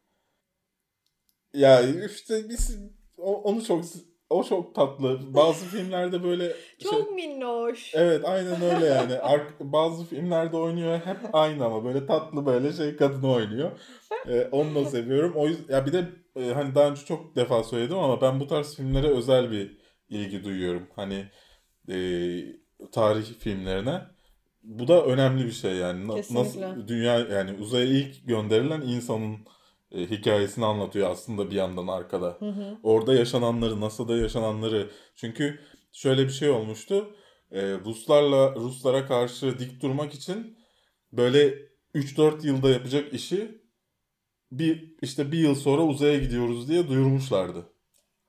Ya 1.53 1.81
işte 2.05 2.49
biz 2.49 2.77
onu 3.17 3.63
çok 3.63 3.85
o 4.31 4.43
çok 4.43 4.75
tatlı. 4.75 5.19
Bazı 5.33 5.65
filmlerde 5.65 6.23
böyle 6.23 6.47
şey- 6.79 6.91
Çok 6.91 7.11
minnoş. 7.11 7.91
Evet 7.95 8.25
aynen 8.25 8.61
öyle 8.61 8.85
yani. 8.85 9.13
Bazı 9.59 10.05
filmlerde 10.05 10.57
oynuyor 10.57 10.99
hep 11.05 11.17
aynı 11.33 11.65
ama 11.65 11.85
böyle 11.85 12.05
tatlı 12.05 12.45
böyle 12.45 12.73
şey 12.73 12.95
kadını 12.95 13.31
oynuyor. 13.31 13.71
Ee, 14.27 14.47
onu 14.51 14.75
da 14.75 14.85
seviyorum. 14.85 15.33
O 15.35 15.47
yüzden 15.47 15.73
ya 15.73 15.85
bir 15.85 15.93
de 15.93 16.05
e, 16.35 16.53
hani 16.53 16.75
daha 16.75 16.89
önce 16.89 17.05
çok 17.05 17.35
defa 17.35 17.63
söyledim 17.63 17.97
ama 17.97 18.21
ben 18.21 18.39
bu 18.39 18.47
tarz 18.47 18.75
filmlere 18.75 19.07
özel 19.07 19.51
bir 19.51 19.77
ilgi 20.09 20.43
duyuyorum. 20.43 20.87
Hani 20.95 21.25
e, 21.89 21.97
tarih 22.91 23.25
filmlerine. 23.39 24.01
Bu 24.63 24.87
da 24.87 25.05
önemli 25.05 25.45
bir 25.45 25.51
şey 25.51 25.73
yani. 25.75 26.15
Kesinlikle. 26.15 26.61
Nasıl 26.65 26.87
dünya 26.87 27.19
yani 27.19 27.53
uzaya 27.61 27.85
ilk 27.85 28.27
gönderilen 28.27 28.81
insanın 28.81 29.37
e, 29.91 30.09
hikayesini 30.09 30.65
anlatıyor 30.65 31.09
aslında 31.09 31.51
bir 31.51 31.55
yandan 31.55 31.87
arkada. 31.87 32.37
Hı 32.39 32.49
hı. 32.49 32.77
Orada 32.83 33.13
yaşananları, 33.13 33.81
NASA'da 33.81 34.17
yaşananları. 34.17 34.89
Çünkü 35.15 35.59
şöyle 35.91 36.23
bir 36.23 36.31
şey 36.31 36.49
olmuştu. 36.49 37.15
Ee, 37.51 37.61
Ruslarla 37.85 38.55
Ruslara 38.55 39.05
karşı 39.05 39.59
dik 39.59 39.81
durmak 39.81 40.13
için 40.13 40.57
böyle 41.11 41.53
3-4 41.95 42.47
yılda 42.47 42.69
yapacak 42.69 43.13
işi 43.13 43.61
bir 44.51 44.95
işte 45.01 45.31
bir 45.31 45.37
yıl 45.37 45.55
sonra 45.55 45.81
uzaya 45.81 46.17
gidiyoruz 46.17 46.69
diye 46.69 46.87
duyurmuşlardı. 46.87 47.65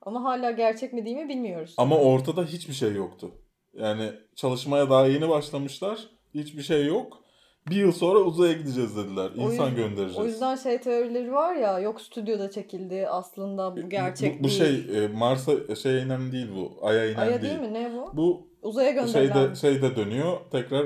Ama 0.00 0.24
hala 0.24 0.50
gerçek 0.50 0.92
mi 0.92 1.04
değil 1.04 1.16
mi 1.16 1.28
bilmiyoruz. 1.28 1.74
Ama 1.76 1.98
ortada 1.98 2.44
hiçbir 2.44 2.74
şey 2.74 2.92
yoktu. 2.92 3.30
Yani 3.74 4.12
çalışmaya 4.36 4.90
daha 4.90 5.06
yeni 5.06 5.28
başlamışlar. 5.28 6.08
Hiçbir 6.34 6.62
şey 6.62 6.86
yok. 6.86 7.21
Bir 7.70 7.76
yıl 7.76 7.92
sonra 7.92 8.18
uzaya 8.18 8.52
gideceğiz 8.52 8.96
dediler. 8.96 9.30
O 9.38 9.40
İnsan 9.40 9.50
yüzden- 9.50 9.76
göndereceğiz. 9.76 10.18
O 10.18 10.24
yüzden 10.24 10.56
şey 10.56 10.80
teorileri 10.80 11.32
var 11.32 11.54
ya 11.54 11.78
yok 11.78 12.00
stüdyoda 12.00 12.50
çekildi 12.50 13.06
aslında 13.08 13.76
bu 13.76 13.88
gerçek 13.88 14.38
bu, 14.40 14.44
bu 14.44 14.48
değil. 14.48 14.58
şey 14.86 15.04
e, 15.04 15.08
Mars'a 15.08 15.74
şey 15.76 16.02
inen 16.02 16.32
değil 16.32 16.48
bu. 16.56 16.78
Ay'a 16.86 17.06
inen 17.10 17.20
Aya 17.20 17.42
değil. 17.42 17.58
değil 17.58 17.70
mi 17.70 17.74
ne 17.74 17.92
bu? 17.94 18.16
Bu 18.16 18.46
Uzaya 18.62 18.90
gönderilen. 18.90 19.32
şeyde 19.34 19.54
şeyde 19.54 19.96
dönüyor. 19.96 20.36
Tekrar 20.50 20.84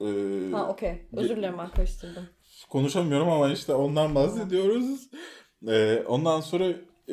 e, 0.00 0.52
Ha 0.52 0.68
okey. 0.68 1.08
Özür 1.16 1.36
dilerim 1.36 1.58
ben 1.58 1.68
karıştırdım. 1.68 2.22
konuşamıyorum 2.70 3.28
ama 3.28 3.48
işte 3.52 3.74
ondan 3.74 4.14
bahsediyoruz. 4.14 5.10
E, 5.68 6.02
ondan 6.08 6.40
sonra 6.40 6.64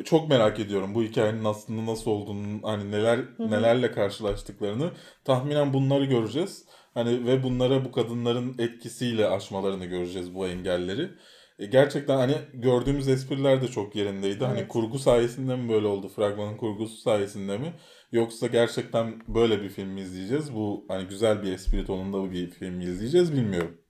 çok 0.04 0.28
merak 0.28 0.60
ediyorum 0.60 0.94
bu 0.94 1.02
hikayenin 1.02 1.44
aslında 1.44 1.92
nasıl 1.92 2.10
olduğunu, 2.10 2.46
hani 2.62 2.90
neler 2.90 3.18
hı. 3.18 3.50
nelerle 3.50 3.92
karşılaştıklarını. 3.92 4.90
Tahminen 5.24 5.72
bunları 5.74 6.04
göreceğiz. 6.04 6.65
Hani 6.96 7.26
ve 7.26 7.42
bunlara 7.42 7.84
bu 7.84 7.92
kadınların 7.92 8.54
etkisiyle 8.58 9.28
aşmalarını 9.28 9.84
göreceğiz 9.84 10.34
bu 10.34 10.46
engelleri. 10.48 11.10
E, 11.58 11.66
gerçekten 11.66 12.16
hani 12.16 12.34
gördüğümüz 12.54 13.08
espriler 13.08 13.62
de 13.62 13.68
çok 13.68 13.96
yerindeydi. 13.96 14.44
Hani 14.44 14.58
Evet. 14.58 14.68
kurgu 14.68 14.98
sayesinde 14.98 15.56
mi 15.56 15.68
böyle 15.68 15.86
oldu? 15.86 16.08
Fragmanın 16.08 16.56
kurgusu 16.56 16.96
sayesinde 16.96 17.58
mi? 17.58 17.72
Yoksa 18.12 18.46
gerçekten 18.46 19.22
böyle 19.28 19.62
bir 19.62 19.68
film 19.68 19.88
mi 19.88 20.00
izleyeceğiz? 20.00 20.54
Bu 20.54 20.84
hani 20.88 21.08
güzel 21.08 21.42
bir 21.42 21.52
espri 21.52 21.84
tonunda 21.86 22.32
bir 22.32 22.50
film 22.50 22.74
mi 22.74 22.84
izleyeceğiz 22.84 23.32
bilmiyorum. 23.32 23.80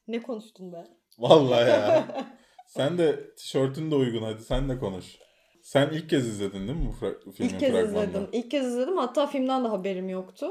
Ne 0.09 0.23
konuştun 0.23 0.73
be? 0.73 0.85
Vallahi 1.19 1.69
ya. 1.71 2.07
sen 2.67 2.99
de 2.99 3.35
tişörtün 3.35 3.91
de 3.91 3.95
uygun 3.95 4.23
hadi 4.23 4.43
sen 4.43 4.69
de 4.69 4.79
konuş. 4.79 5.17
Sen 5.63 5.91
ilk 5.91 6.11
kez 6.11 6.27
izledin 6.29 6.69
değil 6.69 6.79
mi 6.79 6.87
bu 6.87 7.05
fra- 7.07 7.33
filmin 7.33 7.51
İlk 7.51 7.61
kez 7.61 7.73
fragmanını? 7.73 8.09
izledim. 8.11 8.29
İlk 8.33 8.51
kez 8.51 8.67
izledim. 8.67 8.97
Hatta 8.97 9.27
filmden 9.27 9.65
de 9.65 9.69
haberim 9.69 10.09
yoktu. 10.09 10.49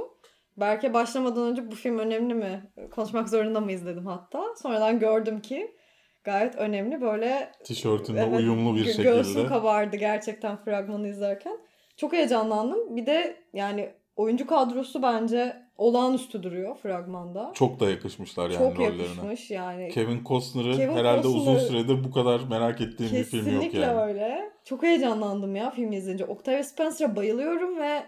Berke 0.57 0.93
başlamadan 0.93 1.43
önce 1.43 1.71
bu 1.71 1.75
film 1.75 1.99
önemli 1.99 2.33
mi? 2.33 2.71
Konuşmak 2.91 3.29
zorunda 3.29 3.59
mı 3.61 3.71
izledim 3.71 4.05
hatta. 4.05 4.43
Sonradan 4.61 4.99
gördüm 4.99 5.39
ki 5.39 5.75
gayet 6.23 6.55
önemli. 6.55 7.01
Böyle 7.01 7.51
Tişörtünle 7.63 8.21
evet, 8.21 8.39
uyumlu 8.39 8.75
bir 8.75 8.85
şekilde. 8.85 9.03
Göğsüm 9.03 9.47
kabardı 9.47 9.95
gerçekten 9.97 10.57
fragmanı 10.57 11.07
izlerken. 11.07 11.57
Çok 11.97 12.13
heyecanlandım. 12.13 12.95
Bir 12.95 13.05
de 13.05 13.37
yani 13.53 13.89
oyuncu 14.15 14.47
kadrosu 14.47 15.01
bence 15.01 15.55
olağanüstü 15.77 16.43
duruyor 16.43 16.75
fragmanda. 16.77 17.51
Çok 17.53 17.79
da 17.79 17.89
yakışmışlar 17.89 18.49
yani 18.49 18.57
Çok 18.57 18.77
rollerine. 18.79 19.01
yakışmış 19.01 19.51
yani. 19.51 19.89
Kevin 19.89 20.23
Costner'ı 20.23 20.77
Kevin 20.77 20.93
herhalde 20.95 21.27
uzun 21.27 21.55
Costner- 21.55 21.67
süredir 21.67 22.03
bu 22.03 22.11
kadar 22.11 22.39
merak 22.49 22.81
ettiğim 22.81 23.11
bir 23.15 23.23
film 23.23 23.39
yok 23.39 23.45
Kesinlikle 23.61 23.79
yani. 23.79 24.01
öyle. 24.01 24.51
Çok 24.65 24.83
heyecanlandım 24.83 25.55
ya 25.55 25.71
filmi 25.71 25.95
izleyince. 25.95 26.25
Octavia 26.25 26.63
Spencer'a 26.63 27.15
bayılıyorum 27.15 27.79
ve 27.79 28.03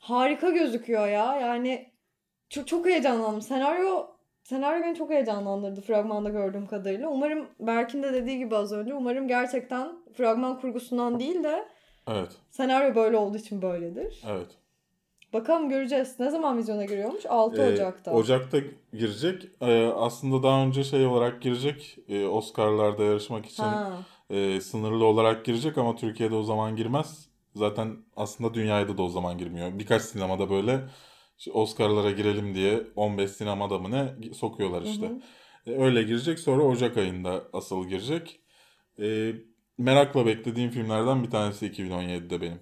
harika 0.00 0.50
gözüküyor 0.50 1.06
ya. 1.08 1.36
Yani 1.36 1.90
çok 2.50 2.66
çok 2.68 2.86
heyecanlandım. 2.86 3.42
Senaryo 3.42 4.06
senaryo 4.42 4.82
beni 4.84 4.96
çok 4.96 5.10
heyecanlandırdı 5.10 5.80
fragmanda 5.80 6.28
gördüğüm 6.30 6.66
kadarıyla. 6.66 7.08
Umarım 7.08 7.46
Berk'in 7.60 8.02
de 8.02 8.12
dediği 8.12 8.38
gibi 8.38 8.56
az 8.56 8.72
önce 8.72 8.94
umarım 8.94 9.28
gerçekten 9.28 9.88
fragman 10.16 10.60
kurgusundan 10.60 11.20
değil 11.20 11.42
de 11.44 11.68
Evet, 12.10 12.30
senaryo 12.50 12.94
böyle 12.94 13.16
olduğu 13.16 13.36
için 13.38 13.62
böyledir. 13.62 14.22
evet. 14.28 14.46
Bakalım 15.32 15.68
göreceğiz. 15.68 16.20
Ne 16.20 16.30
zaman 16.30 16.58
vizyona 16.58 16.84
giriyormuş? 16.84 17.26
6 17.26 17.62
Ee, 17.62 17.72
Ocak'ta. 17.72 18.10
Ocak'ta 18.12 18.58
girecek. 18.92 19.42
Ee, 19.60 19.86
aslında 19.86 20.42
daha 20.42 20.62
önce 20.64 20.84
şey 20.84 21.06
olarak 21.06 21.42
girecek. 21.42 21.98
e, 22.08 22.26
Oscar'larda 22.26 23.02
yarışmak 23.04 23.46
için 23.46 23.62
Ha. 23.62 23.90
e, 24.30 24.60
sınırlı 24.60 25.04
olarak 25.04 25.44
girecek 25.44 25.78
ama 25.78 25.96
Türkiye'de 25.96 26.34
o 26.34 26.42
zaman 26.42 26.76
girmez. 26.76 27.28
Zaten 27.54 27.96
aslında 28.16 28.54
dünyada 28.54 28.98
da 28.98 29.02
o 29.02 29.08
zaman 29.08 29.38
girmiyor. 29.38 29.78
Birkaç 29.78 30.02
sinemada 30.02 30.50
böyle 30.50 30.88
İşte 31.38 31.52
Oscar'lara 31.52 32.10
girelim 32.10 32.54
diye 32.54 32.82
15 32.96 33.30
sinemada 33.30 33.78
mı 33.78 33.90
ne 33.90 34.32
sokuyorlar 34.34 34.82
işte. 34.82 35.06
Hı 35.06 35.14
hı. 35.64 35.70
E, 35.70 35.82
öyle 35.82 36.02
girecek 36.02 36.38
sonra 36.38 36.62
Ocak 36.62 36.96
ayında 36.96 37.44
asıl 37.52 37.88
girecek. 37.88 38.40
E, 38.98 39.32
merakla 39.78 40.26
beklediğim 40.26 40.70
filmlerden 40.70 41.22
bir 41.22 41.30
tanesi 41.30 41.66
2017'de 41.66 42.40
benim. 42.40 42.60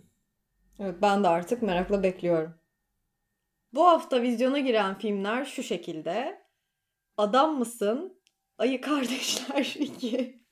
Evet 0.78 0.96
ben 1.02 1.24
de 1.24 1.28
artık 1.28 1.62
merakla 1.62 2.02
bekliyorum. 2.02 2.54
Bu 3.72 3.86
hafta 3.86 4.22
vizyona 4.22 4.58
giren 4.58 4.98
filmler 4.98 5.44
şu 5.44 5.62
şekilde. 5.62 6.42
Adam 7.16 7.58
mısın? 7.58 8.20
Ayı 8.58 8.80
Kardeşler 8.80 9.74
2. 9.78 10.42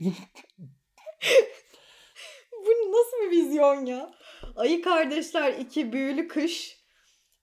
Bu 2.92 2.96
nasıl 2.96 3.16
bir 3.22 3.30
vizyon 3.30 3.84
ya? 3.86 4.10
Ayı 4.56 4.82
Kardeşler 4.82 5.52
2 5.52 5.92
Büyülü 5.92 6.28
Kış. 6.28 6.82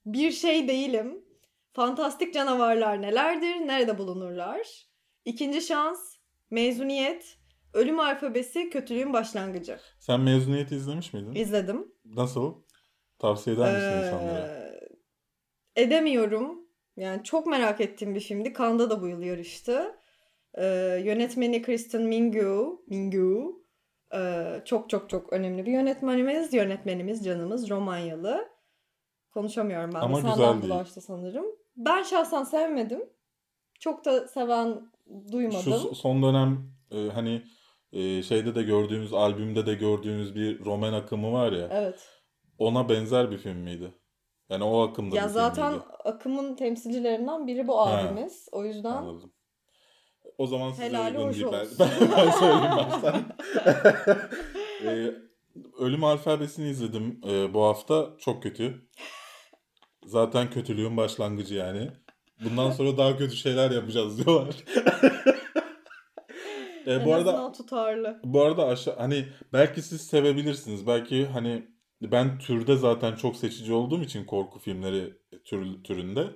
Bir 0.06 0.32
şey 0.32 0.68
değilim. 0.68 1.26
Fantastik 1.74 2.34
canavarlar 2.34 3.02
nelerdir? 3.02 3.68
Nerede 3.68 3.98
bulunurlar? 3.98 4.88
İkinci 5.26 5.62
şans. 5.62 6.16
Mezuniyet. 6.52 7.38
Ölüm 7.74 8.00
alfabesi 8.00 8.70
kötülüğün 8.70 9.14
başlangıcı. 9.14 9.80
Sen 10.00 10.22
mezuniyeti 10.22 10.76
izlemiş 10.76 11.14
miydin? 11.14 11.36
İzledim. 11.36 11.92
Nasıl? 12.06 12.56
Tavsiye 13.20 13.56
eder 13.56 13.76
misin 13.76 13.88
Ee, 13.92 13.98
insanlara? 14.06 14.70
edemiyorum. 15.76 16.68
Yani 16.98 17.24
çok 17.24 17.48
merak 17.48 17.82
ettiğim 17.82 18.16
bir 18.16 18.20
filmdi. 18.20 18.54
Kanda 18.54 18.90
da 18.90 19.02
bu 19.02 19.08
yıl 19.08 19.22
yarıştı. 19.22 19.96
Ee, 20.58 20.66
yönetmeni 21.06 21.62
Kristen 21.62 22.02
Mingu. 22.02 22.84
Mingu. 22.88 23.59
Ee, 24.14 24.62
çok 24.66 24.90
çok 24.90 25.10
çok 25.10 25.34
önemli 25.34 25.66
bir 25.66 25.72
yönetmenimiz. 25.72 26.54
Yönetmenimiz 26.54 27.26
canımız 27.26 27.70
Romanyalı. 27.70 28.50
Konuşamıyorum 29.34 29.92
ben 29.94 30.00
Ama 30.00 30.22
Senden 30.22 30.62
bulaştı 30.62 31.02
sanırım. 31.02 31.46
Ben 31.78 32.04
şahsen 32.04 32.44
sevmedim. 32.44 33.10
Çok 33.80 34.06
da 34.06 34.28
seven 34.28 34.92
duymadım. 35.32 35.62
Şu 35.62 35.70
so- 35.70 35.96
son 35.96 36.24
dönem 36.24 36.72
e, 36.92 37.10
hani 37.10 37.44
e, 37.92 38.24
şeyde 38.24 38.56
de 38.56 38.64
gördüğümüz 38.64 39.14
albümde 39.14 39.66
de 39.66 39.74
gördüğümüz 39.74 40.36
bir 40.36 40.66
roman 40.66 40.94
akımı 40.94 41.34
var 41.34 41.52
ya. 41.52 41.70
Evet. 41.72 42.10
Ona 42.58 42.90
benzer 42.90 43.32
bir 43.32 43.38
film 43.38 43.58
miydi? 43.58 43.94
Yani 44.50 44.64
o 44.64 44.80
akımda 44.80 45.16
Ya 45.16 45.24
bir 45.24 45.30
zaten 45.30 45.72
film 45.72 45.80
miydi? 45.80 45.94
akımın 46.04 46.56
temsilcilerinden 46.56 47.48
biri 47.48 47.68
bu 47.68 47.82
abimiz. 47.82 48.48
O 48.52 48.66
yüzden 48.66 48.92
Anladım. 48.92 49.34
O 50.40 50.48
zaman 50.48 50.72
size 50.72 50.86
Helali 50.86 51.18
hoş. 51.18 51.42
Ben, 51.42 51.46
olsun. 51.46 51.78
ben, 51.80 51.90
ben 52.18 52.32
söyleyeyim 52.32 52.78
baştan. 52.78 53.24
Ee, 54.86 55.14
Ölüm 55.80 56.04
Alfabesi'ni 56.04 56.70
izledim 56.70 57.22
e, 57.30 57.54
bu 57.54 57.64
hafta. 57.64 58.10
Çok 58.20 58.44
kötü. 58.44 58.88
Zaten 60.06 60.50
kötülüğün 60.50 60.98
başlangıcı 60.98 61.56
yani. 61.56 61.92
Bundan 62.44 62.72
sonra 62.72 62.98
daha 62.98 63.18
kötü 63.18 63.36
şeyler 63.36 63.72
yapacağız 63.72 64.26
diyorlar. 64.26 64.56
E, 66.86 66.94
en 66.94 67.06
bu 67.06 67.14
arada 67.14 67.52
tutarlı. 67.52 68.20
bu 68.24 68.42
arada 68.42 68.66
aşağı 68.66 68.96
hani 68.96 69.26
belki 69.54 69.82
siz 69.82 70.02
sevebilirsiniz. 70.02 70.88
Belki 70.88 71.26
hani 71.26 71.68
ben 72.02 72.40
türde 72.40 72.76
zaten 72.76 73.16
çok 73.16 73.36
seçici 73.36 73.74
olduğum 73.74 74.02
için 74.04 74.26
korku 74.26 74.60
filmleri 74.60 75.14
tür, 75.46 75.84
türünde. 75.84 76.28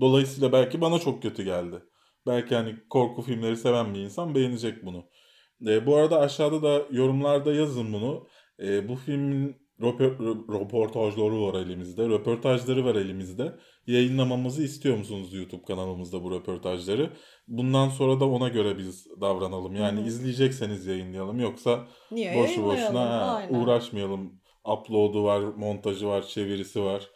Dolayısıyla 0.00 0.52
belki 0.52 0.80
bana 0.80 0.98
çok 0.98 1.22
kötü 1.22 1.42
geldi. 1.42 1.82
Belki 2.26 2.54
hani 2.54 2.76
korku 2.90 3.22
filmleri 3.22 3.56
seven 3.56 3.94
bir 3.94 4.00
insan 4.00 4.34
beğenecek 4.34 4.86
bunu. 4.86 5.04
E, 5.66 5.86
bu 5.86 5.96
arada 5.96 6.20
aşağıda 6.20 6.62
da 6.62 6.82
yorumlarda 6.90 7.52
yazın 7.52 7.92
bunu. 7.92 8.26
E, 8.62 8.88
bu 8.88 8.96
filmin 8.96 9.56
röpo- 9.80 10.16
rö- 10.16 10.60
röportajları 10.60 11.42
var 11.42 11.54
elimizde. 11.54 12.08
Röportajları 12.08 12.84
var 12.84 12.94
elimizde. 12.94 13.52
Yayınlamamızı 13.86 14.62
istiyor 14.62 14.96
musunuz 14.96 15.34
YouTube 15.34 15.62
kanalımızda 15.62 16.22
bu 16.22 16.30
röportajları? 16.30 17.10
Bundan 17.48 17.88
sonra 17.88 18.20
da 18.20 18.24
ona 18.28 18.48
göre 18.48 18.78
biz 18.78 19.06
davranalım. 19.20 19.74
Yani 19.76 19.98
Hı 19.98 20.02
hı. 20.02 20.06
izleyecekseniz 20.06 20.86
yayınlayalım. 20.86 21.40
Yoksa 21.40 21.88
Niye 22.10 22.34
boşu 22.34 22.64
boşuna 22.64 23.34
Aynen. 23.34 23.54
uğraşmayalım. 23.54 24.40
Upload'u 24.64 25.24
var, 25.24 25.40
montajı 25.40 26.06
var, 26.06 26.22
çevirisi 26.26 26.82
var. 26.82 27.10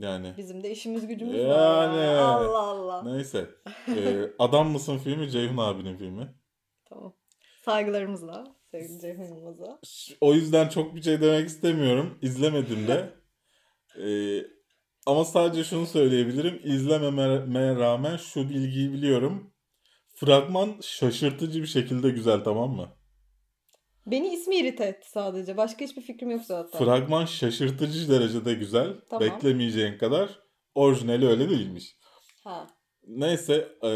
Yani 0.00 0.34
Bizim 0.38 0.62
de 0.62 0.70
işimiz 0.70 1.06
gücümüz 1.06 1.34
Yani. 1.36 1.48
var. 1.48 2.04
ya. 2.04 2.24
Allah 2.24 2.58
Allah. 2.62 3.02
neyse. 3.12 3.50
Ee, 3.88 4.30
Adam 4.38 4.70
mısın 4.70 4.98
filmi 4.98 5.30
Ceyhun 5.30 5.56
abinin 5.56 5.96
filmi. 5.96 6.34
Tamam. 6.88 7.14
Saygılarımızla 7.64 8.44
sevgili 8.70 9.00
Ceyhun 9.00 9.22
Yılmaz'a. 9.24 9.78
O 10.20 10.34
yüzden 10.34 10.68
çok 10.68 10.94
bir 10.94 11.02
şey 11.02 11.20
demek 11.20 11.48
istemiyorum. 11.48 12.18
İzlemedim 12.22 12.88
de. 12.88 13.10
Ee, 14.02 14.42
ama 15.06 15.24
sadece 15.24 15.64
şunu 15.64 15.86
söyleyebilirim. 15.86 16.60
İzlememe 16.64 17.76
rağmen 17.76 18.16
şu 18.16 18.48
bilgiyi 18.48 18.92
biliyorum. 18.92 19.52
Fragman 20.16 20.74
şaşırtıcı 20.82 21.62
bir 21.62 21.66
şekilde 21.66 22.10
güzel 22.10 22.44
tamam 22.44 22.70
mı? 22.70 22.88
Beni 24.06 24.34
ismi 24.34 24.56
irite 24.56 24.84
etti 24.84 25.10
sadece. 25.10 25.56
Başka 25.56 25.84
hiçbir 25.84 26.02
fikrim 26.02 26.30
yok 26.30 26.42
zaten. 26.44 26.84
Fragman 26.84 27.24
şaşırtıcı 27.24 28.10
derecede 28.10 28.54
güzel. 28.54 28.94
Tamam. 29.10 29.28
Beklemeyeceğin 29.28 29.98
kadar. 29.98 30.40
Orijinali 30.74 31.28
öyle 31.28 31.50
değilmiş. 31.50 31.96
Ha. 32.44 32.66
Neyse. 33.06 33.68
e, 33.84 33.90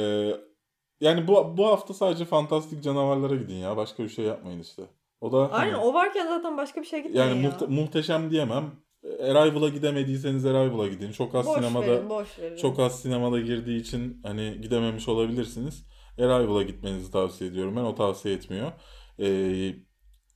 yani 1.00 1.28
bu, 1.28 1.56
bu 1.56 1.66
hafta 1.66 1.94
sadece 1.94 2.24
fantastik 2.24 2.82
canavarlara 2.82 3.34
gidin 3.34 3.54
ya. 3.54 3.76
Başka 3.76 4.02
bir 4.04 4.08
şey 4.08 4.24
yapmayın 4.24 4.60
işte. 4.60 4.82
O 5.20 5.32
da 5.32 5.52
Aynen 5.52 5.72
hani- 5.72 5.84
o 5.84 5.94
varken 5.94 6.26
zaten 6.28 6.56
başka 6.56 6.80
bir 6.80 6.86
şey 6.86 7.02
gitmiyor 7.02 7.26
yani 7.26 7.42
ya. 7.42 7.50
muhte- 7.50 7.66
muhteşem 7.66 8.30
diyemem. 8.30 8.84
Arrival'a 9.20 9.68
gidemediyseniz 9.68 10.46
Arrival'a 10.46 10.88
gidin. 10.88 11.12
Çok 11.12 11.34
az 11.34 11.46
boş 11.46 11.56
sinemada 11.56 11.86
verin, 11.86 12.10
boş 12.10 12.38
verin. 12.38 12.56
çok 12.56 12.78
az 12.78 13.02
sinemada 13.02 13.40
girdiği 13.40 13.80
için 13.80 14.20
hani 14.22 14.58
gidememiş 14.62 15.08
olabilirsiniz. 15.08 15.86
Arrival'a 16.18 16.62
gitmenizi 16.62 17.10
tavsiye 17.10 17.50
ediyorum. 17.50 17.76
Ben 17.76 17.80
o 17.80 17.94
tavsiye 17.94 18.34
etmiyor. 18.34 18.72
Ee, 19.18 19.74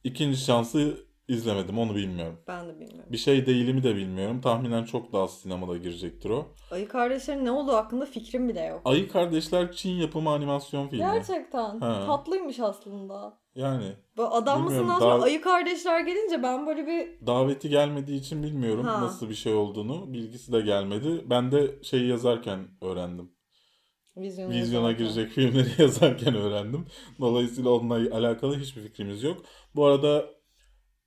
ikinci 0.05 0.36
şansı 0.36 1.09
izlemedim. 1.28 1.78
Onu 1.78 1.94
bilmiyorum. 1.94 2.38
Ben 2.49 2.68
de 2.68 2.80
bilmiyorum. 2.80 3.12
Bir 3.12 3.18
şey 3.18 3.46
değilimi 3.46 3.82
de 3.82 3.96
bilmiyorum. 3.96 4.40
Tahminen 4.40 4.84
çok 4.84 5.12
daha 5.12 5.22
az 5.22 5.38
sinemada 5.38 5.76
girecektir 5.76 6.30
o. 6.30 6.46
Ayı 6.70 6.88
kardeşlerin 6.88 7.44
ne 7.44 7.51
olduğu 7.51 7.72
hakkında 7.72 8.07
fikrim 8.07 8.49
bile 8.49 8.61
yok. 8.64 8.80
Ayı 8.84 9.09
Kardeşler 9.09 9.72
Çin 9.72 9.90
yapımı 9.94 10.30
animasyon 10.30 10.88
filmi. 10.88 11.05
Gerçekten. 11.12 11.80
Ha. 11.80 12.05
Tatlıymış 12.07 12.61
aslında. 12.61 13.38
Yani 13.55 13.92
Böyle 14.18 14.28
adam 14.28 14.70
sonra 14.70 15.01
daha- 15.01 15.22
ayı 15.22 15.40
kardeşler 15.40 16.01
gelince 16.01 16.42
ben 16.42 16.66
böyle 16.66 16.86
bir 16.86 17.26
daveti 17.26 17.68
gelmediği 17.68 18.20
için 18.20 18.42
bilmiyorum 18.42 18.84
Ha. 18.84 19.01
nasıl 19.01 19.28
bir 19.28 19.34
şey 19.34 19.55
olduğunu. 19.55 20.12
Bilgisi 20.12 20.53
de 20.53 20.61
gelmedi. 20.61 21.24
Ben 21.30 21.53
de 21.53 21.82
şeyi 21.82 22.09
yazarken 22.09 22.59
öğrendim. 22.82 23.32
Vizyona, 24.21 24.55
Vizyona 24.55 24.93
girecek 24.93 25.31
filmleri 25.31 25.69
yazarken 25.83 26.35
öğrendim. 26.35 26.87
Dolayısıyla 27.21 27.71
onunla 27.71 28.16
alakalı 28.16 28.59
hiçbir 28.59 28.83
fikrimiz 28.83 29.23
yok. 29.23 29.45
Bu 29.75 29.87
arada 29.87 30.27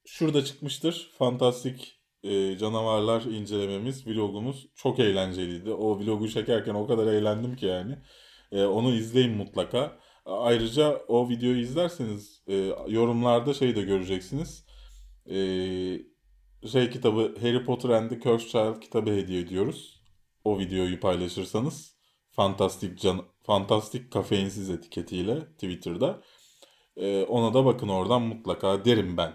şurada 0.05 0.45
çıkmıştır. 0.45 1.11
Fantastik 1.17 2.01
e, 2.23 2.57
canavarlar 2.57 3.21
incelememiz, 3.21 4.07
vlogumuz 4.07 4.67
çok 4.75 4.99
eğlenceliydi. 4.99 5.71
O 5.71 5.99
vlogu 5.99 6.29
çekerken 6.29 6.73
o 6.73 6.87
kadar 6.87 7.07
eğlendim 7.07 7.55
ki 7.55 7.65
yani. 7.65 7.97
E, 8.51 8.63
onu 8.63 8.93
izleyin 8.93 9.37
mutlaka. 9.37 9.99
Ayrıca 10.25 11.01
o 11.07 11.29
videoyu 11.29 11.61
izlerseniz 11.61 12.43
e, 12.47 12.55
yorumlarda 12.87 13.53
şey 13.53 13.75
de 13.75 13.81
göreceksiniz. 13.81 14.65
E, 15.29 15.35
şey 16.71 16.89
kitabı 16.89 17.35
Harry 17.41 17.65
Potter 17.65 17.89
and 17.89 18.09
the 18.09 18.19
Cursed 18.19 18.47
Child 18.47 18.81
kitabı 18.81 19.11
hediye 19.11 19.41
ediyoruz. 19.41 20.01
O 20.43 20.59
videoyu 20.59 20.99
paylaşırsanız. 20.99 22.00
Fantastik 22.31 22.99
can 22.99 23.21
Fantastik 23.43 24.11
kafeinsiz 24.11 24.69
etiketiyle 24.69 25.45
Twitter'da. 25.45 26.21
E, 26.97 27.23
ona 27.23 27.53
da 27.53 27.65
bakın 27.65 27.87
oradan 27.87 28.21
mutlaka 28.21 28.85
derim 28.85 29.17
ben. 29.17 29.33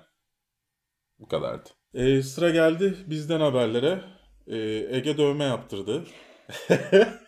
Bu 1.18 1.28
kadardı. 1.28 1.68
E, 1.94 2.22
sıra 2.22 2.50
geldi 2.50 2.96
bizden 3.06 3.40
haberlere. 3.40 4.00
E, 4.46 4.56
Ege 4.96 5.18
dövme 5.18 5.44
yaptırdı. 5.44 6.04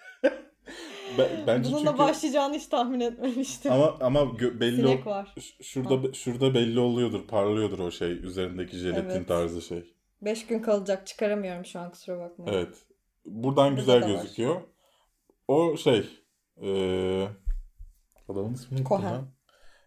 Ben- 1.18 1.46
Bence 1.46 1.70
Bununla 1.72 1.84
çünkü 1.86 1.98
başlayacağını 1.98 2.54
hiç 2.54 2.66
tahmin 2.66 3.00
etmemiştim. 3.00 3.72
ama 3.72 3.96
ama 4.00 4.20
gö- 4.20 4.60
belli 4.60 4.76
Sinek 4.76 5.06
o- 5.06 5.10
var. 5.10 5.34
Ş- 5.40 5.64
şurada 5.64 6.12
şurada 6.12 6.54
belli 6.54 6.80
oluyordur, 6.80 7.26
parlıyordur 7.26 7.78
o 7.78 7.90
şey 7.90 8.12
üzerindeki 8.12 8.76
jelatin 8.76 9.10
Evet. 9.10 9.28
tarzı 9.28 9.62
şey. 9.62 9.94
Beş 10.22 10.46
gün 10.46 10.62
kalacak 10.62 11.06
çıkaramıyorum 11.06 11.64
şu 11.64 11.80
an 11.80 11.90
kusura 11.90 12.18
bakmayın. 12.18 12.52
Evet. 12.58 12.76
Buradan 13.26 13.66
Burada 13.76 13.80
güzel 13.80 14.02
da 14.02 14.14
var. 14.14 14.26
O 15.48 15.76
şey 15.76 16.06
eee 16.60 17.28
adamın 18.28 18.54
ismini 18.54 18.84
Cohen. 18.84 19.24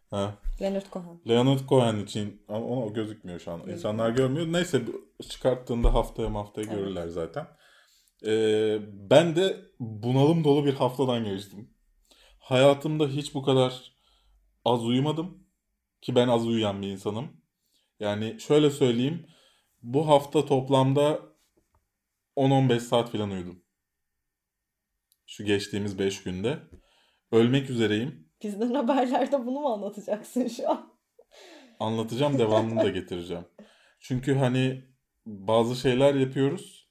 Ha. 0.10 0.36
Leonard 0.62 0.86
Cohen. 0.94 1.22
Leonard 1.30 1.60
Cohen 1.70 1.96
için 2.00 2.46
ama 2.48 2.66
o 2.66 2.94
gözükmüyor 2.94 3.40
şu 3.40 3.52
an. 3.52 3.58
Gözükmüyor. 3.58 3.78
İnsanlar 3.78 4.10
görmüyor. 4.10 4.48
Neyse 4.54 4.88
bu- 4.88 5.24
çıkarttığında 5.24 5.94
haftaya 5.94 6.34
haftaya 6.34 6.68
Evet. 6.68 6.76
görürler 6.78 7.08
zaten. 7.08 7.48
Ee, 8.26 8.80
ben 9.10 9.36
de 9.36 9.58
bunalım 9.80 10.44
dolu 10.44 10.66
bir 10.66 10.74
haftadan 10.74 11.24
geçtim. 11.24 11.74
Hayatımda 12.40 13.08
hiç 13.08 13.34
bu 13.36 13.44
kadar 13.44 13.94
az 14.66 14.86
uyumadım. 14.86 15.48
Ki 16.02 16.16
ben 16.16 16.28
az 16.28 16.48
uyuyan 16.48 16.82
bir 16.82 16.88
insanım. 16.88 17.28
Yani 18.00 18.40
şöyle 18.40 18.70
söyleyeyim. 18.70 19.28
Bu 19.82 20.08
hafta 20.08 20.46
toplamda 20.46 21.20
10-15 22.36 22.80
saat 22.80 23.12
falan 23.12 23.32
uyudum. 23.32 23.61
Şu 25.32 25.46
geçtiğimiz 25.46 26.00
5 26.00 26.24
günde. 26.24 26.60
Ölmek 27.32 27.70
üzereyim. 27.70 28.28
Bizden 28.44 28.74
haberlerde 28.74 29.46
bunu 29.46 29.60
mu 29.60 29.68
anlatacaksın 29.68 30.48
şu 30.48 30.70
an? 30.72 30.94
Anlatacağım 31.80 32.40
devamını 32.40 32.84
da 32.84 32.90
getireceğim. 32.90 33.46
Çünkü 34.00 34.36
hani 34.36 34.84
bazı 35.26 35.76
şeyler 35.76 36.16
yapıyoruz. 36.16 36.90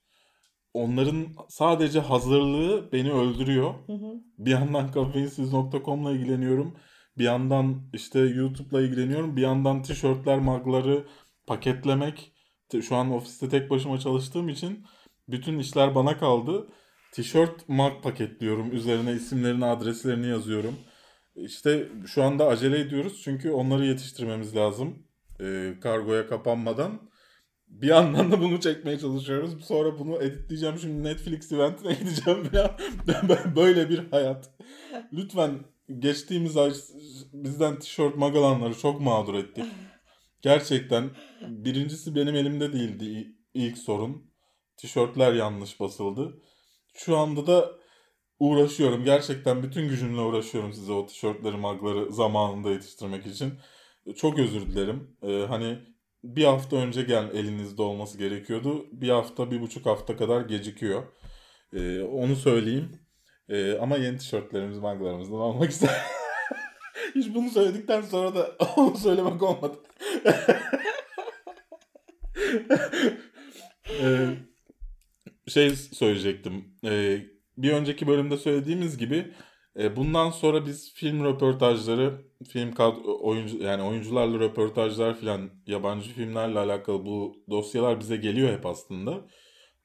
Onların 0.74 1.26
sadece 1.48 2.00
hazırlığı 2.00 2.92
beni 2.92 3.12
öldürüyor. 3.12 3.74
Hı 3.86 3.92
hı. 3.92 4.14
Bir 4.38 4.50
yandan 4.50 4.92
kafeinsiz.com'la 4.92 6.12
ilgileniyorum. 6.12 6.76
Bir 7.18 7.24
yandan 7.24 7.90
işte 7.92 8.20
YouTube'la 8.20 8.82
ilgileniyorum. 8.82 9.36
Bir 9.36 9.42
yandan 9.42 9.82
tişörtler, 9.82 10.38
magları 10.38 11.06
paketlemek. 11.46 12.32
Şu 12.82 12.96
an 12.96 13.10
ofiste 13.10 13.48
tek 13.48 13.70
başıma 13.70 13.98
çalıştığım 13.98 14.48
için 14.48 14.86
bütün 15.28 15.58
işler 15.58 15.94
bana 15.94 16.18
kaldı. 16.18 16.68
Tişört, 17.12 17.68
mag 17.68 18.02
paketliyorum. 18.02 18.72
Üzerine 18.72 19.12
isimlerini, 19.12 19.64
adreslerini 19.64 20.26
yazıyorum. 20.28 20.74
İşte 21.36 21.88
şu 22.06 22.22
anda 22.22 22.46
acele 22.46 22.78
ediyoruz 22.80 23.20
çünkü 23.24 23.50
onları 23.50 23.86
yetiştirmemiz 23.86 24.56
lazım. 24.56 25.06
Ee, 25.40 25.74
kargoya 25.82 26.26
kapanmadan. 26.26 27.10
Bir 27.68 27.86
yandan 27.88 28.32
da 28.32 28.40
bunu 28.40 28.60
çekmeye 28.60 28.98
çalışıyoruz. 28.98 29.64
Sonra 29.64 29.98
bunu 29.98 30.22
editleyeceğim. 30.22 30.78
Şimdi 30.78 31.02
Netflix 31.04 31.52
eventine 31.52 31.92
gideceğim. 32.00 32.48
Ben- 32.52 33.56
Böyle 33.56 33.90
bir 33.90 34.10
hayat. 34.10 34.50
Lütfen 35.12 35.50
geçtiğimiz 35.98 36.56
ay 36.56 36.72
bizden 37.32 37.78
tişört 37.78 38.16
magalanları 38.16 38.78
çok 38.78 39.00
mağdur 39.00 39.34
ettik. 39.34 39.64
Gerçekten 40.42 41.10
birincisi 41.48 42.14
benim 42.14 42.34
elimde 42.34 42.72
değildi 42.72 43.34
ilk 43.54 43.78
sorun. 43.78 44.30
Tişörtler 44.76 45.32
yanlış 45.32 45.80
basıldı. 45.80 46.40
Şu 46.94 47.16
anda 47.16 47.46
da 47.46 47.72
uğraşıyorum. 48.38 49.04
Gerçekten 49.04 49.62
bütün 49.62 49.88
gücümle 49.88 50.20
uğraşıyorum 50.20 50.72
size 50.72 50.92
o 50.92 51.06
tişörtleri, 51.06 51.56
magları 51.56 52.12
zamanında 52.12 52.70
yetiştirmek 52.70 53.26
için. 53.26 53.52
Çok 54.16 54.38
özür 54.38 54.60
dilerim. 54.60 55.16
Ee, 55.22 55.46
hani 55.48 55.78
bir 56.24 56.44
hafta 56.44 56.76
önce 56.76 57.02
gel 57.02 57.30
elinizde 57.34 57.82
olması 57.82 58.18
gerekiyordu. 58.18 58.86
Bir 58.92 59.08
hafta, 59.08 59.50
bir 59.50 59.60
buçuk 59.60 59.86
hafta 59.86 60.16
kadar 60.16 60.40
gecikiyor. 60.40 61.02
Ee, 61.72 62.00
onu 62.02 62.36
söyleyeyim. 62.36 63.00
Ee, 63.48 63.78
ama 63.78 63.96
yeni 63.96 64.18
tişörtlerimiz, 64.18 64.78
maglarımızdan 64.78 65.36
almak 65.36 65.70
istedim. 65.70 65.94
Hiç 67.14 67.34
bunu 67.34 67.50
söyledikten 67.50 68.02
sonra 68.02 68.34
da 68.34 68.56
onu 68.76 68.96
söylemek 68.96 69.42
olmadı. 69.42 69.76
Ee, 74.02 74.28
şey 75.50 75.70
söyleyecektim. 75.76 76.78
Ee, 76.84 77.20
bir 77.56 77.72
önceki 77.72 78.06
bölümde 78.06 78.36
söylediğimiz 78.36 78.98
gibi 78.98 79.34
e, 79.78 79.96
bundan 79.96 80.30
sonra 80.30 80.66
biz 80.66 80.94
film 80.94 81.24
röportajları, 81.24 82.24
film 82.48 82.70
kad- 82.70 83.04
oyuncu 83.20 83.58
yani 83.58 83.82
oyuncularla 83.82 84.40
röportajlar 84.40 85.18
filan 85.18 85.50
yabancı 85.66 86.10
filmlerle 86.10 86.58
alakalı 86.58 87.04
bu 87.06 87.36
dosyalar 87.50 88.00
bize 88.00 88.16
geliyor 88.16 88.52
hep 88.58 88.66
aslında. 88.66 89.26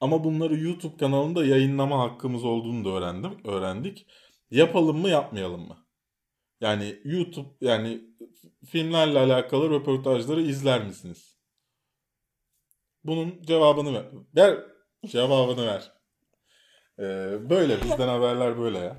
Ama 0.00 0.24
bunları 0.24 0.60
YouTube 0.60 0.96
kanalında 0.96 1.44
yayınlama 1.46 1.98
hakkımız 2.00 2.44
olduğunu 2.44 2.84
da 2.84 2.88
öğrendim, 2.90 3.32
öğrendik. 3.44 4.06
Yapalım 4.50 4.98
mı, 4.98 5.08
yapmayalım 5.08 5.68
mı? 5.68 5.86
Yani 6.60 7.00
YouTube 7.04 7.48
yani 7.60 8.00
filmlerle 8.66 9.18
alakalı 9.18 9.70
röportajları 9.70 10.42
izler 10.42 10.84
misiniz? 10.84 11.36
Bunun 13.04 13.42
cevabını. 13.42 14.04
Ver 14.36 14.75
cevabını 15.06 15.66
ver. 15.66 15.92
Ee, 16.98 17.50
böyle 17.50 17.82
bizden 17.82 18.08
haberler 18.08 18.58
böyle 18.58 18.78
ya. 18.78 18.96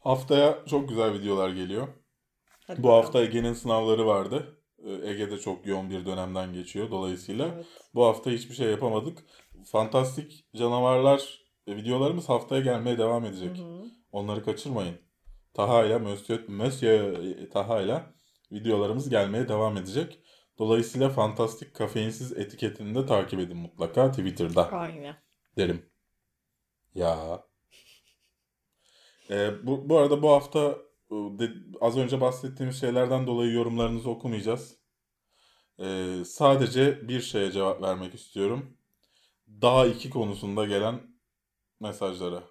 Haftaya 0.00 0.58
çok 0.66 0.88
güzel 0.88 1.12
videolar 1.14 1.50
geliyor. 1.50 1.88
Hadi 2.66 2.78
Bu 2.82 2.82
bakalım. 2.82 3.02
hafta 3.04 3.22
Ege'nin 3.22 3.52
sınavları 3.52 4.06
vardı. 4.06 4.58
Ee, 4.84 5.10
Ege'de 5.10 5.38
çok 5.38 5.66
yoğun 5.66 5.90
bir 5.90 6.06
dönemden 6.06 6.52
geçiyor. 6.52 6.90
Dolayısıyla 6.90 7.48
Evet. 7.54 7.66
bu 7.94 8.04
hafta 8.04 8.30
hiçbir 8.30 8.54
şey 8.54 8.70
yapamadık. 8.70 9.18
Fantastik 9.72 10.46
canavarlar 10.56 11.42
e, 11.66 11.76
videolarımız 11.76 12.28
haftaya 12.28 12.60
gelmeye 12.60 12.98
devam 12.98 13.24
edecek. 13.24 13.58
Hı 13.58 13.62
hı. 13.62 13.82
Onları 14.12 14.44
kaçırmayın. 14.44 14.94
Taha 15.54 15.84
ile 15.84 15.98
Monsieur, 15.98 16.48
Monsieur 16.48 17.16
Taha 17.50 17.80
ile 17.80 18.02
videolarımız 18.52 19.08
gelmeye 19.08 19.48
devam 19.48 19.76
edecek. 19.76 20.18
Dolayısıyla 20.58 21.10
fantastik 21.10 21.74
kafeinsiz 21.74 22.32
etiketini 22.32 22.94
de 22.94 23.06
takip 23.06 23.40
edin 23.40 23.56
mutlaka 23.56 24.10
Twitter'da 24.10 24.72
Aynen. 24.72 25.16
derim. 25.56 25.86
Ya. 26.94 27.44
Ee, 29.30 29.66
bu, 29.66 29.88
bu 29.88 29.98
arada 29.98 30.22
bu 30.22 30.30
hafta 30.30 30.78
e, 31.10 31.14
de- 31.14 31.52
az 31.80 31.96
önce 31.98 32.20
bahsettiğimiz 32.20 32.80
şeylerden 32.80 33.26
dolayı 33.26 33.52
yorumlarınızı 33.52 34.10
okumayacağız. 34.10 34.76
Ee, 35.80 36.22
sadece 36.26 37.08
bir 37.08 37.20
şeye 37.20 37.52
cevap 37.52 37.82
vermek 37.82 38.14
istiyorum. 38.14 38.76
Daha 39.62 39.86
2 39.86 40.10
konusunda 40.10 40.64
gelen 40.66 41.00
mesajlara. 41.80 42.44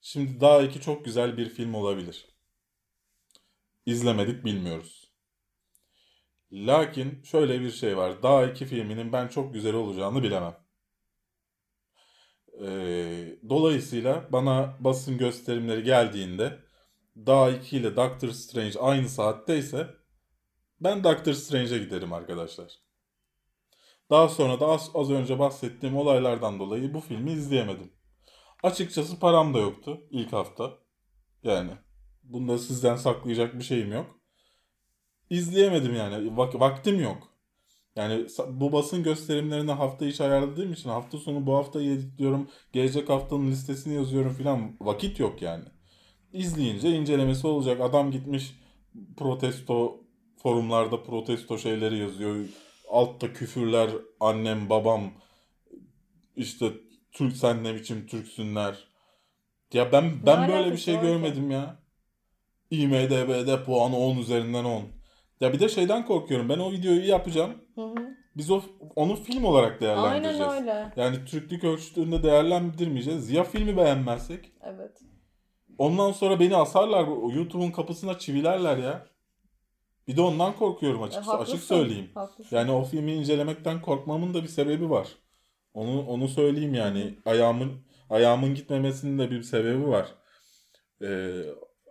Şimdi 0.00 0.40
Daha 0.40 0.62
2 0.62 0.80
çok 0.80 1.04
güzel 1.04 1.36
bir 1.36 1.48
film 1.48 1.74
olabilir. 1.74 2.26
İzlemedik 3.86 4.44
bilmiyoruz. 4.44 4.97
Lakin 6.52 7.22
şöyle 7.22 7.60
bir 7.60 7.70
şey 7.70 7.96
var. 7.96 8.22
Daha 8.22 8.46
2 8.46 8.66
filminin 8.66 9.12
ben 9.12 9.28
çok 9.28 9.54
güzel 9.54 9.74
olacağını 9.74 10.22
bilemem. 10.22 10.56
Ee, 12.62 13.38
dolayısıyla 13.48 14.28
bana 14.32 14.76
basın 14.80 15.18
gösterimleri 15.18 15.82
geldiğinde 15.82 16.58
Daha 17.26 17.50
2 17.50 17.76
ile 17.76 17.96
Doctor 17.96 18.28
Strange 18.30 18.78
aynı 18.78 19.08
saatteyse 19.08 19.94
ben 20.80 21.04
Doctor 21.04 21.32
Strange'e 21.32 21.78
giderim 21.78 22.12
arkadaşlar. 22.12 22.72
Daha 24.10 24.28
sonra 24.28 24.60
da 24.60 24.66
az, 24.66 24.90
az 24.94 25.10
önce 25.10 25.38
bahsettiğim 25.38 25.96
olaylardan 25.96 26.58
dolayı 26.58 26.94
bu 26.94 27.00
filmi 27.00 27.32
izleyemedim. 27.32 27.92
Açıkçası 28.62 29.18
param 29.18 29.54
da 29.54 29.58
yoktu 29.58 30.00
ilk 30.10 30.32
hafta. 30.32 30.78
Yani 31.42 31.70
bunda 32.22 32.58
sizden 32.58 32.96
saklayacak 32.96 33.58
bir 33.58 33.64
şeyim 33.64 33.92
yok. 33.92 34.17
İzleyemedim 35.30 35.94
yani. 35.96 36.36
Vak- 36.36 36.60
vaktim 36.60 37.00
yok. 37.00 37.28
Yani 37.96 38.26
bu 38.48 38.72
basın 38.72 39.02
gösterimlerine 39.02 39.72
hafta 39.72 40.06
içi 40.06 40.24
ayarladığım 40.24 40.72
için 40.72 40.90
hafta 40.90 41.18
sonu 41.18 41.46
bu 41.46 41.54
haftayı 41.56 41.90
editliyorum. 41.92 42.48
Gelecek 42.72 43.08
haftanın 43.08 43.50
listesini 43.50 43.94
yazıyorum 43.94 44.34
filan. 44.34 44.76
Vakit 44.80 45.20
yok 45.20 45.42
yani. 45.42 45.64
İzleyince 46.32 46.90
incelemesi 46.90 47.46
olacak. 47.46 47.80
Adam 47.80 48.10
gitmiş 48.10 48.54
protesto 49.16 50.00
forumlarda 50.42 51.02
protesto 51.02 51.58
şeyleri 51.58 51.98
yazıyor. 51.98 52.36
Altta 52.90 53.32
küfürler 53.32 53.90
annem 54.20 54.70
babam 54.70 55.10
işte 56.36 56.72
Türk 57.12 57.36
sen 57.36 57.64
ne 57.64 57.74
biçim 57.74 58.06
Türksünler. 58.06 58.88
Ya 59.72 59.92
ben 59.92 60.26
ben 60.26 60.42
Ne 60.42 60.52
böyle 60.52 60.72
bir 60.72 60.76
şey 60.76 60.94
var 60.94 61.00
ki? 61.00 61.06
görmedim 61.06 61.50
ya. 61.50 61.78
IMDb'de 62.70 63.64
puanı 63.64 63.96
10 63.96 64.18
üzerinden 64.18 64.64
10. 64.64 64.82
Ya 65.40 65.52
bir 65.52 65.60
de 65.60 65.68
şeyden 65.68 66.06
korkuyorum. 66.06 66.48
Ben 66.48 66.58
o 66.58 66.72
videoyu 66.72 67.06
yapacağım. 67.08 67.54
Hı 67.74 67.80
hı. 67.84 68.16
Biz 68.36 68.50
o 68.50 68.62
onu 68.96 69.16
film 69.16 69.44
olarak 69.44 69.80
değerlendireceğiz. 69.80 70.40
Aynen 70.40 70.62
öyle. 70.62 70.92
Yani 70.96 71.24
Türklük 71.24 71.64
ölçütünde 71.64 72.22
değerlendirmeyeceğiz. 72.22 73.30
Ya 73.30 73.44
filmi 73.44 73.76
beğenmezsek? 73.76 74.52
Evet. 74.62 75.00
Ondan 75.78 76.12
sonra 76.12 76.40
beni 76.40 76.56
asarlar. 76.56 77.06
YouTube'un 77.34 77.70
kapısına 77.70 78.18
çivilerler 78.18 78.76
ya. 78.76 79.06
Bir 80.08 80.16
de 80.16 80.22
ondan 80.22 80.56
korkuyorum 80.56 81.00
E, 81.00 81.04
açık, 81.04 81.26
haklısın, 81.26 81.52
açık 81.52 81.64
söyleyeyim. 81.64 82.10
Haklısın. 82.14 82.56
Yani 82.56 82.70
o 82.70 82.84
filmi 82.84 83.12
incelemekten 83.12 83.82
korkmamın 83.82 84.34
da 84.34 84.42
bir 84.42 84.48
sebebi 84.48 84.90
var. 84.90 85.08
Onu 85.74 86.06
onu 86.06 86.28
söyleyeyim 86.28 86.74
yani. 86.74 87.18
Ayağımın 87.26 87.72
ayağımın 88.10 88.54
gitmemesinin 88.54 89.18
de 89.18 89.30
bir 89.30 89.42
sebebi 89.42 89.88
var. 89.88 90.06
Ee, 91.02 91.42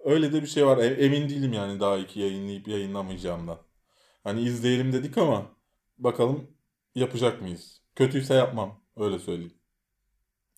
öyle 0.08 0.34
de 0.34 0.42
bir 0.42 0.48
şey 0.48 0.66
var. 0.68 0.78
E- 0.78 1.06
emin 1.06 1.30
değilim 1.30 1.54
yani 1.54 1.80
daha 1.80 1.98
iki 1.98 2.20
yayınlayıp 2.20 2.68
yayınlamayacağımdan. 2.68 3.58
Hani 4.24 4.42
izleyelim 4.42 4.94
dedik 4.94 5.18
ama 5.18 5.46
bakalım 5.98 6.48
yapacak 6.96 7.42
mıyız? 7.42 7.82
Kötüyse 7.96 8.34
yapmam. 8.34 8.82
Öyle 8.98 9.20
söyleyeyim. 9.20 9.54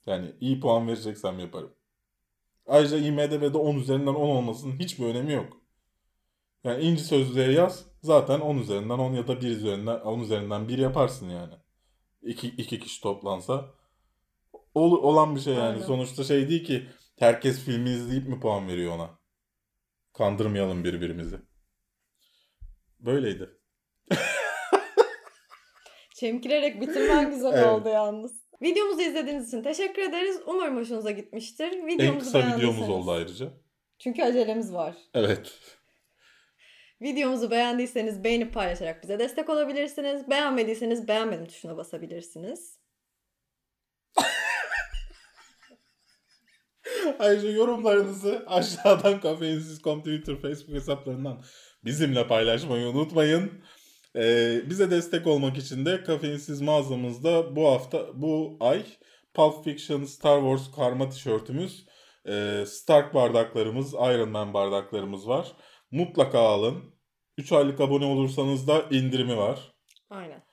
Yani 0.05 0.35
iyi 0.39 0.59
puan 0.59 0.87
vereceksem 0.87 1.39
yaparım. 1.39 1.73
Ayrıca 2.67 2.97
IMDb'de 2.97 3.57
10 3.57 3.75
üzerinden 3.75 4.13
10 4.13 4.29
olmasının 4.29 4.79
hiçbir 4.79 5.05
önemi 5.05 5.33
yok. 5.33 5.57
Yani 6.63 6.83
inci 6.83 7.03
sözlüğe 7.03 7.51
yaz 7.51 7.85
zaten 8.03 8.39
10 8.39 8.57
üzerinden 8.57 8.99
10 8.99 9.13
ya 9.13 9.27
da 9.27 9.41
1 9.41 9.47
üzerinden 9.47 9.99
10 9.99 10.19
üzerinden 10.19 10.67
1 10.67 10.77
yaparsın 10.77 11.29
yani. 11.29 11.53
İki, 12.21 12.47
iki 12.47 12.79
kişi 12.79 13.01
toplansa 13.01 13.65
ol, 14.75 14.91
olan 14.91 15.35
bir 15.35 15.41
şey 15.41 15.53
yani. 15.53 15.63
Aynen. 15.63 15.81
Sonuçta 15.81 16.23
şey 16.23 16.49
değil 16.49 16.63
ki 16.63 16.87
herkes 17.19 17.63
filmi 17.65 17.89
izleyip 17.89 18.27
mi 18.27 18.39
puan 18.39 18.67
veriyor 18.67 18.95
ona? 18.95 19.18
Kandırmayalım 20.19 20.83
birbirimizi. 20.83 21.39
Böyleydi. 22.99 23.49
Çemkirerek 26.15 26.81
bitirmen 26.81 27.31
güzel 27.31 27.53
Evet. 27.53 27.65
oldu 27.65 27.89
yalnız. 27.89 28.45
Videomuzu 28.61 29.01
izlediğiniz 29.01 29.47
için 29.47 29.63
teşekkür 29.63 30.01
ederiz. 30.01 30.39
Umarım 30.47 30.77
hoşunuza 30.77 31.11
gitmiştir. 31.11 31.71
Videomuzu 31.71 32.03
En 32.03 32.19
kısa 32.19 32.57
videomuz 32.57 32.89
oldu 32.89 33.11
ayrıca. 33.11 33.53
Çünkü 33.99 34.23
acelemiz 34.23 34.73
var. 34.73 34.95
Evet. 35.13 35.59
Videomuzu 37.01 37.51
beğendiyseniz 37.51 38.23
beğenip 38.23 38.53
paylaşarak 38.53 39.03
bize 39.03 39.19
destek 39.19 39.49
olabilirsiniz. 39.49 40.29
Beğenmediyseniz 40.29 41.07
beğenmedim 41.07 41.45
tuşuna 41.45 41.77
basabilirsiniz. 41.77 42.78
Ayrıca 47.19 47.49
yorumlarınızı 47.51 48.43
aşağıdan 48.47 49.19
kafeinsiz.com 49.19 49.99
Twitter, 49.99 50.35
Facebook 50.41 50.75
hesaplarından 50.75 51.43
bizimle 51.85 52.27
paylaşmayı 52.27 52.87
unutmayın. 52.87 53.51
Ee, 54.15 54.61
bize 54.69 54.91
destek 54.91 55.27
olmak 55.27 55.57
için 55.57 55.85
de 55.85 56.03
Kafeinsiz 56.03 56.61
mağazamızda 56.61 57.55
bu 57.55 57.67
hafta, 57.67 58.21
bu 58.21 58.57
ay 58.59 58.85
Pulp 59.33 59.63
Fiction 59.63 60.03
Star 60.03 60.39
Wars 60.41 60.75
karma 60.75 61.09
tişörtümüz, 61.09 61.85
e, 62.27 62.63
Stark 62.67 63.13
bardaklarımız, 63.13 63.93
Iron 63.93 64.29
Man 64.29 64.53
bardaklarımız 64.53 65.27
var. 65.27 65.47
Mutlaka 65.91 66.39
alın. 66.39 66.99
3 67.37 67.51
aylık 67.51 67.81
abone 67.81 68.05
olursanız 68.05 68.67
da 68.67 68.85
indirimi 68.91 69.37
var. 69.37 69.73
Aynen. 70.09 70.43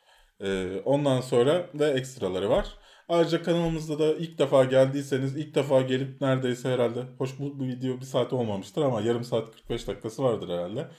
Ee, 0.40 0.80
ondan 0.84 1.20
sonra 1.20 1.70
da 1.78 1.92
ekstraları 1.98 2.50
var. 2.50 2.78
Ayrıca 3.08 3.42
kanalımızda 3.42 3.98
da 3.98 4.14
ilk 4.14 4.38
defa 4.38 4.64
geldiyseniz 4.64 5.36
ilk 5.36 5.54
defa 5.54 5.82
gelip 5.82 6.20
neredeyse 6.20 6.68
herhalde 6.68 7.02
hoş 7.18 7.38
bu, 7.38 7.58
bu 7.58 7.64
video 7.64 8.00
bir 8.00 8.04
saat 8.04 8.32
olmamıştır 8.32 8.82
ama 8.82 9.00
yarım 9.00 9.24
saat 9.24 9.56
45 9.56 9.86
dakikası 9.88 10.22
vardır 10.22 10.48
herhalde. 10.48 10.90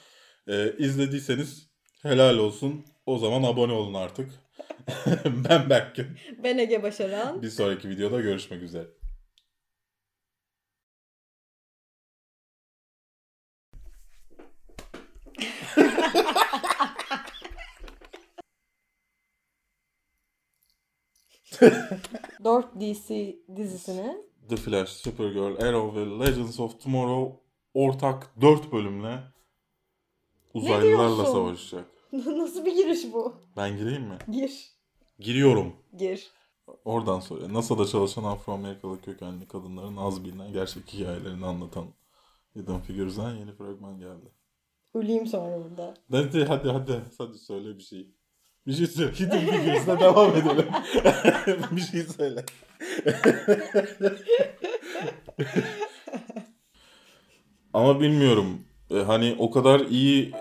Ee, 0.48 0.74
izlediyseniz 0.78 1.70
helal 2.02 2.38
olsun. 2.38 2.86
O 3.06 3.18
zaman 3.18 3.44
abone 3.44 3.74
olun 3.74 3.94
artık. 3.94 4.32
ben 5.26 5.70
Berk'im. 5.70 6.18
Ben 6.44 6.58
Ege 6.58 6.84
Başaran. 6.84 7.42
Bir 7.42 7.50
sonraki 7.50 7.90
videoda 7.90 8.22
görüşmek 8.22 8.64
üzere. 8.64 8.88
Dört 22.44 22.76
DC 22.80 23.36
dizisini 23.56 24.18
The 24.50 24.56
Flash, 24.56 24.90
Supergirl, 24.90 25.62
Arrow 25.68 26.00
ve 26.02 26.26
Legends 26.26 26.60
of 26.60 26.82
Tomorrow 26.82 27.40
ortak 27.74 28.42
4 28.42 28.72
bölümle 28.72 29.20
uzaylılarla 30.54 31.16
diyorsun? 31.16 31.34
savaşacak. 31.34 31.86
Nasıl 32.12 32.66
bir 32.66 32.76
giriş 32.76 33.14
bu? 33.14 33.34
Ben 33.58 33.78
gireyim 33.78 34.04
mi? 34.04 34.18
Gir. 34.32 34.72
Giriyorum. 35.20 35.74
Gir. 35.98 36.32
Oradan 36.86 37.20
sonra 37.20 37.54
NASA'da 37.54 37.86
çalışan 37.86 38.24
Afro-Amerikalı 38.24 39.02
kökenli 39.02 39.48
kadınların 39.48 39.98
az 39.98 40.24
bilinen 40.24 40.54
gerçek 40.54 40.94
hikayelerini 40.94 41.46
anlatan 41.46 41.86
Hidden 42.56 42.82
Figures'dan 42.82 43.36
yeni 43.36 43.52
fragman 43.52 44.00
geldi. 44.00 44.32
Öleyim 44.94 45.28
sonra 45.28 45.64
burada. 45.64 45.94
Hadi 46.12 46.46
hadi 46.46 46.70
hadi 46.70 47.02
hadi 47.18 47.38
söyle 47.38 47.78
bir 47.78 47.84
şey. 47.84 48.17
Bir 48.68 48.74
şey 48.74 48.88
söyle. 48.88 49.12
Hidden 49.12 49.40
Figures'la 49.40 50.00
devam 50.00 50.32
edelim. 50.32 50.66
bir 51.72 51.82
şey 51.82 52.04
söyle. 52.04 52.46
Ama 57.74 58.00
bilmiyorum. 58.00 58.62
E, 58.92 58.96
Hani 58.96 59.36
o 59.40 59.52
kadar 59.52 59.80
iyi 59.80 60.34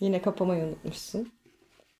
Yine 0.00 0.22
kapamayı 0.22 0.64
unutmuşsun. 0.64 1.32